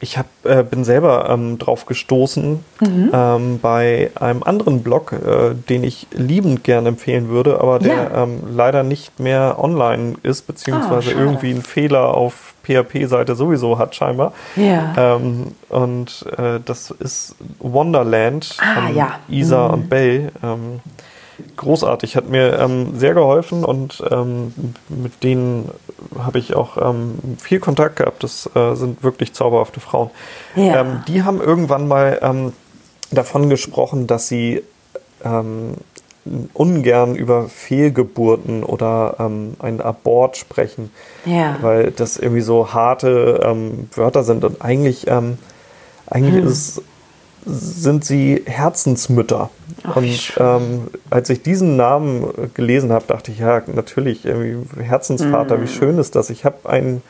ich 0.00 0.18
hab, 0.18 0.26
äh, 0.44 0.62
bin 0.62 0.84
selber 0.84 1.28
ähm, 1.30 1.58
drauf 1.58 1.86
gestoßen 1.86 2.64
mhm. 2.80 3.10
ähm, 3.12 3.58
bei 3.60 4.10
einem 4.14 4.42
anderen 4.42 4.82
Blog, 4.82 5.12
äh, 5.12 5.54
den 5.54 5.84
ich 5.84 6.06
liebend 6.12 6.64
gerne 6.64 6.90
empfehlen 6.90 7.28
würde, 7.28 7.60
aber 7.60 7.78
der 7.78 7.94
ja. 7.94 8.22
ähm, 8.22 8.42
leider 8.54 8.82
nicht 8.82 9.18
mehr 9.20 9.56
online 9.58 10.14
ist, 10.22 10.46
beziehungsweise 10.46 11.10
ah, 11.10 11.18
irgendwie 11.18 11.50
einen 11.50 11.62
Fehler 11.62 12.14
auf 12.14 12.54
PHP-Seite 12.64 13.36
sowieso 13.36 13.78
hat 13.78 13.94
scheinbar. 13.94 14.32
Ja. 14.56 15.16
Ähm, 15.16 15.52
und 15.68 16.26
äh, 16.36 16.60
das 16.64 16.90
ist 16.90 17.36
Wonderland 17.58 18.56
ah, 18.60 18.74
von 18.74 18.96
ja. 18.96 19.18
Isa 19.28 19.68
mhm. 19.68 19.74
und 19.74 19.88
Bell. 19.88 20.32
Ähm, 21.56 21.64
großartig, 21.64 22.16
hat 22.16 22.28
mir 22.28 22.58
ähm, 22.58 22.98
sehr 22.98 23.14
geholfen 23.14 23.64
und 23.64 24.02
ähm, 24.10 24.52
mit 24.88 25.22
denen 25.22 25.70
habe 26.18 26.38
ich 26.38 26.54
auch 26.54 26.76
ähm, 26.76 27.18
viel 27.38 27.60
Kontakt 27.60 27.96
gehabt. 27.96 28.22
Das 28.22 28.48
äh, 28.54 28.74
sind 28.74 29.02
wirklich 29.02 29.32
zauberhafte 29.32 29.80
Frauen. 29.80 30.10
Ja. 30.54 30.80
Ähm, 30.80 31.02
die 31.08 31.22
haben 31.22 31.40
irgendwann 31.40 31.88
mal 31.88 32.18
ähm, 32.22 32.52
davon 33.10 33.48
gesprochen, 33.48 34.06
dass 34.06 34.28
sie 34.28 34.62
ähm, 35.24 35.74
ungern 36.54 37.14
über 37.14 37.48
Fehlgeburten 37.48 38.64
oder 38.64 39.20
einen 39.20 39.80
Abort 39.80 40.36
sprechen, 40.36 40.90
ja. 41.24 41.56
weil 41.60 41.92
das 41.92 42.16
irgendwie 42.16 42.40
so 42.40 42.74
harte 42.74 43.78
Wörter 43.94 44.24
sind 44.24 44.42
und 44.42 44.60
eigentlich, 44.60 45.08
eigentlich 45.08 46.34
hm. 46.34 46.48
ist 46.48 46.82
sind 47.46 48.04
sie 48.04 48.42
Herzensmütter. 48.44 49.50
Ach, 49.86 49.96
und 49.96 50.32
ähm, 50.38 50.88
als 51.10 51.30
ich 51.30 51.42
diesen 51.42 51.76
Namen 51.76 52.52
gelesen 52.54 52.92
habe, 52.92 53.04
dachte 53.06 53.30
ich, 53.30 53.38
ja, 53.38 53.62
natürlich, 53.66 54.24
Herzensvater, 54.24 55.58
mm. 55.58 55.62
wie 55.62 55.68
schön 55.68 55.98
ist 55.98 56.16
das. 56.16 56.30
Ich 56.30 56.44
habe 56.44 56.68
ein, 56.68 57.02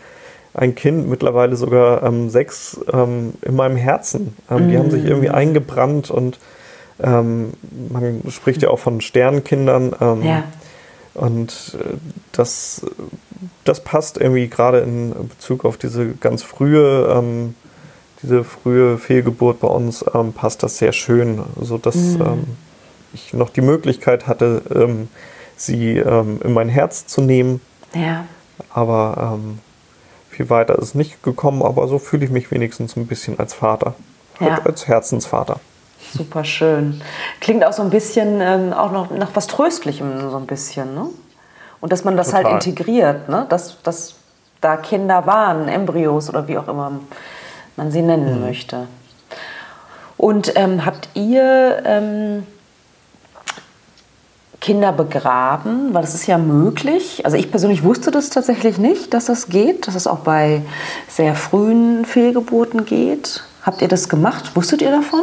ein 0.55 0.75
Kind, 0.75 1.09
mittlerweile 1.09 1.57
sogar 1.57 2.03
ähm, 2.03 2.29
sechs 2.29 2.79
ähm, 2.93 3.35
in 3.43 3.57
meinem 3.57 3.77
Herzen. 3.77 4.37
Mm. 4.49 4.69
Die 4.69 4.79
haben 4.79 4.91
sich 4.91 5.05
irgendwie 5.05 5.29
mm. 5.29 5.35
eingebrannt 5.35 6.11
und 6.11 6.39
ähm, 7.03 7.53
man 7.91 8.23
spricht 8.31 8.63
ja 8.63 8.71
auch 8.71 8.79
von 8.79 9.01
Sternkindern. 9.01 9.95
Ähm, 10.01 10.23
ja. 10.23 10.45
Und 11.15 11.77
äh, 11.81 11.97
das, 12.33 12.85
das 13.65 13.81
passt 13.81 14.19
irgendwie 14.19 14.49
gerade 14.49 14.81
in 14.81 15.15
Bezug 15.29 15.65
auf 15.65 15.79
diese 15.79 16.13
ganz 16.13 16.43
frühe 16.43 17.55
diese 18.23 18.45
frühe 18.45 18.97
Fehlgeburt 18.97 19.61
bei 19.61 19.69
uns 19.69 20.03
passt 20.35 20.63
das 20.63 20.79
sehr 20.79 20.93
schön, 20.93 21.43
sodass 21.61 21.97
mhm. 21.97 22.47
Ich 23.17 23.33
noch 23.33 23.51
die 23.51 23.63
Möglichkeit 23.63 24.27
hatte, 24.27 24.63
ähm, 24.75 25.09
sie 25.57 25.97
ähm, 25.97 26.41
in 26.45 26.53
mein 26.53 26.69
Herz 26.69 27.07
zu 27.07 27.21
nehmen. 27.21 27.61
Ja. 27.95 28.27
Aber 28.71 29.35
ähm, 29.35 29.59
viel 30.31 30.51
weiter 30.51 30.79
ist 30.79 30.95
nicht 30.95 31.23
gekommen, 31.23 31.63
aber 31.63 31.89
so 31.89 31.99
fühle 31.99 32.25
ich 32.25 32.31
mich 32.31 32.51
wenigstens 32.51 32.97
ein 32.97 33.07
bisschen 33.07 33.39
als 33.39 33.55
Vater, 33.55 33.95
ja. 34.39 34.61
Als 34.65 34.87
Herzensvater. 34.87 35.61
Super 36.13 36.45
schön. 36.45 37.01
Klingt 37.41 37.65
auch 37.65 37.73
so 37.73 37.83
ein 37.83 37.91
bisschen 37.91 38.41
ähm, 38.41 38.73
auch 38.73 38.93
noch 38.93 39.11
nach 39.11 39.31
was 39.35 39.47
Tröstlichem, 39.47 40.31
so 40.31 40.37
ein 40.37 40.47
bisschen, 40.47 40.95
ne? 40.95 41.07
Und 41.81 41.93
dass 41.93 42.05
man 42.05 42.17
das 42.17 42.33
halt 42.33 42.45
Total. 42.45 42.55
halt 42.55 42.67
integriert, 42.67 43.29
ne? 43.29 43.47
Dass, 43.49 43.83
dass 43.83 44.17
da 44.61 44.77
Kinder 44.77 45.27
waren, 45.27 45.69
Embryos 45.69 46.29
oder 46.29 46.47
wie 46.49 46.59
auch 46.59 46.69
immer 46.69 47.01
man 47.77 47.91
sie 47.91 48.03
nennen 48.03 48.37
mhm. 48.37 48.47
möchte. 48.47 48.89
Und 50.17 50.53
ähm, 50.57 50.85
habt 50.85 51.09
ihr 51.15 51.83
ähm, 51.85 52.47
Kinder 54.61 54.93
begraben? 54.93 55.93
Weil 55.93 56.03
das 56.03 56.15
ist 56.15 56.27
ja 56.27 56.39
möglich. 56.39 57.25
Also 57.25 57.37
ich 57.37 57.51
persönlich 57.51 57.83
wusste 57.83 58.11
das 58.11 58.31
tatsächlich 58.31 58.79
nicht, 58.79 59.15
dass 59.15 59.27
das 59.27 59.49
geht, 59.49 59.87
dass 59.87 59.95
es 59.95 60.07
auch 60.07 60.21
bei 60.21 60.63
sehr 61.09 61.35
frühen 61.35 62.05
Fehlgeburten 62.05 62.85
geht. 62.85 63.43
Habt 63.63 63.83
ihr 63.83 63.89
das 63.89 64.09
gemacht? 64.09 64.55
Wusstet 64.55 64.83
ihr 64.83 64.91
davon? 64.91 65.23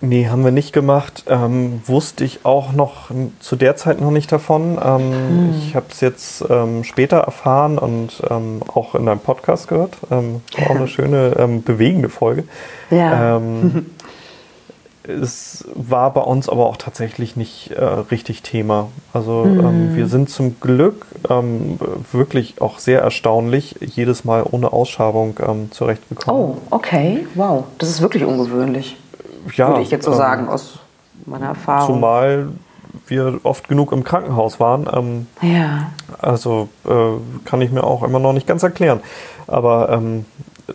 Nee, 0.00 0.28
haben 0.28 0.44
wir 0.44 0.52
nicht 0.52 0.72
gemacht. 0.72 1.24
Ähm, 1.26 1.82
wusste 1.84 2.22
ich 2.22 2.44
auch 2.44 2.72
noch 2.72 3.10
zu 3.40 3.56
der 3.56 3.74
Zeit 3.74 4.00
noch 4.00 4.12
nicht 4.12 4.30
davon. 4.30 4.78
Ähm, 4.82 5.12
hm. 5.12 5.54
Ich 5.58 5.74
habe 5.74 5.86
es 5.90 6.00
jetzt 6.00 6.44
ähm, 6.48 6.84
später 6.84 7.18
erfahren 7.18 7.78
und 7.78 8.22
ähm, 8.30 8.62
auch 8.72 8.94
in 8.94 9.06
deinem 9.06 9.18
Podcast 9.18 9.66
gehört. 9.66 9.96
Ähm, 10.10 10.40
war 10.56 10.70
auch 10.70 10.76
eine 10.76 10.88
schöne, 10.88 11.34
ähm, 11.36 11.64
bewegende 11.64 12.08
Folge. 12.08 12.44
Ja. 12.90 13.40
es 15.08 15.64
war 15.74 16.12
bei 16.12 16.20
uns 16.20 16.48
aber 16.48 16.66
auch 16.66 16.76
tatsächlich 16.76 17.34
nicht 17.34 17.70
äh, 17.70 17.82
richtig 17.82 18.42
Thema. 18.42 18.88
Also 19.12 19.44
hm. 19.44 19.96
wir 19.96 20.06
sind 20.06 20.30
zum 20.30 20.60
Glück 20.60 21.06
wirklich 22.12 22.60
auch 22.60 22.78
sehr 22.78 23.00
erstaunlich 23.00 23.76
jedes 23.80 24.24
Mal 24.24 24.44
ohne 24.48 24.72
Ausschabung 24.72 25.36
zurechtgekommen. 25.70 26.40
Oh, 26.40 26.56
okay. 26.70 27.26
Wow. 27.34 27.64
Das 27.78 27.88
ist 27.88 28.00
wirklich 28.00 28.24
ungewöhnlich 28.24 28.96
ja, 29.56 29.68
würde 29.68 29.82
ich 29.82 29.90
jetzt 29.90 30.04
so 30.04 30.12
ähm, 30.12 30.16
sagen 30.16 30.48
aus 30.48 30.78
meiner 31.26 31.46
Erfahrung. 31.46 31.86
Zumal 31.86 32.48
wir 33.06 33.40
oft 33.44 33.68
genug 33.68 33.92
im 33.92 34.04
Krankenhaus 34.04 34.60
waren. 34.60 34.88
Ähm, 34.92 35.26
ja. 35.42 35.90
Also 36.18 36.68
äh, 36.86 37.44
kann 37.44 37.60
ich 37.60 37.70
mir 37.70 37.84
auch 37.84 38.02
immer 38.02 38.18
noch 38.18 38.32
nicht 38.32 38.46
ganz 38.46 38.62
erklären. 38.62 39.00
Aber 39.46 39.90
ähm, 39.90 40.26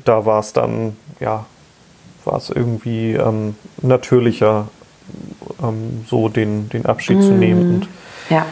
da 0.06 0.26
war 0.26 0.40
es 0.40 0.54
dann, 0.54 0.98
ja, 1.20 1.46
war 2.26 2.38
es 2.38 2.50
irgendwie 2.50 3.14
ähm, 3.14 3.56
natürlicher, 3.82 4.68
ähm, 5.62 6.06
so 6.08 6.30
den, 6.30 6.70
den 6.70 6.86
Abschied 6.86 7.18
mhm. 7.18 7.22
zu 7.22 7.32
nehmen. 7.32 7.76
Und, 7.76 7.88
ja. 8.30 8.46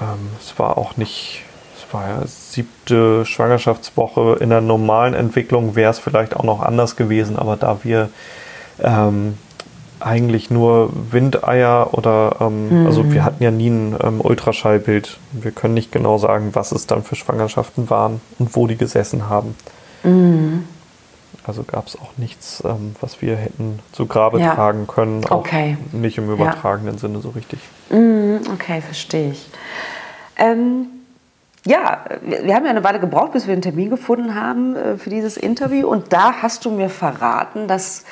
Ähm, 0.00 0.28
es 0.40 0.58
war 0.58 0.78
auch 0.78 0.96
nicht, 0.96 1.42
es 1.76 1.92
war 1.92 2.08
ja 2.08 2.22
siebte 2.26 3.24
Schwangerschaftswoche. 3.24 4.38
In 4.40 4.50
der 4.50 4.60
normalen 4.60 5.14
Entwicklung 5.14 5.76
wäre 5.76 5.90
es 5.90 5.98
vielleicht 5.98 6.36
auch 6.36 6.44
noch 6.44 6.60
anders 6.60 6.96
gewesen, 6.96 7.38
aber 7.38 7.56
da 7.56 7.78
wir 7.82 8.08
ähm, 8.82 9.34
eigentlich 10.00 10.50
nur 10.50 10.90
Windeier 11.10 11.88
oder, 11.92 12.36
ähm, 12.40 12.82
mhm. 12.82 12.86
also 12.86 13.12
wir 13.12 13.24
hatten 13.24 13.42
ja 13.42 13.50
nie 13.50 13.68
ein 13.68 13.96
ähm, 14.02 14.20
Ultraschallbild. 14.20 15.18
Wir 15.32 15.50
können 15.50 15.74
nicht 15.74 15.92
genau 15.92 16.18
sagen, 16.18 16.50
was 16.52 16.72
es 16.72 16.86
dann 16.86 17.02
für 17.02 17.14
Schwangerschaften 17.14 17.88
waren 17.90 18.20
und 18.38 18.54
wo 18.54 18.66
die 18.66 18.76
gesessen 18.76 19.28
haben. 19.28 19.54
Mhm. 20.02 20.64
Also 21.46 21.62
gab 21.62 21.86
es 21.86 21.96
auch 21.96 22.16
nichts, 22.16 22.62
ähm, 22.64 22.96
was 23.00 23.20
wir 23.20 23.36
hätten 23.36 23.80
zu 23.92 24.06
Grabe 24.06 24.40
ja. 24.40 24.54
tragen 24.54 24.86
können. 24.86 25.24
Auch 25.26 25.40
okay. 25.40 25.76
Nicht 25.92 26.16
im 26.16 26.30
übertragenen 26.30 26.94
ja. 26.94 27.00
Sinne 27.00 27.20
so 27.20 27.30
richtig. 27.30 27.58
Mhm. 27.90 28.40
Okay, 28.54 28.80
verstehe 28.80 29.32
ich. 29.32 29.50
Ähm, 30.36 30.86
ja, 31.66 32.04
wir 32.22 32.54
haben 32.54 32.64
ja 32.64 32.70
eine 32.70 32.84
Weile 32.84 32.98
gebraucht, 33.00 33.32
bis 33.32 33.46
wir 33.46 33.52
einen 33.52 33.62
Termin 33.62 33.90
gefunden 33.90 34.34
haben 34.34 34.74
äh, 34.74 34.96
für 34.96 35.10
dieses 35.10 35.36
Interview. 35.36 35.88
Und 35.88 36.12
da 36.12 36.42
hast 36.42 36.64
du 36.64 36.70
mir 36.70 36.88
verraten, 36.88 37.68
dass 37.68 38.04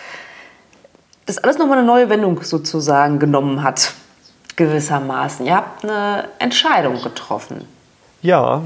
das 1.27 1.39
alles 1.39 1.57
nochmal 1.57 1.79
eine 1.79 1.87
neue 1.87 2.09
Wendung 2.11 2.43
sozusagen 2.43 3.19
genommen 3.19 3.63
hat, 3.63 3.95
gewissermaßen. 4.57 5.47
Ihr 5.47 5.57
habt 5.57 5.85
eine 5.85 6.29
Entscheidung 6.39 7.01
getroffen. 7.03 7.65
Ja, 8.21 8.63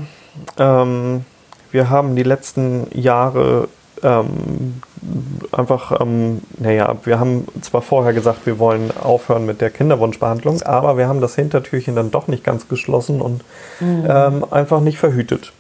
ähm, 0.59 1.25
wir 1.71 1.91
haben 1.91 2.17
die 2.17 2.23
letzten 2.23 2.89
Jahre 2.93 3.69
ähm, 4.03 4.82
einfach, 5.53 6.01
ähm, 6.01 6.42
naja, 6.59 6.97
wir 7.05 7.18
haben 7.20 7.47
zwar 7.62 7.82
vorher 7.82 8.12
gesagt, 8.12 8.47
wir 8.47 8.59
wollen 8.59 8.90
aufhören 8.97 9.47
mit 9.47 9.61
der 9.61 9.70
Kinderwunschbehandlung, 9.70 10.62
aber 10.62 10.97
wir 10.99 11.09
haben 11.09 11.20
das 11.20 11.34
Hintertürchen 11.34 11.97
dann 11.97 12.11
doch 12.11 12.28
nicht 12.28 12.44
ganz 12.44 12.68
geschlossen 12.68 13.20
und 13.20 13.42
mhm. 13.80 14.07
ähm, 14.09 14.44
einfach 14.51 14.80
nicht 14.80 14.99
verhütet. 14.99 15.53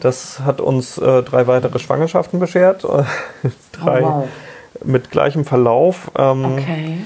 Das 0.00 0.40
hat 0.40 0.60
uns 0.60 0.98
äh, 0.98 1.22
drei 1.22 1.46
weitere 1.46 1.78
Schwangerschaften 1.78 2.40
beschert. 2.40 2.82
drei, 3.72 4.02
oh, 4.02 4.04
wow 4.04 4.28
mit 4.84 5.10
gleichem 5.10 5.44
Verlauf. 5.44 6.10
Ähm, 6.16 6.44
okay. 6.44 6.98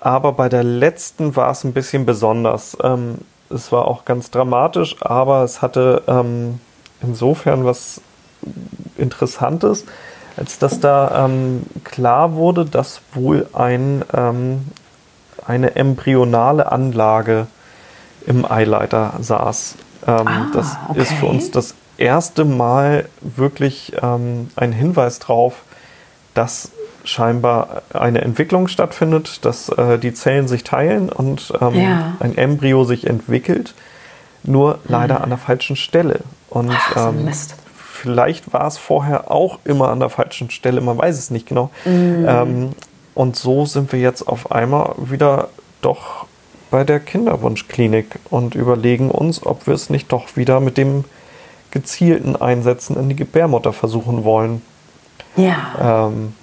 Aber 0.00 0.32
bei 0.32 0.48
der 0.48 0.64
letzten 0.64 1.36
war 1.36 1.50
es 1.50 1.64
ein 1.64 1.72
bisschen 1.72 2.06
besonders. 2.06 2.76
Ähm, 2.82 3.18
es 3.50 3.70
war 3.70 3.86
auch 3.86 4.04
ganz 4.04 4.30
dramatisch, 4.30 4.96
aber 5.00 5.44
es 5.44 5.62
hatte 5.62 6.02
ähm, 6.06 6.60
insofern 7.02 7.64
was 7.64 8.00
Interessantes, 8.96 9.84
als 10.36 10.58
dass 10.58 10.80
da 10.80 11.24
ähm, 11.24 11.64
klar 11.84 12.34
wurde, 12.34 12.64
dass 12.64 13.02
wohl 13.12 13.48
ein, 13.52 14.04
ähm, 14.14 14.66
eine 15.46 15.76
embryonale 15.76 16.70
Anlage 16.70 17.46
im 18.26 18.50
Eileiter 18.50 19.14
saß. 19.20 19.76
Ähm, 20.06 20.26
ah, 20.26 20.46
das 20.52 20.76
okay. 20.88 21.00
ist 21.00 21.12
für 21.12 21.26
uns 21.26 21.50
das 21.50 21.74
erste 21.98 22.44
Mal 22.44 23.08
wirklich 23.20 23.92
ein 24.02 24.72
Hinweis 24.72 25.20
darauf, 25.20 25.62
dass 26.34 26.72
scheinbar 27.04 27.82
eine 27.92 28.22
Entwicklung 28.22 28.68
stattfindet, 28.68 29.44
dass 29.44 29.68
äh, 29.68 29.98
die 29.98 30.14
Zellen 30.14 30.48
sich 30.48 30.64
teilen 30.64 31.08
und 31.08 31.52
ähm, 31.60 31.74
ja. 31.74 32.14
ein 32.20 32.36
Embryo 32.36 32.84
sich 32.84 33.06
entwickelt, 33.06 33.74
nur 34.42 34.78
leider 34.84 35.16
mhm. 35.16 35.22
an 35.22 35.28
der 35.30 35.38
falschen 35.38 35.76
Stelle. 35.76 36.20
Und 36.48 36.70
Ach, 36.72 37.08
ähm, 37.08 37.30
vielleicht 38.02 38.52
war 38.52 38.66
es 38.66 38.78
vorher 38.78 39.30
auch 39.30 39.60
immer 39.64 39.90
an 39.90 40.00
der 40.00 40.10
falschen 40.10 40.50
Stelle, 40.50 40.80
man 40.80 40.98
weiß 40.98 41.16
es 41.16 41.30
nicht 41.30 41.46
genau. 41.46 41.70
Mhm. 41.84 42.26
Ähm, 42.28 42.70
und 43.14 43.36
so 43.36 43.64
sind 43.64 43.92
wir 43.92 44.00
jetzt 44.00 44.26
auf 44.26 44.50
einmal 44.50 44.94
wieder 44.98 45.48
doch 45.82 46.26
bei 46.72 46.82
der 46.82 46.98
Kinderwunschklinik 46.98 48.18
und 48.28 48.56
überlegen 48.56 49.08
uns, 49.10 49.46
ob 49.46 49.68
wir 49.68 49.74
es 49.74 49.88
nicht 49.88 50.10
doch 50.10 50.36
wieder 50.36 50.58
mit 50.58 50.78
dem 50.78 51.04
gezielten 51.70 52.34
Einsetzen 52.34 52.96
in 52.96 53.08
die 53.08 53.16
Gebärmutter 53.16 53.72
versuchen 53.72 54.24
wollen. 54.24 54.62
Ja. 55.36 56.08
Ähm, 56.08 56.34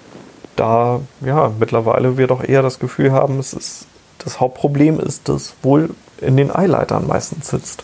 da 0.55 1.01
ja 1.19 1.51
mittlerweile 1.59 2.17
wir 2.17 2.27
doch 2.27 2.43
eher 2.43 2.61
das 2.61 2.79
Gefühl 2.79 3.11
haben, 3.11 3.37
es 3.39 3.53
ist 3.53 3.87
das 4.19 4.39
Hauptproblem 4.39 4.99
ist, 4.99 5.27
dass 5.27 5.55
wohl 5.61 5.89
in 6.21 6.37
den 6.37 6.55
Eileitern 6.55 7.05
meistens 7.07 7.49
sitzt. 7.49 7.83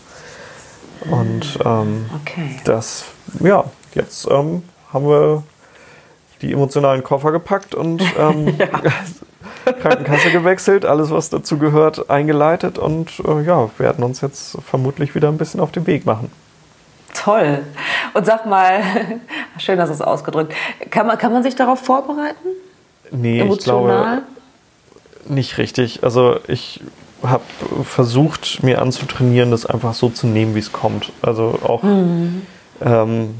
Und 1.10 1.58
ähm, 1.64 2.06
okay. 2.22 2.56
das, 2.64 3.04
ja, 3.40 3.64
jetzt 3.94 4.28
ähm, 4.30 4.62
haben 4.92 5.06
wir 5.06 5.42
die 6.42 6.52
emotionalen 6.52 7.02
Koffer 7.02 7.32
gepackt 7.32 7.74
und 7.74 8.02
ähm, 8.18 8.58
Krankenkasse 9.80 10.30
gewechselt, 10.30 10.84
alles 10.84 11.10
was 11.10 11.30
dazu 11.30 11.58
gehört, 11.58 12.10
eingeleitet 12.10 12.78
und 12.78 13.20
äh, 13.26 13.42
ja, 13.42 13.68
werden 13.78 14.04
uns 14.04 14.20
jetzt 14.20 14.58
vermutlich 14.64 15.14
wieder 15.14 15.28
ein 15.28 15.38
bisschen 15.38 15.60
auf 15.60 15.72
den 15.72 15.86
Weg 15.86 16.06
machen. 16.06 16.30
Toll. 17.14 17.60
Und 18.14 18.26
sag 18.26 18.46
mal, 18.46 18.82
schön, 19.58 19.78
dass 19.78 19.90
es 19.90 20.00
ausgedrückt. 20.00 20.54
Kann 20.90 21.06
man, 21.06 21.18
kann 21.18 21.32
man 21.32 21.42
sich 21.42 21.56
darauf 21.56 21.80
vorbereiten? 21.80 22.48
Nee, 23.10 23.40
Emotional? 23.40 23.54
ich 23.56 23.64
glaube 23.64 24.22
nicht 25.34 25.58
richtig. 25.58 26.04
Also 26.04 26.38
ich 26.46 26.80
habe 27.22 27.42
versucht, 27.82 28.62
mir 28.62 28.80
anzutrainieren, 28.80 29.50
das 29.50 29.66
einfach 29.66 29.94
so 29.94 30.10
zu 30.10 30.26
nehmen, 30.26 30.54
wie 30.54 30.60
es 30.60 30.72
kommt. 30.72 31.12
Also 31.22 31.58
auch 31.64 31.82
mhm. 31.82 32.46
Ähm, 32.84 33.36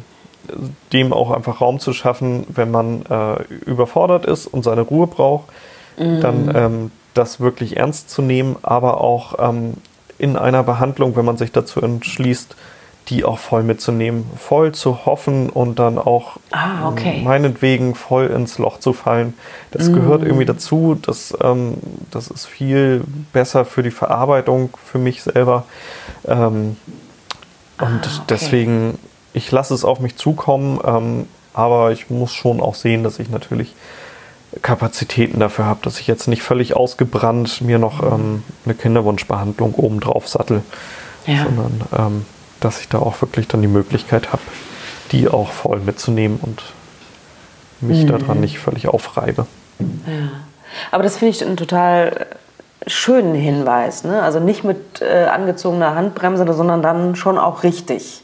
dem 0.93 1.13
auch 1.13 1.31
einfach 1.31 1.61
Raum 1.61 1.81
zu 1.81 1.93
schaffen, 1.93 2.47
wenn 2.49 2.71
man 2.71 3.05
äh, 3.07 3.43
überfordert 3.65 4.27
ist 4.27 4.47
und 4.47 4.63
seine 4.63 4.83
Ruhe 4.83 5.07
braucht, 5.07 5.47
mhm. 5.99 6.21
dann 6.21 6.53
ähm, 6.55 6.91
das 7.15 7.41
wirklich 7.41 7.77
ernst 7.77 8.11
zu 8.11 8.23
nehmen, 8.23 8.57
aber 8.63 9.01
auch 9.01 9.35
ähm, 9.39 9.75
in 10.19 10.37
einer 10.37 10.63
Behandlung, 10.63 11.17
wenn 11.17 11.25
man 11.25 11.37
sich 11.37 11.53
dazu 11.53 11.81
entschließt, 11.81 12.57
die 13.09 13.25
auch 13.25 13.39
voll 13.39 13.63
mitzunehmen, 13.63 14.25
voll 14.37 14.73
zu 14.73 15.07
hoffen 15.07 15.49
und 15.49 15.79
dann 15.79 15.97
auch 15.99 16.39
ah, 16.51 16.89
okay. 16.89 17.23
meinetwegen 17.23 17.95
voll 17.95 18.27
ins 18.27 18.59
Loch 18.59 18.81
zu 18.81 18.93
fallen. 18.93 19.35
Das 19.71 19.89
mm. 19.89 19.95
gehört 19.95 20.23
irgendwie 20.23 20.45
dazu. 20.45 20.99
Das, 21.01 21.33
ähm, 21.41 21.75
das 22.11 22.29
ist 22.29 22.47
viel 22.47 23.05
besser 23.33 23.65
für 23.65 23.85
die 23.85 23.93
Verarbeitung 23.93 24.71
für 24.85 24.99
mich 24.99 25.23
selber. 25.23 25.65
Ähm, 26.27 26.77
und 27.79 27.87
ah, 27.87 27.95
okay. 27.95 28.25
deswegen, 28.29 28.99
ich 29.37 29.53
lasse 29.53 29.75
es 29.75 29.85
auf 29.85 30.01
mich 30.01 30.17
zukommen, 30.17 30.81
ähm, 30.83 31.29
aber 31.53 31.93
ich 31.93 32.09
muss 32.09 32.33
schon 32.33 32.61
auch 32.61 32.75
sehen, 32.75 33.05
dass 33.05 33.19
ich 33.19 33.29
natürlich 33.29 33.75
Kapazitäten 34.63 35.41
dafür 35.41 35.67
habe, 35.67 35.81
dass 35.83 36.01
ich 36.01 36.07
jetzt 36.07 36.27
nicht 36.27 36.43
völlig 36.43 36.75
ausgebrannt 36.75 37.61
mir 37.61 37.79
noch 37.79 38.03
ähm, 38.03 38.43
eine 38.65 38.75
Kinderwunschbehandlung 38.75 39.75
obendrauf 39.75 40.27
sattel, 40.27 40.63
ja. 41.27 41.45
sondern 41.45 41.81
ähm, 41.97 42.27
dass 42.61 42.81
ich 42.81 42.89
da 42.89 42.99
auch 42.99 43.21
wirklich 43.21 43.47
dann 43.47 43.61
die 43.61 43.69
Möglichkeit 43.69 44.33
habe, 44.33 44.43
die 45.13 45.29
auch 45.29 45.51
voll 45.51 45.81
mitzunehmen 45.81 46.39
und 46.41 46.63
mich 47.83 48.05
mhm. 48.05 48.07
daran 48.09 48.41
nicht 48.41 48.59
völlig 48.59 48.89
aufreibe. 48.89 49.47
Ja. 49.79 50.31
Aber 50.91 51.03
das 51.03 51.19
finde 51.19 51.37
ich 51.37 51.45
einen 51.45 51.59
total 51.59 52.27
schönen 52.87 53.35
Hinweis. 53.35 54.05
Ne? 54.05 54.23
Also 54.23 54.41
nicht 54.41 54.65
mit 54.65 55.03
äh, 55.03 55.27
angezogener 55.27 55.95
Handbremse, 55.95 56.51
sondern 56.55 56.81
dann 56.81 57.17
schon 57.17 57.37
auch 57.37 57.65
richtig. 57.65 58.23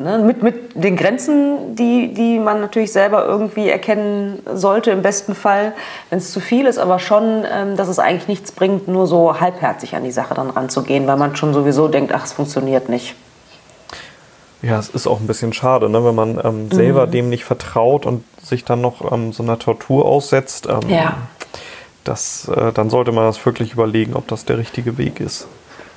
Ne? 0.00 0.18
Mit, 0.18 0.42
mit 0.42 0.82
den 0.82 0.96
Grenzen, 0.96 1.76
die, 1.76 2.14
die 2.14 2.38
man 2.38 2.62
natürlich 2.62 2.90
selber 2.90 3.26
irgendwie 3.26 3.68
erkennen 3.68 4.42
sollte, 4.54 4.90
im 4.92 5.02
besten 5.02 5.34
Fall, 5.34 5.74
wenn 6.08 6.18
es 6.18 6.32
zu 6.32 6.40
viel 6.40 6.64
ist, 6.64 6.78
aber 6.78 6.98
schon, 6.98 7.44
ähm, 7.52 7.76
dass 7.76 7.88
es 7.88 7.98
eigentlich 7.98 8.26
nichts 8.26 8.50
bringt, 8.50 8.88
nur 8.88 9.06
so 9.06 9.38
halbherzig 9.38 9.94
an 9.94 10.02
die 10.02 10.10
Sache 10.10 10.32
dann 10.32 10.48
ranzugehen, 10.48 11.06
weil 11.06 11.18
man 11.18 11.36
schon 11.36 11.52
sowieso 11.52 11.88
denkt, 11.88 12.14
ach, 12.14 12.24
es 12.24 12.32
funktioniert 12.32 12.88
nicht. 12.88 13.14
Ja, 14.62 14.78
es 14.78 14.88
ist 14.88 15.06
auch 15.06 15.20
ein 15.20 15.26
bisschen 15.26 15.52
schade, 15.52 15.90
ne, 15.90 16.02
wenn 16.02 16.14
man 16.14 16.40
ähm, 16.42 16.70
selber 16.70 17.06
mhm. 17.06 17.10
dem 17.10 17.28
nicht 17.28 17.44
vertraut 17.44 18.06
und 18.06 18.24
sich 18.42 18.64
dann 18.64 18.80
noch 18.80 19.12
ähm, 19.12 19.34
so 19.34 19.42
einer 19.42 19.58
Tortur 19.58 20.06
aussetzt. 20.06 20.66
Ähm, 20.66 20.88
ja. 20.88 21.16
Das, 22.04 22.48
äh, 22.48 22.72
dann 22.72 22.88
sollte 22.88 23.12
man 23.12 23.24
das 23.24 23.44
wirklich 23.44 23.74
überlegen, 23.74 24.14
ob 24.14 24.26
das 24.28 24.46
der 24.46 24.56
richtige 24.56 24.96
Weg 24.96 25.20
ist. 25.20 25.46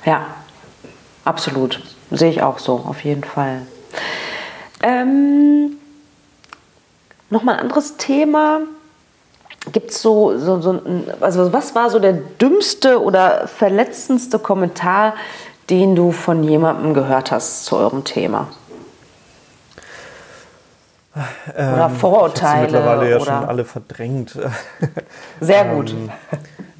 Ja, 0.04 0.26
absolut. 1.24 1.80
Sehe 2.10 2.28
ich 2.28 2.42
auch 2.42 2.58
so, 2.58 2.84
auf 2.86 3.02
jeden 3.02 3.24
Fall. 3.24 3.62
Ähm, 4.84 5.78
Nochmal 7.30 7.56
ein 7.56 7.62
anderes 7.62 7.96
Thema. 7.96 8.60
Gibt 9.72 9.90
es 9.90 10.02
so, 10.02 10.38
so, 10.38 10.60
so, 10.60 10.80
also 11.20 11.52
was 11.52 11.74
war 11.74 11.88
so 11.90 11.98
der 11.98 12.12
dümmste 12.12 13.02
oder 13.02 13.48
verletzendste 13.48 14.38
Kommentar, 14.38 15.14
den 15.70 15.96
du 15.96 16.12
von 16.12 16.44
jemandem 16.44 16.94
gehört 16.94 17.32
hast 17.32 17.64
zu 17.64 17.76
eurem 17.76 18.04
Thema? 18.04 18.48
Oder 21.48 21.88
ähm, 21.90 21.96
Vorurteile? 21.96 22.66
Ich 22.66 22.72
mittlerweile 22.72 23.10
ja 23.10 23.16
oder? 23.16 23.24
schon 23.24 23.44
alle 23.44 23.64
verdrängt. 23.64 24.38
Sehr 25.40 25.64
gut. 25.64 25.90
ähm, 25.90 26.12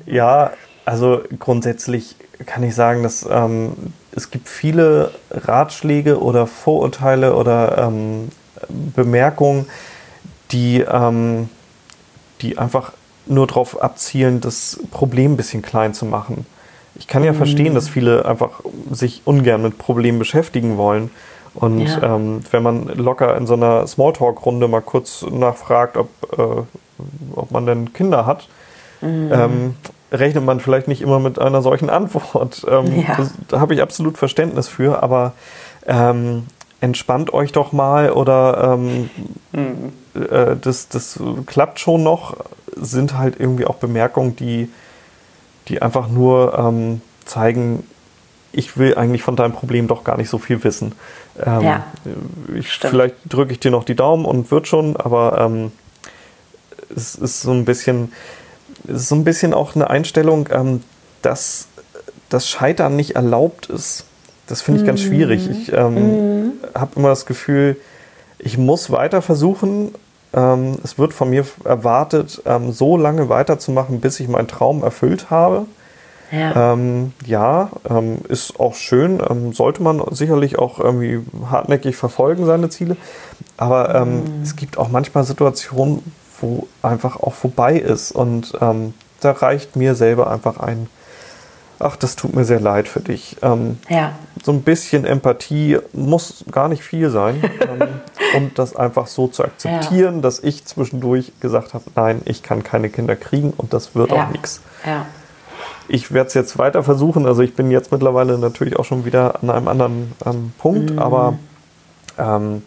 ja, 0.07 0.53
also 0.85 1.23
grundsätzlich 1.39 2.17
kann 2.47 2.63
ich 2.63 2.75
sagen, 2.75 3.03
dass 3.03 3.27
ähm, 3.31 3.73
es 4.13 4.31
gibt 4.31 4.49
viele 4.49 5.13
Ratschläge 5.31 6.21
oder 6.21 6.47
Vorurteile 6.47 7.35
oder 7.35 7.79
ähm, 7.79 8.29
Bemerkungen, 8.69 9.67
die, 10.51 10.81
ähm, 10.81 11.49
die 12.41 12.59
einfach 12.59 12.93
nur 13.27 13.47
darauf 13.47 13.83
abzielen, 13.83 14.41
das 14.41 14.81
Problem 14.91 15.33
ein 15.33 15.37
bisschen 15.37 15.63
klein 15.63 15.95
zu 15.95 16.05
machen. 16.07 16.47
Ich 16.97 17.09
kann 17.09 17.25
ja 17.25 17.33
mhm. 17.33 17.37
verstehen, 17.37 17.75
dass 17.75 17.89
viele 17.89 18.25
einfach 18.25 18.61
sich 18.91 19.23
ungern 19.25 19.63
mit 19.63 19.79
Problemen 19.79 20.19
beschäftigen 20.19 20.77
wollen. 20.77 21.11
Und 21.55 21.87
ja. 21.87 22.17
ähm, 22.17 22.41
wenn 22.51 22.63
man 22.63 22.87
locker 22.89 23.37
in 23.37 23.47
so 23.47 23.55
einer 23.55 23.87
Smalltalk-Runde 23.87 24.69
mal 24.69 24.83
kurz 24.83 25.25
nachfragt, 25.31 25.97
ob, 25.97 26.09
äh, 26.37 26.63
ob 27.35 27.51
man 27.51 27.67
denn 27.67 27.93
Kinder 27.93 28.27
hat, 28.27 28.49
mhm. 29.01 29.31
ähm, 29.33 29.75
rechnet 30.19 30.45
man 30.45 30.61
vielleicht 30.61 30.89
nicht 30.89 31.03
immer 31.03 31.19
mit 31.19 31.39
einer 31.39 31.63
solchen 31.63 31.91
Antwort. 31.91 32.65
Ähm, 32.69 33.01
ja. 33.01 33.17
das, 33.17 33.33
da 33.49 33.61
habe 33.61 33.75
ich 33.75 33.83
absolut 33.83 34.19
Verständnis 34.19 34.69
für, 34.69 35.03
aber 35.03 35.33
ähm, 35.87 36.47
entspannt 36.81 37.33
euch 37.33 37.53
doch 37.53 37.73
mal 37.73 38.11
oder 38.11 38.75
ähm, 38.75 39.11
mhm. 39.53 39.93
äh, 40.15 40.57
das, 40.61 40.89
das 40.89 41.21
klappt 41.47 41.81
schon 41.81 42.03
noch, 42.03 42.37
sind 42.77 43.17
halt 43.17 43.39
irgendwie 43.39 43.67
auch 43.67 43.77
Bemerkungen, 43.77 44.37
die 44.37 44.69
die 45.69 45.83
einfach 45.83 46.09
nur 46.09 46.59
ähm, 46.59 47.01
zeigen, 47.25 47.85
ich 48.53 48.77
will 48.77 48.97
eigentlich 48.97 49.23
von 49.23 49.37
deinem 49.37 49.53
Problem 49.53 49.89
doch 49.89 50.05
gar 50.05 50.17
nicht 50.17 50.29
so 50.29 50.39
viel 50.39 50.63
wissen. 50.63 50.93
Ähm, 51.45 51.63
ja, 51.63 51.85
ich, 52.55 52.69
vielleicht 52.69 53.17
drücke 53.29 53.53
ich 53.53 53.61
dir 53.61 53.71
noch 53.71 53.85
die 53.85 53.97
Daumen 53.97 54.25
und 54.25 54.51
wird 54.51 54.69
schon, 54.69 54.97
aber 54.97 55.41
ähm, 55.41 55.73
es 56.95 57.15
ist 57.15 57.43
so 57.43 57.53
ein 57.53 57.65
bisschen, 57.65 58.13
ist 58.85 59.09
so 59.09 59.15
ein 59.15 59.25
bisschen 59.25 59.55
auch 59.55 59.75
eine 59.75 59.91
Einstellung, 59.91 60.49
ähm, 60.53 60.83
dass 61.23 61.69
das 62.29 62.49
Scheitern 62.49 62.97
nicht 62.97 63.17
erlaubt 63.17 63.67
ist. 63.67 64.05
Das 64.47 64.61
finde 64.61 64.81
ich 64.81 64.87
ganz 64.87 65.03
mhm. 65.03 65.07
schwierig. 65.07 65.49
Ich 65.51 65.73
ähm, 65.73 65.95
mhm. 65.95 66.53
habe 66.75 66.93
immer 66.97 67.09
das 67.09 67.27
Gefühl, 67.27 67.77
ich 68.39 68.59
muss 68.59 68.91
weiter 68.91 69.23
versuchen 69.23 69.95
ähm, 70.35 70.79
es 70.83 70.99
wird 70.99 71.13
von 71.13 71.31
mir 71.31 71.45
erwartet, 71.65 72.43
ähm, 72.45 72.73
so 72.73 72.97
lange 72.97 73.29
weiterzumachen, 73.29 74.01
bis 74.01 74.19
ich 74.21 74.29
meinen 74.29 74.49
Traum 74.49 74.83
erfüllt 74.83 75.31
habe. 75.31 75.67
Ja, 76.33 76.73
ähm, 76.73 77.13
ja 77.25 77.71
ähm, 77.89 78.19
ist 78.29 78.59
auch 78.59 78.75
schön, 78.75 79.23
ähm, 79.29 79.53
sollte 79.53 79.83
man 79.83 80.03
sicherlich 80.11 80.59
auch 80.59 80.81
irgendwie 80.81 81.21
hartnäckig 81.51 81.95
verfolgen, 81.95 82.47
seine 82.47 82.69
Ziele. 82.69 82.97
Aber 83.57 83.95
ähm, 83.95 84.17
mhm. 84.17 84.43
es 84.43 84.57
gibt 84.57 84.77
auch 84.77 84.89
manchmal 84.89 85.23
Situationen, 85.23 86.03
wo 86.45 86.69
einfach 86.83 87.17
auch 87.17 87.35
vorbei 87.35 87.77
ist. 87.77 88.13
Und 88.13 88.53
da 88.53 89.31
reicht 89.31 89.77
mir 89.77 89.95
selber 89.95 90.31
einfach 90.31 90.59
ein 90.59 90.89
ach, 91.79 91.97
das 91.97 92.17
tut 92.17 92.35
mir 92.35 92.45
sehr 92.45 92.61
leid 92.61 92.89
für 92.89 93.01
dich. 93.01 93.37
Ähm, 93.43 93.79
ja. 93.89 94.13
So 94.43 94.53
ein 94.53 94.63
bisschen 94.63 95.05
Empathie 95.05 95.79
muss 95.93 96.45
gar 96.51 96.69
nicht 96.69 96.83
viel 96.83 97.11
sein, 97.11 97.43
ähm, 97.61 97.89
um 98.37 98.51
das 98.55 98.77
einfach 98.77 99.07
so 99.07 99.29
zu 99.29 99.45
akzeptieren, 99.45 100.17
ja. 100.17 100.21
dass 100.23 100.41
ich 100.41 100.65
zwischendurch 100.65 101.33
gesagt 101.41 101.75
habe, 101.75 101.85
nein, 101.95 102.23
ich 102.25 102.43
kann 102.43 102.63
keine 102.63 102.89
Kinder 102.91 103.17
kriegen 103.17 103.53
und 103.57 103.73
das 103.73 103.95
wird 103.95 104.11
ja. 104.11 104.25
auch 104.25 104.31
nichts. 104.31 104.61
Ich 105.87 106.13
werde 106.13 106.29
es 106.29 106.35
jetzt 106.35 106.57
weiter 106.57 106.83
versuchen. 106.83 107.27
Also 107.27 107.43
ich 107.43 107.55
bin 107.55 107.71
jetzt 107.71 107.93
mittlerweile 107.93 108.39
natürlich 108.39 108.79
auch 108.79 108.85
schon 108.85 109.05
wieder 109.05 109.43
an 109.43 109.51
einem 109.51 109.69
anderen 109.69 110.13
ähm, 110.25 110.53
Punkt, 110.59 110.93
mhm. 110.93 110.99
aber 110.99 111.39
ähm, 112.19 112.63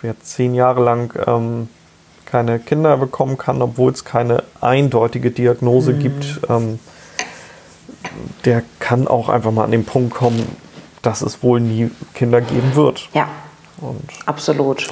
wer 0.00 0.18
zehn 0.20 0.54
Jahre 0.54 0.82
lang 0.82 1.14
ähm, 1.26 1.68
keine 2.32 2.58
Kinder 2.58 2.96
bekommen 2.96 3.36
kann, 3.36 3.60
obwohl 3.60 3.92
es 3.92 4.06
keine 4.06 4.42
eindeutige 4.62 5.30
Diagnose 5.30 5.92
mhm. 5.92 5.98
gibt, 5.98 6.40
ähm, 6.48 6.78
der 8.46 8.62
kann 8.80 9.06
auch 9.06 9.28
einfach 9.28 9.52
mal 9.52 9.64
an 9.64 9.70
den 9.70 9.84
Punkt 9.84 10.14
kommen, 10.14 10.56
dass 11.02 11.20
es 11.20 11.42
wohl 11.42 11.60
nie 11.60 11.90
Kinder 12.14 12.40
geben 12.40 12.74
wird. 12.74 13.10
Ja, 13.12 13.28
Und 13.82 14.00
absolut. 14.24 14.88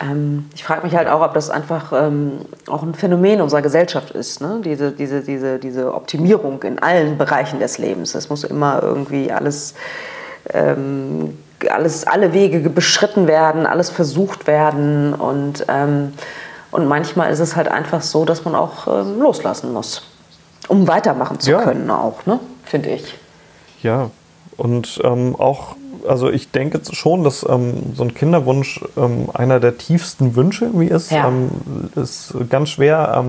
Ähm, 0.00 0.48
ich 0.54 0.62
frage 0.62 0.86
mich 0.86 0.94
halt 0.94 1.08
auch, 1.08 1.22
ob 1.22 1.34
das 1.34 1.50
einfach 1.50 1.92
ähm, 1.92 2.42
auch 2.68 2.84
ein 2.84 2.94
Phänomen 2.94 3.40
unserer 3.40 3.62
Gesellschaft 3.62 4.12
ist, 4.12 4.40
ne? 4.40 4.60
diese, 4.64 4.92
diese, 4.92 5.22
diese, 5.22 5.58
diese 5.58 5.92
Optimierung 5.92 6.62
in 6.62 6.78
allen 6.78 7.18
Bereichen 7.18 7.58
des 7.58 7.78
Lebens. 7.78 8.14
Es 8.14 8.30
muss 8.30 8.44
immer 8.44 8.80
irgendwie 8.80 9.32
alles, 9.32 9.74
ähm, 10.54 11.36
alles, 11.70 12.06
alle 12.06 12.32
Wege 12.32 12.70
beschritten 12.70 13.26
werden, 13.26 13.66
alles 13.66 13.90
versucht 13.90 14.46
werden 14.46 15.14
und 15.14 15.64
ähm, 15.68 16.12
Und 16.70 16.86
manchmal 16.86 17.30
ist 17.32 17.40
es 17.40 17.56
halt 17.56 17.68
einfach 17.68 18.02
so, 18.02 18.24
dass 18.26 18.44
man 18.44 18.54
auch 18.54 18.86
ähm, 18.86 19.20
loslassen 19.20 19.72
muss, 19.72 20.02
um 20.68 20.86
weitermachen 20.86 21.40
zu 21.40 21.50
Ja. 21.52 21.62
können 21.62 21.90
auch, 21.90 22.26
ne? 22.26 22.38
finde 22.64 22.90
ich. 22.90 23.14
Ja, 23.82 24.10
und 24.58 25.00
ähm, 25.02 25.34
auch, 25.38 25.76
also 26.06 26.28
ich 26.30 26.50
denke 26.50 26.80
schon, 26.92 27.24
dass 27.24 27.42
ähm, 27.48 27.94
so 27.96 28.02
ein 28.04 28.12
Kinderwunsch 28.12 28.80
ähm, 28.98 29.30
einer 29.32 29.60
der 29.60 29.78
tiefsten 29.78 30.36
Wünsche 30.36 30.66
irgendwie 30.66 30.88
ist. 30.88 31.10
Ja. 31.10 31.28
Ähm, 31.28 31.48
ist 31.96 32.34
ganz 32.50 32.68
schwer, 32.68 33.24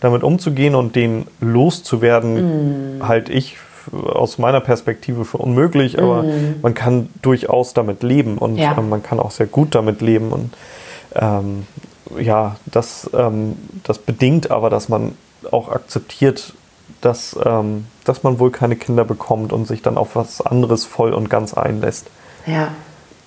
damit 0.00 0.24
umzugehen 0.24 0.74
und 0.74 0.96
den 0.96 1.26
loszuwerden, 1.40 2.98
Mm. 2.98 3.06
halte 3.06 3.32
ich 3.32 3.52
f- 3.54 3.60
aus 3.90 4.38
meiner 4.38 4.60
Perspektive 4.60 5.24
für 5.24 5.38
unmöglich, 5.38 5.98
aber 5.98 6.24
man 6.62 6.74
kann 6.74 7.08
durchaus 7.22 7.74
damit 7.74 8.02
leben 8.02 8.38
und. 8.38 8.56
Ja. 8.56 8.76
ähm, 8.78 8.88
man 8.88 9.02
kann 9.02 9.20
auch 9.20 9.30
sehr 9.30 9.46
gut 9.46 9.74
damit 9.74 10.00
leben 10.00 10.32
und 10.32 10.54
ähm, 11.14 11.66
ja, 12.18 12.56
das, 12.66 13.10
ähm, 13.14 13.56
das 13.84 13.98
bedingt 13.98 14.50
aber, 14.50 14.70
dass 14.70 14.88
man 14.88 15.12
auch 15.50 15.70
akzeptiert, 15.70 16.54
dass, 17.00 17.36
ähm, 17.44 17.86
dass 18.04 18.22
man 18.22 18.38
wohl 18.38 18.50
keine 18.50 18.76
Kinder 18.76 19.04
bekommt 19.04 19.52
und 19.52 19.66
sich 19.66 19.82
dann 19.82 19.96
auf 19.96 20.14
was 20.14 20.40
anderes 20.40 20.84
voll 20.84 21.12
und 21.12 21.30
ganz 21.30 21.54
einlässt. 21.54 22.08
Ja. 22.46 22.68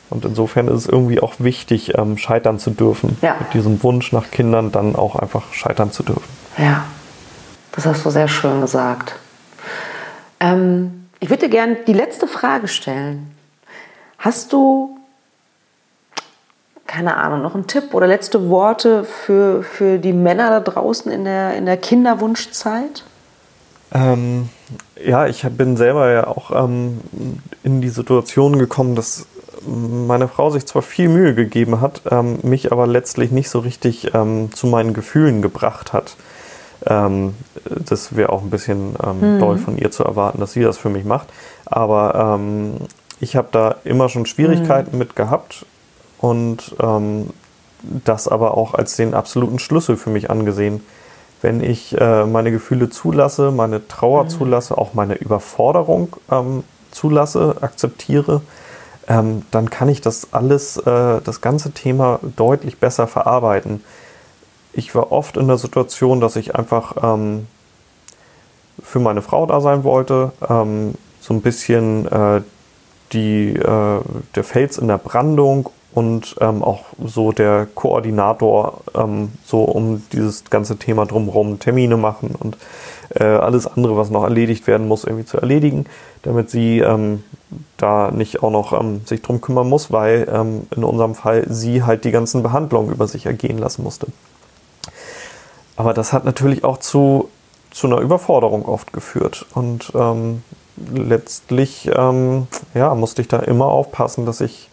Und 0.10 0.24
insofern 0.24 0.68
ist 0.68 0.82
es 0.82 0.88
irgendwie 0.88 1.20
auch 1.20 1.34
wichtig, 1.40 1.98
ähm, 1.98 2.18
scheitern 2.18 2.60
zu 2.60 2.70
dürfen. 2.70 3.18
Ja. 3.22 3.38
Mit 3.40 3.54
diesem 3.54 3.82
Wunsch 3.84 4.12
nach 4.12 4.30
Kindern 4.32 4.72
dann 4.72 4.96
auch 4.96 5.16
einfach 5.16 5.52
scheitern 5.52 5.92
zu 5.92 6.04
dürfen. 6.04 6.30
Ja, 6.58 6.86
das 7.72 7.86
hast 7.86 8.06
du 8.06 8.10
sehr 8.10 8.28
schön 8.28 8.62
gesagt. 8.62 9.16
Ähm, 10.46 11.08
ich 11.20 11.30
würde 11.30 11.50
gerne 11.50 11.78
die 11.88 11.94
letzte 11.94 12.28
Frage 12.28 12.68
stellen. 12.68 13.32
Hast 14.18 14.54
du, 14.54 14.98
keine 16.86 17.18
Ahnung, 17.18 17.42
noch 17.42 17.56
einen 17.56 17.68
Tipp 17.68 17.94
oder 17.94 18.08
letzte 18.08 18.50
Worte 18.50 19.04
für, 19.04 19.64
für 19.64 19.98
die 19.98 20.14
Männer 20.14 20.50
da 20.50 20.60
draußen 20.60 21.12
in 21.12 21.24
der, 21.24 21.56
in 21.56 21.66
der 21.66 21.78
Kinderwunschzeit? 21.78 23.04
Ähm, 23.94 24.50
ja, 25.04 25.28
ich 25.28 25.44
bin 25.44 25.78
selber 25.78 26.12
ja 26.12 26.28
auch 26.28 26.52
ähm, 26.52 27.00
in 27.64 27.82
die 27.82 27.90
Situation 27.90 28.60
gekommen, 28.60 28.96
dass 28.96 29.28
meine 29.66 30.28
Frau 30.28 30.50
sich 30.52 30.66
zwar 30.66 30.82
viel 30.82 31.08
Mühe 31.10 31.34
gegeben 31.34 31.82
hat, 31.82 32.02
ähm, 32.12 32.40
mich 32.44 32.72
aber 32.72 32.88
letztlich 32.88 33.32
nicht 33.32 33.50
so 33.50 33.60
richtig 33.60 34.14
ähm, 34.14 34.52
zu 34.54 34.68
meinen 34.68 34.94
Gefühlen 34.94 35.42
gebracht 35.42 35.94
hat. 35.94 36.16
Ähm, 36.86 37.36
das 37.64 38.16
wäre 38.16 38.32
auch 38.32 38.42
ein 38.42 38.50
bisschen 38.50 38.96
ähm, 39.04 39.40
doll 39.40 39.58
von 39.58 39.78
ihr 39.78 39.92
zu 39.92 40.04
erwarten, 40.04 40.40
dass 40.40 40.54
sie 40.54 40.62
das 40.62 40.78
für 40.78 40.90
mich 40.90 41.06
macht. 41.06 41.28
Aber 41.66 42.38
ähm, 42.40 42.76
ich 43.20 43.36
habe 43.36 43.48
da 43.52 43.76
immer 43.84 44.10
schon 44.10 44.26
Schwierigkeiten 44.26 44.98
mit 44.98 45.16
gehabt 45.16 45.66
und 46.20 46.76
ähm, 46.82 47.30
das 47.82 48.28
aber 48.28 48.58
auch 48.58 48.74
als 48.74 48.96
den 48.96 49.14
absoluten 49.14 49.60
Schlüssel 49.60 49.98
für 49.98 50.10
mich 50.10 50.30
angesehen. 50.30 50.82
Wenn 51.42 51.62
ich 51.62 52.00
äh, 52.00 52.26
meine 52.26 52.52
Gefühle 52.52 52.90
zulasse, 52.90 53.52
meine 53.52 53.88
Trauer 53.88 54.28
zulasse, 54.28 54.78
auch 54.78 54.94
meine 54.94 55.16
Überforderung 55.16 56.16
ähm, 56.32 56.64
zulasse, 56.92 57.58
akzeptiere, 57.62 58.42
ähm, 59.08 59.44
dann 59.52 59.70
kann 59.70 59.90
ich 59.90 60.02
das 60.02 60.34
alles, 60.34 60.78
äh, 60.78 61.22
das 61.24 61.42
ganze 61.42 61.72
Thema 61.72 62.20
deutlich 62.36 62.80
besser 62.80 63.08
verarbeiten. 63.08 63.84
Ich 64.78 64.94
war 64.94 65.12
oft 65.12 65.38
in 65.38 65.48
der 65.48 65.58
Situation, 65.58 66.20
dass 66.20 66.36
ich 66.36 66.56
einfach 66.56 66.96
ähm, 67.02 67.48
für 68.84 69.00
meine 69.00 69.22
Frau 69.22 69.46
da 69.46 69.62
sein 69.62 69.86
wollte, 69.86 70.34
ähm, 70.48 70.96
so 71.22 71.34
ein 71.34 71.42
bisschen 71.42 72.06
äh, 72.12 72.42
die, 73.14 73.54
äh, 73.54 74.02
der 74.36 74.44
Fels 74.44 74.78
in 74.78 74.90
der 74.90 74.98
Brandung 74.98 75.70
und 75.94 76.36
ähm, 76.42 76.62
auch 76.62 76.84
so 77.04 77.32
der 77.32 77.68
Koordinator, 77.74 78.82
ähm, 78.94 79.32
so 79.46 79.64
um 79.64 80.04
dieses 80.12 80.44
ganze 80.44 80.76
Thema 80.76 81.06
drumherum 81.06 81.58
Termine 81.60 81.96
machen 81.96 82.36
und 82.38 82.58
äh, 83.12 83.24
alles 83.24 83.68
andere, 83.68 83.96
was 83.96 84.10
noch 84.10 84.24
erledigt 84.24 84.68
werden 84.68 84.90
muss, 84.90 85.06
irgendwie 85.06 85.26
zu 85.26 85.38
erledigen, 85.38 85.86
damit 86.24 86.50
sie 86.50 86.80
ähm, 86.80 87.24
da 87.78 88.12
nicht 88.12 88.44
auch 88.44 88.52
noch 88.52 88.78
ähm, 88.78 89.02
sich 89.06 89.22
drum 89.22 89.40
kümmern 89.40 89.70
muss, 89.70 89.90
weil 89.90 90.28
ähm, 90.30 90.68
in 90.76 90.84
unserem 90.84 91.16
Fall 91.16 91.46
sie 91.48 91.84
halt 91.84 92.04
die 92.04 92.12
ganzen 92.12 92.44
Behandlungen 92.44 92.92
über 92.92 93.08
sich 93.08 93.26
ergehen 93.26 93.58
lassen 93.58 93.84
musste. 93.84 94.08
Aber 95.76 95.94
das 95.94 96.14
hat 96.14 96.26
natürlich 96.26 96.64
auch 96.64 96.78
zu, 96.78 97.30
zu 97.72 97.88
einer 97.88 98.00
Überforderung 98.00 98.66
oft 98.66 98.94
geführt. 98.94 99.46
Und 99.54 99.92
ähm, 99.96 100.44
letztlich 100.94 101.90
ähm, 101.94 102.48
ja, 102.74 102.94
musste 102.96 103.22
ich 103.22 103.28
da 103.28 103.40
immer 103.40 103.68
aufpassen, 103.68 104.26
dass 104.26 104.42
ich, 104.42 104.70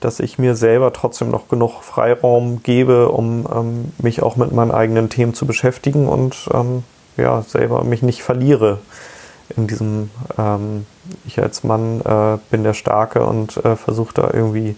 dass 0.00 0.20
ich 0.20 0.38
mir 0.38 0.54
selber 0.54 0.92
trotzdem 0.92 1.30
noch 1.30 1.48
genug 1.48 1.82
Freiraum 1.82 2.62
gebe, 2.62 3.08
um 3.10 3.46
ähm, 3.52 3.92
mich 3.98 4.22
auch 4.22 4.36
mit 4.36 4.52
meinen 4.52 4.70
eigenen 4.70 5.10
Themen 5.10 5.34
zu 5.34 5.46
beschäftigen 5.46 6.08
und 6.08 6.48
ähm, 6.52 6.84
ja, 7.16 7.42
selber 7.42 7.84
mich 7.84 8.02
nicht 8.02 8.22
verliere 8.22 8.78
in 9.56 9.66
diesem, 9.66 10.10
ähm, 10.36 10.86
ich 11.26 11.40
als 11.40 11.64
Mann 11.64 12.00
äh, 12.02 12.38
bin 12.50 12.64
der 12.64 12.74
Starke 12.74 13.24
und 13.24 13.56
äh, 13.64 13.76
versuche 13.76 14.14
da 14.14 14.30
irgendwie 14.32 14.76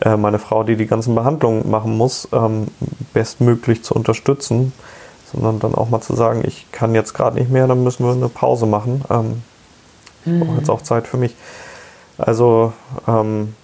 äh, 0.00 0.16
meine 0.16 0.38
Frau, 0.38 0.62
die 0.64 0.76
die 0.76 0.86
ganzen 0.86 1.14
Behandlungen 1.14 1.70
machen 1.70 1.96
muss, 1.96 2.28
ähm, 2.32 2.68
bestmöglich 3.12 3.82
zu 3.84 3.94
unterstützen, 3.94 4.72
sondern 5.32 5.58
dann 5.60 5.74
auch 5.74 5.88
mal 5.90 6.00
zu 6.00 6.14
sagen, 6.14 6.42
ich 6.46 6.66
kann 6.72 6.94
jetzt 6.94 7.14
gerade 7.14 7.36
nicht 7.38 7.50
mehr, 7.50 7.66
dann 7.66 7.84
müssen 7.84 8.04
wir 8.04 8.12
eine 8.12 8.28
Pause 8.28 8.66
machen. 8.66 9.04
Ähm, 9.10 9.42
Ich 10.26 10.38
brauche 10.46 10.58
jetzt 10.58 10.70
auch 10.70 10.82
Zeit 10.82 11.06
für 11.06 11.16
mich. 11.16 11.34
Also 12.18 12.72
ähm, 13.08 13.54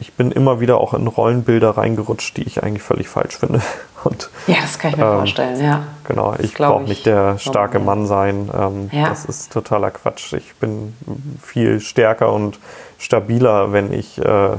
ich 0.00 0.14
bin 0.14 0.32
immer 0.32 0.58
wieder 0.58 0.78
auch 0.78 0.94
in 0.94 1.06
Rollenbilder 1.06 1.70
reingerutscht, 1.78 2.36
die 2.36 2.42
ich 2.42 2.62
eigentlich 2.64 2.82
völlig 2.82 3.08
falsch 3.08 3.36
finde. 3.36 3.60
Und 4.04 4.30
Ja, 4.48 4.56
das 4.62 4.80
kann 4.80 4.90
ich 4.90 4.96
mir 4.96 5.04
Ähm, 5.04 5.16
vorstellen, 5.18 5.62
ja. 5.62 5.84
Genau, 6.08 6.34
ich 6.40 6.54
brauche 6.54 6.82
ich. 6.82 6.88
nicht 6.88 7.06
der 7.06 7.38
starke. 7.38 7.78
Mann 7.78 8.06
sein. 8.06 8.50
Ähm, 8.52 8.90
Ja. 8.92 9.10
Das 9.10 9.24
ist 9.24 9.52
totaler 9.52 9.92
Quatsch. 9.92 10.32
Ich 10.32 10.56
bin 10.56 10.94
viel 11.40 11.78
stärker 11.78 12.32
und 12.32 12.58
stabiler, 12.98 13.72
wenn 13.72 13.92
ich 13.92 14.18
äh, 14.18 14.56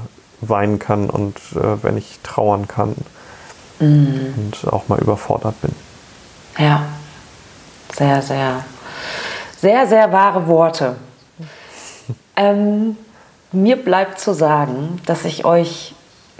weinen 0.50 0.80
kann 0.80 1.10
und 1.10 1.38
äh, 1.56 1.84
wenn 1.84 1.98
ich 1.98 2.20
trauern 2.24 2.68
kann 2.68 2.96
Mhm. 3.80 4.34
und 4.38 4.74
auch 4.74 4.88
mal 4.88 5.00
überfordert 5.00 5.60
bin. 5.62 5.72
Ja, 6.58 6.84
sehr, 7.96 8.22
sehr, 8.22 8.64
sehr, 9.60 9.88
sehr 9.88 10.12
wahre 10.12 10.48
Worte. 10.48 10.96
Ähm, 12.36 12.98
mir 13.52 13.76
bleibt 13.76 14.20
zu 14.20 14.34
sagen, 14.34 15.00
dass 15.06 15.24
ich 15.24 15.46
euch 15.46 15.94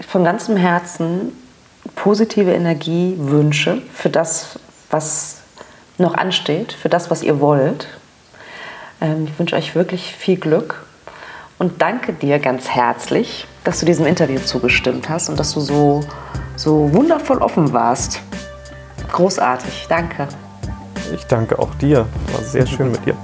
von 0.08 0.24
ganzem 0.24 0.56
Herzen 0.56 1.32
positive 1.94 2.52
Energie 2.52 3.14
wünsche 3.16 3.80
für 3.92 4.10
das, 4.10 4.58
was 4.90 5.36
noch 5.96 6.14
ansteht, 6.14 6.72
für 6.72 6.88
das, 6.88 7.12
was 7.12 7.22
ihr 7.22 7.38
wollt. 7.38 7.86
Ähm, 9.00 9.28
ich 9.30 9.38
wünsche 9.38 9.54
euch 9.54 9.76
wirklich 9.76 10.16
viel 10.16 10.36
Glück 10.36 10.84
und 11.58 11.80
danke 11.80 12.12
dir 12.12 12.40
ganz 12.40 12.68
herzlich, 12.68 13.46
dass 13.64 13.80
du 13.80 13.86
diesem 13.86 14.06
Interview 14.06 14.38
zugestimmt 14.38 15.08
hast 15.08 15.30
und 15.30 15.40
dass 15.40 15.54
du 15.54 15.60
so, 15.60 16.04
so 16.56 16.92
wundervoll 16.92 17.38
offen 17.38 17.72
warst. 17.72 18.20
Großartig, 19.10 19.86
danke. 19.88 20.28
Ich 21.14 21.24
danke 21.24 21.58
auch 21.58 21.74
dir. 21.76 22.06
War 22.32 22.42
sehr 22.42 22.66
schön 22.66 22.92
mit 22.92 23.04
dir. 23.06 23.16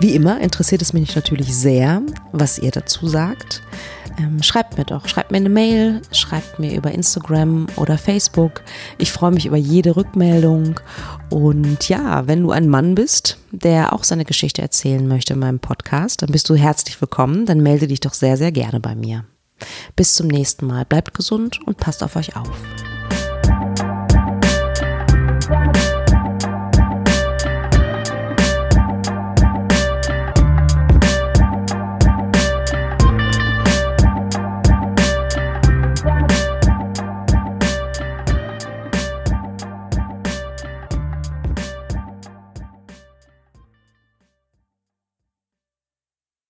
Wie 0.00 0.14
immer 0.14 0.40
interessiert 0.40 0.80
es 0.80 0.92
mich 0.92 1.14
natürlich 1.14 1.54
sehr, 1.54 2.00
was 2.32 2.58
ihr 2.58 2.70
dazu 2.70 3.06
sagt. 3.06 3.62
Ähm, 4.20 4.42
schreibt 4.42 4.76
mir 4.76 4.84
doch, 4.84 5.08
schreibt 5.08 5.30
mir 5.30 5.38
eine 5.38 5.48
Mail, 5.48 6.02
schreibt 6.12 6.58
mir 6.58 6.74
über 6.74 6.92
Instagram 6.92 7.66
oder 7.76 7.96
Facebook. 7.96 8.62
Ich 8.98 9.12
freue 9.12 9.30
mich 9.30 9.46
über 9.46 9.56
jede 9.56 9.96
Rückmeldung. 9.96 10.78
Und 11.30 11.88
ja, 11.88 12.26
wenn 12.26 12.42
du 12.42 12.50
ein 12.50 12.68
Mann 12.68 12.94
bist, 12.94 13.38
der 13.50 13.92
auch 13.92 14.04
seine 14.04 14.24
Geschichte 14.24 14.62
erzählen 14.62 15.06
möchte 15.06 15.34
in 15.34 15.38
meinem 15.38 15.60
Podcast, 15.60 16.22
dann 16.22 16.30
bist 16.30 16.48
du 16.50 16.54
herzlich 16.54 17.00
willkommen. 17.00 17.46
Dann 17.46 17.60
melde 17.60 17.86
dich 17.86 18.00
doch 18.00 18.14
sehr, 18.14 18.36
sehr 18.36 18.52
gerne 18.52 18.80
bei 18.80 18.94
mir. 18.94 19.24
Bis 19.96 20.14
zum 20.14 20.28
nächsten 20.28 20.66
Mal. 20.66 20.84
Bleibt 20.84 21.14
gesund 21.14 21.60
und 21.66 21.78
passt 21.78 22.02
auf 22.02 22.16
euch 22.16 22.36
auf. 22.36 22.50